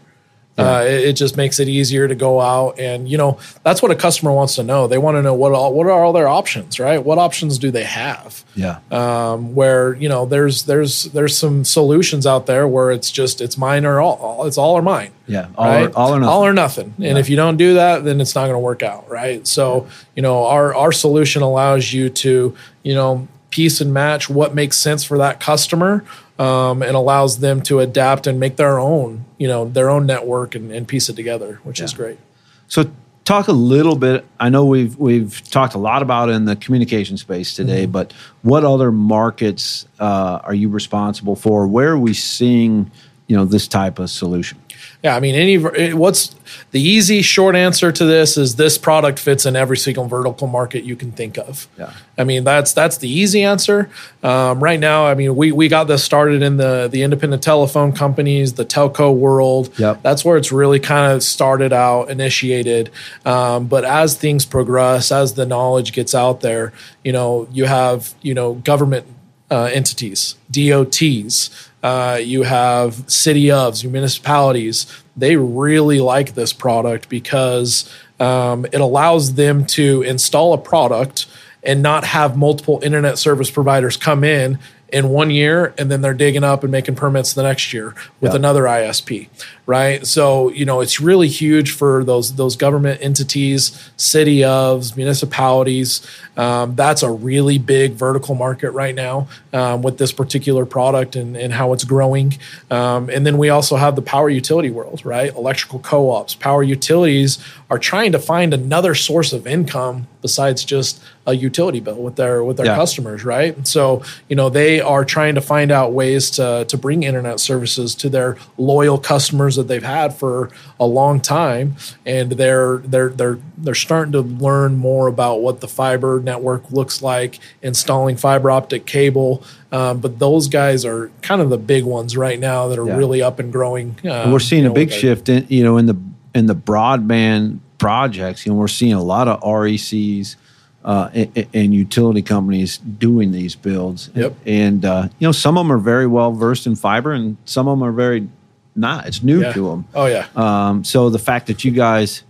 Yeah. 0.61 0.77
Uh, 0.77 0.81
it, 0.83 1.01
it, 1.09 1.13
just 1.15 1.37
makes 1.37 1.59
it 1.59 1.69
easier 1.69 2.07
to 2.07 2.15
go 2.15 2.41
out 2.41 2.79
and 2.79 3.09
you 3.09 3.17
know 3.17 3.39
that's 3.63 3.83
what 3.83 3.91
a 3.91 3.95
customer 3.95 4.33
wants 4.33 4.57
to 4.57 4.63
know. 4.63 4.87
They 4.87 4.99
want 4.99 5.17
to 5.17 5.23
know 5.23 5.35
what 5.35 5.53
all, 5.53 5.73
what 5.73 5.87
are 5.87 5.91
all 5.91 6.13
their 6.13 6.29
options, 6.29 6.79
right? 6.79 7.03
What 7.03 7.19
options 7.19 7.59
do 7.59 7.71
they 7.71 7.85
have? 7.85 8.45
Yeah. 8.55 8.81
Um, 8.91 9.55
where 9.55 9.95
you 9.95 10.09
know 10.09 10.27
there's 10.27 10.65
there's 10.65 11.05
there's 11.05 11.37
some 11.37 11.65
solutions 11.65 12.27
out 12.27 12.47
there 12.47 12.67
where 12.69 12.91
it's 12.91 13.11
just 13.11 13.41
it's 13.41 13.57
mine 13.57 13.85
or 13.85 14.01
all, 14.01 14.47
it's 14.47 14.59
all 14.59 14.75
or 14.75 14.83
mine. 14.83 15.13
Yeah. 15.27 15.49
All, 15.57 15.67
right? 15.67 15.89
or, 15.89 15.99
all 15.99 16.15
or 16.15 16.21
nothing. 16.21 16.33
All 16.33 16.47
or 16.47 16.53
nothing. 16.53 16.95
And 16.97 17.05
yeah. 17.05 17.19
if 17.19 17.31
you 17.31 17.37
don't 17.37 17.57
do 17.57 17.75
that, 17.75 18.05
then 18.05 18.21
it's 18.21 18.35
not 18.35 18.43
going 18.43 18.55
to 18.55 18.59
work 18.59 18.83
out, 18.83 19.09
right? 19.09 19.47
So 19.47 19.89
you 20.15 20.23
know 20.23 20.45
our 20.47 20.75
our 20.75 20.93
solution 20.93 21.43
allows 21.43 21.93
you 21.93 22.11
to 22.11 22.57
you 22.83 22.95
know 22.95 23.29
piece 23.51 23.81
and 23.81 23.93
match 23.93 24.31
what 24.31 24.55
makes 24.55 24.77
sense 24.77 25.05
for 25.05 25.19
that 25.19 25.41
customer 25.41 26.05
um, 26.41 26.83
and 26.83 26.97
allows 26.97 27.41
them 27.41 27.61
to 27.61 27.81
adapt 27.81 28.27
and 28.27 28.41
make 28.41 28.57
their 28.57 28.81
own, 28.81 29.27
you 29.37 29.47
know, 29.47 29.69
their 29.69 29.91
own 29.91 30.07
network 30.07 30.55
and, 30.55 30.73
and 30.73 30.89
piece 30.89 31.11
it 31.11 31.15
together, 31.15 31.61
which 31.65 31.81
yeah. 31.81 31.85
is 31.85 31.93
great. 31.93 32.19
So 32.67 32.91
talk 33.25 33.49
a 33.49 33.53
little 33.53 33.95
bit. 33.95 34.25
I 34.41 34.49
know 34.49 34.65
we've 34.65 34.97
we've 34.97 35.43
talked 35.51 35.75
a 35.75 35.79
lot 35.79 36.01
about 36.01 36.31
in 36.31 36.47
the 36.47 36.57
communication 36.57 37.19
space 37.19 37.55
today, 37.55 37.83
mm-hmm. 37.83 37.93
but 37.93 38.13
what 38.41 38.65
other 38.65 38.91
markets 38.91 39.87
uh, 39.99 40.41
are 40.43 40.55
you 40.55 40.71
responsible 40.71 41.37
for? 41.37 41.67
Where 41.67 41.91
are 41.91 41.99
we 41.99 42.15
seeing, 42.15 42.91
you 43.27 43.37
know, 43.37 43.45
this 43.45 43.69
type 43.69 43.99
of 43.99 44.09
solution? 44.09 44.59
Yeah, 45.03 45.17
I 45.17 45.21
mean, 45.21 45.35
any 45.35 45.57
what's 45.95 46.35
the 46.73 46.81
easy 46.81 47.23
short 47.23 47.57
answer 47.57 47.91
to 47.91 48.05
this 48.05 48.37
is 48.37 48.57
this 48.57 48.77
product 48.77 49.19
fits 49.19 49.47
in 49.47 49.57
every 49.57 49.79
single 49.79 50.07
vertical 50.07 50.47
market 50.47 50.85
you 50.85 50.95
can 50.95 51.11
think 51.11 51.39
of. 51.39 51.69
Yeah, 51.79 51.95
I 52.19 52.25
mean 52.25 52.45
that's 52.45 52.75
that's 52.75 52.99
the 52.99 53.09
easy 53.09 53.43
answer. 53.43 53.89
Um, 54.23 54.63
right 54.63 54.79
now, 54.79 55.07
I 55.07 55.15
mean, 55.15 55.37
we 55.37 55.53
we 55.53 55.69
got 55.69 55.85
this 55.85 56.05
started 56.05 56.43
in 56.43 56.59
the 56.59 56.87
the 56.93 57.03
independent 57.03 57.43
telephone 57.43 57.93
companies, 57.93 58.55
the 58.55 58.67
telco 58.67 59.15
world. 59.15 59.73
Yep. 59.79 60.03
that's 60.03 60.23
where 60.23 60.37
it's 60.37 60.53
really 60.53 60.81
kind 60.81 61.13
of 61.13 61.23
started 61.23 61.73
out, 61.73 62.11
initiated. 62.11 62.91
Um, 63.25 63.69
but 63.69 63.87
as 63.87 64.17
things 64.17 64.45
progress, 64.45 65.11
as 65.11 65.33
the 65.33 65.47
knowledge 65.47 65.93
gets 65.93 66.15
out 66.15 66.43
there, 66.43 66.75
you 67.05 67.13
know, 67.13 67.49
you 67.51 67.65
have 67.65 68.13
you 68.21 68.35
know 68.35 68.55
government 68.55 69.07
uh, 69.51 69.71
entities, 69.73 70.37
DOTs. 70.51 71.70
Uh, 71.83 72.19
you 72.23 72.43
have 72.43 73.11
city 73.11 73.45
ofs, 73.47 73.83
your 73.83 73.93
municipalities. 73.93 74.87
They 75.17 75.37
really 75.37 76.01
like 76.01 76.35
this 76.35 76.53
product 76.53 77.09
because 77.09 77.91
um, 78.19 78.67
it 78.67 78.81
allows 78.81 79.35
them 79.35 79.65
to 79.67 80.03
install 80.03 80.53
a 80.53 80.59
product 80.59 81.27
and 81.63 81.83
not 81.83 82.05
have 82.05 82.37
multiple 82.37 82.81
internet 82.83 83.19
service 83.19 83.51
providers 83.51 83.97
come 83.97 84.25
in 84.25 84.59
in 84.93 85.09
one 85.09 85.31
year 85.31 85.75
and 85.79 85.91
then 85.91 86.01
they're 86.01 86.15
digging 86.15 86.45
up 86.45 86.63
and 86.63 86.73
making 86.73 86.97
permits 86.97 87.33
the 87.33 87.43
next 87.43 87.73
year 87.73 87.95
with 88.21 88.35
another 88.35 88.65
ISP, 88.65 89.29
right? 89.71 90.05
So, 90.05 90.51
you 90.51 90.65
know, 90.65 90.81
it's 90.81 91.01
really 91.01 91.29
huge 91.29 91.71
for 91.71 92.03
those 92.03 92.35
those 92.35 92.57
government 92.57 93.01
entities, 93.01 93.89
city 93.97 94.39
ofs, 94.39 94.97
municipalities. 94.97 96.05
Um, 96.37 96.75
that's 96.75 97.05
a 97.05 97.11
really 97.11 97.59
big 97.59 97.93
vertical 97.93 98.35
market 98.35 98.73
right 98.73 98.95
now 98.95 99.29
um, 99.53 99.83
with 99.83 99.99
this 99.99 100.11
particular 100.11 100.67
product 100.67 101.15
and, 101.15 101.37
and 101.37 101.53
how 101.53 101.73
it's 101.73 101.85
growing. 101.85 102.37
Um, 102.69 103.11
and 103.11 103.25
then 103.25 103.39
we 103.39 103.49
also 103.51 103.77
have 103.77 103.95
the 103.95 104.03
power 104.03 104.29
utility 104.29 104.71
world, 104.71 105.05
right? 105.05 105.33
Electrical 105.37 105.79
co-ops, 105.79 106.35
power 106.35 106.65
utilities 106.65 107.39
are 107.71 107.79
trying 107.79 108.11
to 108.13 108.19
find 108.19 108.53
another 108.53 108.97
source 108.97 109.33
of 109.33 109.47
income 109.47 110.09
besides 110.23 110.65
just 110.65 111.01
a 111.27 111.35
utility 111.35 111.81
bill 111.81 112.03
with 112.03 112.17
their 112.17 112.43
with 112.43 112.57
their 112.57 112.67
yeah. 112.67 112.75
customers, 112.75 113.25
right? 113.25 113.67
so, 113.67 114.03
you 114.29 114.37
know, 114.37 114.49
they 114.49 114.81
are 114.81 115.05
trying 115.05 115.35
to 115.35 115.41
find 115.41 115.71
out 115.71 115.93
ways 115.93 116.31
to 116.31 116.65
to 116.69 116.77
bring 116.77 117.03
internet 117.03 117.39
services 117.39 117.95
to 117.95 118.09
their 118.09 118.37
loyal 118.57 118.99
customers 118.99 119.59
that 119.61 119.69
they've 119.69 119.83
had 119.83 120.15
for 120.15 120.51
a 120.79 120.87
long 120.87 121.21
time, 121.21 121.77
and 122.05 122.33
they're 122.33 122.79
they're 122.79 123.11
they're 123.11 123.39
they're 123.57 123.75
starting 123.75 124.13
to 124.13 124.21
learn 124.21 124.77
more 124.77 125.07
about 125.07 125.41
what 125.41 125.61
the 125.61 125.69
fiber 125.69 126.21
network 126.21 126.71
looks 126.71 127.03
like, 127.03 127.39
installing 127.63 128.17
fiber 128.17 128.51
optic 128.51 128.87
cable. 128.87 129.45
Um, 129.73 130.01
but 130.01 130.19
those 130.19 130.49
guys 130.49 130.85
are 130.85 131.11
kind 131.23 131.41
of 131.41 131.51
the 131.51 131.59
big 131.59 131.85
ones 131.85 132.17
right 132.17 132.39
now 132.39 132.69
that 132.69 132.79
are 132.79 132.87
yeah. 132.87 132.97
really 132.97 133.23
up 133.23 133.39
and 133.39 133.53
growing. 133.53 133.97
Um, 134.09 134.33
we're 134.33 134.41
seeing 134.41 134.67
a 134.67 134.73
big 134.73 134.91
shift 134.91 135.29
in 135.29 135.47
you 135.49 135.63
know 135.63 135.77
in 135.77 135.87
the 135.87 135.97
in 136.35 136.47
the 136.47 136.57
broadband 136.57 137.61
projects. 137.79 138.47
You 138.47 138.53
know, 138.53 138.59
we're 138.59 138.69
seeing 138.69 138.95
a 138.95 139.03
lot 139.03 139.29
of 139.29 139.41
RECs. 139.41 140.37
Uh, 140.83 141.11
and, 141.13 141.47
and, 141.53 141.75
utility 141.75 142.23
companies 142.23 142.79
doing 142.79 143.33
these 143.33 143.55
builds. 143.55 144.09
Yep. 144.15 144.35
And 144.47 144.83
uh, 144.83 145.09
you 145.19 145.29
know, 145.29 145.33
some 145.33 145.59
of 145.59 145.67
them 145.67 145.73
are 145.73 145.79
very 145.79 146.07
well 146.07 146.33
versed 146.33 146.67
in 146.67 146.75
fiber, 146.75 147.13
and 147.13 147.37
some 147.45 147.69
of 147.69 147.79
them 147.79 147.87
are 147.87 147.93
very 147.93 148.27
not. 148.75 149.07
It's 149.07 149.23
new 149.23 149.43
yeah. 149.43 149.53
to 149.53 149.69
them. 149.71 149.85
Oh 149.95 150.07
yeah. 150.07 150.27
Um, 150.37 150.85
so 150.85 151.11
the 151.11 151.19
fact 151.19 151.47
that 151.49 151.65
you 151.65 151.71
guys 151.71 152.23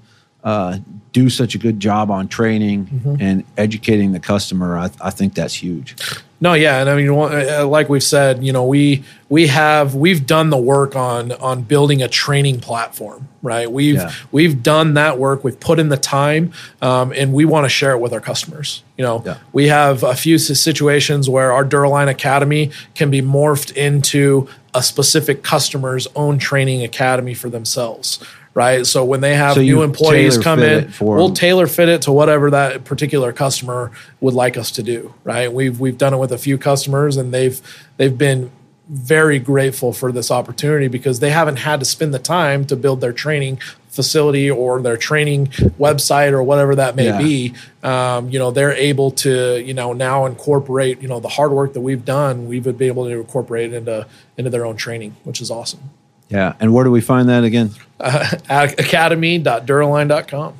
uh, 0.42 0.78
do 1.12 1.28
such 1.28 1.54
a 1.54 1.58
good 1.58 1.80
job 1.80 2.10
on 2.10 2.28
training 2.28 2.86
mm-hmm. 2.86 3.16
and 3.20 3.44
educating 3.56 4.12
the 4.12 4.20
customer, 4.20 4.78
I, 4.78 4.90
I, 5.00 5.10
think 5.10 5.34
that's 5.34 5.54
huge. 5.54 5.96
No, 6.40 6.54
yeah, 6.54 6.80
and 6.80 6.88
I 6.88 6.96
mean, 6.96 7.10
uh, 7.10 7.66
like 7.66 7.90
we've 7.90 8.02
said, 8.02 8.42
you 8.42 8.50
know, 8.50 8.64
we 8.64 9.04
we 9.28 9.48
have 9.48 9.94
we've 9.94 10.26
done 10.26 10.48
the 10.48 10.56
work 10.56 10.96
on 10.96 11.32
on 11.32 11.62
building 11.62 12.00
a 12.00 12.08
training 12.08 12.60
platform, 12.60 13.28
right? 13.42 13.70
We've 13.70 13.96
yeah. 13.96 14.12
we've 14.32 14.62
done 14.62 14.94
that 14.94 15.18
work. 15.18 15.44
We've 15.44 15.60
put 15.60 15.78
in 15.78 15.90
the 15.90 15.98
time, 15.98 16.54
um, 16.80 17.12
and 17.14 17.34
we 17.34 17.44
want 17.44 17.66
to 17.66 17.68
share 17.68 17.92
it 17.92 17.98
with 17.98 18.14
our 18.14 18.20
customers. 18.20 18.82
You 18.96 19.04
know, 19.04 19.22
yeah. 19.26 19.36
we 19.52 19.68
have 19.68 20.02
a 20.02 20.14
few 20.14 20.38
situations 20.38 21.28
where 21.28 21.52
our 21.52 21.64
Dura-Line 21.64 22.08
Academy 22.08 22.70
can 22.94 23.10
be 23.10 23.20
morphed 23.20 23.76
into 23.76 24.48
a 24.74 24.82
specific 24.82 25.42
customer's 25.42 26.06
own 26.14 26.38
training 26.38 26.82
academy 26.82 27.34
for 27.34 27.48
themselves 27.48 28.24
right? 28.54 28.86
So 28.86 29.04
when 29.04 29.20
they 29.20 29.34
have 29.34 29.54
so 29.54 29.60
new 29.62 29.82
employees 29.82 30.36
come 30.38 30.60
in, 30.60 30.92
we'll 31.00 31.32
tailor 31.32 31.66
fit 31.66 31.88
it 31.88 32.02
to 32.02 32.12
whatever 32.12 32.50
that 32.50 32.84
particular 32.84 33.32
customer 33.32 33.92
would 34.20 34.34
like 34.34 34.56
us 34.56 34.72
to 34.72 34.82
do, 34.82 35.14
right? 35.24 35.52
We've 35.52 35.78
we've 35.78 35.96
done 35.96 36.14
it 36.14 36.18
with 36.18 36.32
a 36.32 36.38
few 36.38 36.58
customers, 36.58 37.16
and 37.16 37.32
they've 37.32 37.60
they've 37.96 38.16
been 38.16 38.50
very 38.90 39.38
grateful 39.38 39.92
for 39.92 40.10
this 40.10 40.30
opportunity 40.30 40.88
because 40.88 41.20
they 41.20 41.30
haven't 41.30 41.56
had 41.56 41.78
to 41.80 41.86
spend 41.86 42.12
the 42.12 42.18
time 42.18 42.64
to 42.66 42.74
build 42.74 43.00
their 43.00 43.12
training 43.12 43.58
facility 43.88 44.50
or 44.50 44.80
their 44.80 44.96
training 44.96 45.46
website 45.78 46.32
or 46.32 46.42
whatever 46.42 46.74
that 46.74 46.94
may 46.96 47.06
yeah. 47.06 47.18
be 47.18 47.54
um, 47.82 48.28
you 48.30 48.38
know 48.38 48.50
they're 48.50 48.72
able 48.72 49.10
to 49.10 49.60
you 49.60 49.74
know 49.74 49.92
now 49.92 50.26
incorporate 50.26 51.00
you 51.02 51.08
know 51.08 51.20
the 51.20 51.28
hard 51.28 51.50
work 51.52 51.72
that 51.72 51.80
we've 51.80 52.04
done 52.04 52.46
we 52.46 52.60
would 52.60 52.78
be 52.78 52.86
able 52.86 53.04
to 53.04 53.10
incorporate 53.10 53.72
it 53.72 53.76
into 53.76 54.06
into 54.36 54.50
their 54.50 54.64
own 54.64 54.76
training 54.76 55.14
which 55.24 55.40
is 55.40 55.50
awesome 55.50 55.90
yeah. 56.30 56.54
And 56.60 56.72
where 56.72 56.84
do 56.84 56.90
we 56.90 57.00
find 57.00 57.28
that 57.28 57.44
again? 57.44 57.72
Uh, 58.00 58.66
academy.duraline.com. 58.78 60.54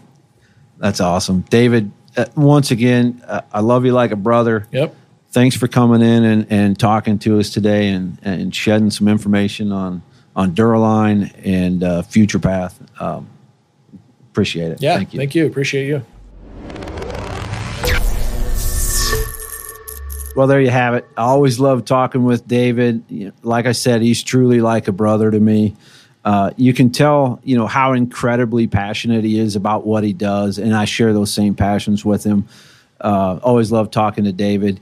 That's 0.76 1.01
awesome. 1.01 1.41
David, 1.49 1.91
uh, 2.14 2.26
once 2.37 2.70
again, 2.70 3.22
uh, 3.26 3.41
I 3.51 3.61
love 3.61 3.87
you 3.87 3.95
like 3.95 4.11
a 4.11 4.16
brother. 4.16 4.66
Yep. 4.72 4.95
Thanks 5.33 5.57
for 5.57 5.68
coming 5.68 6.03
in 6.03 6.24
and, 6.24 6.47
and 6.51 6.78
talking 6.78 7.18
to 7.20 7.39
us 7.39 7.51
today 7.51 7.91
and, 7.91 8.18
and 8.22 8.55
shedding 8.55 8.91
some 8.91 9.07
information 9.07 9.70
on, 9.70 10.03
on 10.35 10.55
Dura-Line 10.55 11.31
and 11.45 11.85
uh, 11.85 12.03
Future 12.03 12.41
Path. 12.41 12.83
Um, 13.01 13.28
appreciate 14.33 14.72
it. 14.72 14.83
Yeah. 14.83 14.97
Thank 14.97 15.14
you. 15.14 15.18
Thank 15.18 15.35
you. 15.37 15.47
Appreciate 15.47 15.87
you. 15.87 16.05
Well, 20.35 20.47
there 20.47 20.61
you 20.61 20.70
have 20.70 20.95
it. 20.95 21.07
I 21.16 21.22
always 21.22 21.61
love 21.61 21.85
talking 21.85 22.24
with 22.24 22.49
David. 22.49 23.33
Like 23.45 23.66
I 23.66 23.72
said, 23.72 24.01
he's 24.03 24.22
truly 24.22 24.61
like 24.61 24.89
a 24.89 24.93
brother 24.93 25.31
to 25.31 25.39
me. 25.39 25.76
Uh, 26.24 26.51
you 26.57 26.74
can 26.74 26.91
tell, 26.91 27.41
you 27.45 27.57
know, 27.57 27.66
how 27.66 27.93
incredibly 27.93 28.66
passionate 28.66 29.24
he 29.24 29.39
is 29.39 29.55
about 29.55 29.87
what 29.87 30.05
he 30.05 30.12
does, 30.12 30.59
and 30.59 30.74
I 30.74 30.85
share 30.87 31.12
those 31.12 31.33
same 31.33 31.55
passions 31.55 32.05
with 32.05 32.24
him. 32.24 32.47
Uh, 33.01 33.39
always 33.43 33.72
love 33.72 33.91
talking 33.91 34.24
to 34.24 34.33
David. 34.33 34.81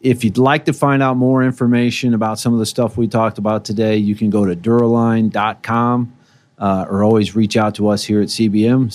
If 0.00 0.24
you'd 0.24 0.38
like 0.38 0.64
to 0.64 0.72
find 0.72 1.02
out 1.02 1.16
more 1.16 1.42
information 1.42 2.14
about 2.14 2.38
some 2.38 2.54
of 2.54 2.58
the 2.58 2.66
stuff 2.66 2.96
we 2.96 3.06
talked 3.06 3.36
about 3.38 3.64
today, 3.64 3.96
you 3.96 4.14
can 4.14 4.30
go 4.30 4.46
to 4.46 4.56
duraline.com 4.56 6.16
uh, 6.58 6.86
or 6.88 7.02
always 7.02 7.36
reach 7.36 7.56
out 7.56 7.74
to 7.76 7.88
us 7.88 8.04
here 8.04 8.22
at 8.22 8.28
CBM, 8.28 8.88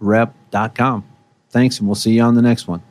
cbmrep.com. 0.00 1.04
Thanks, 1.50 1.78
and 1.78 1.86
we'll 1.86 1.94
see 1.94 2.12
you 2.12 2.22
on 2.22 2.34
the 2.34 2.42
next 2.42 2.66
one. 2.66 2.82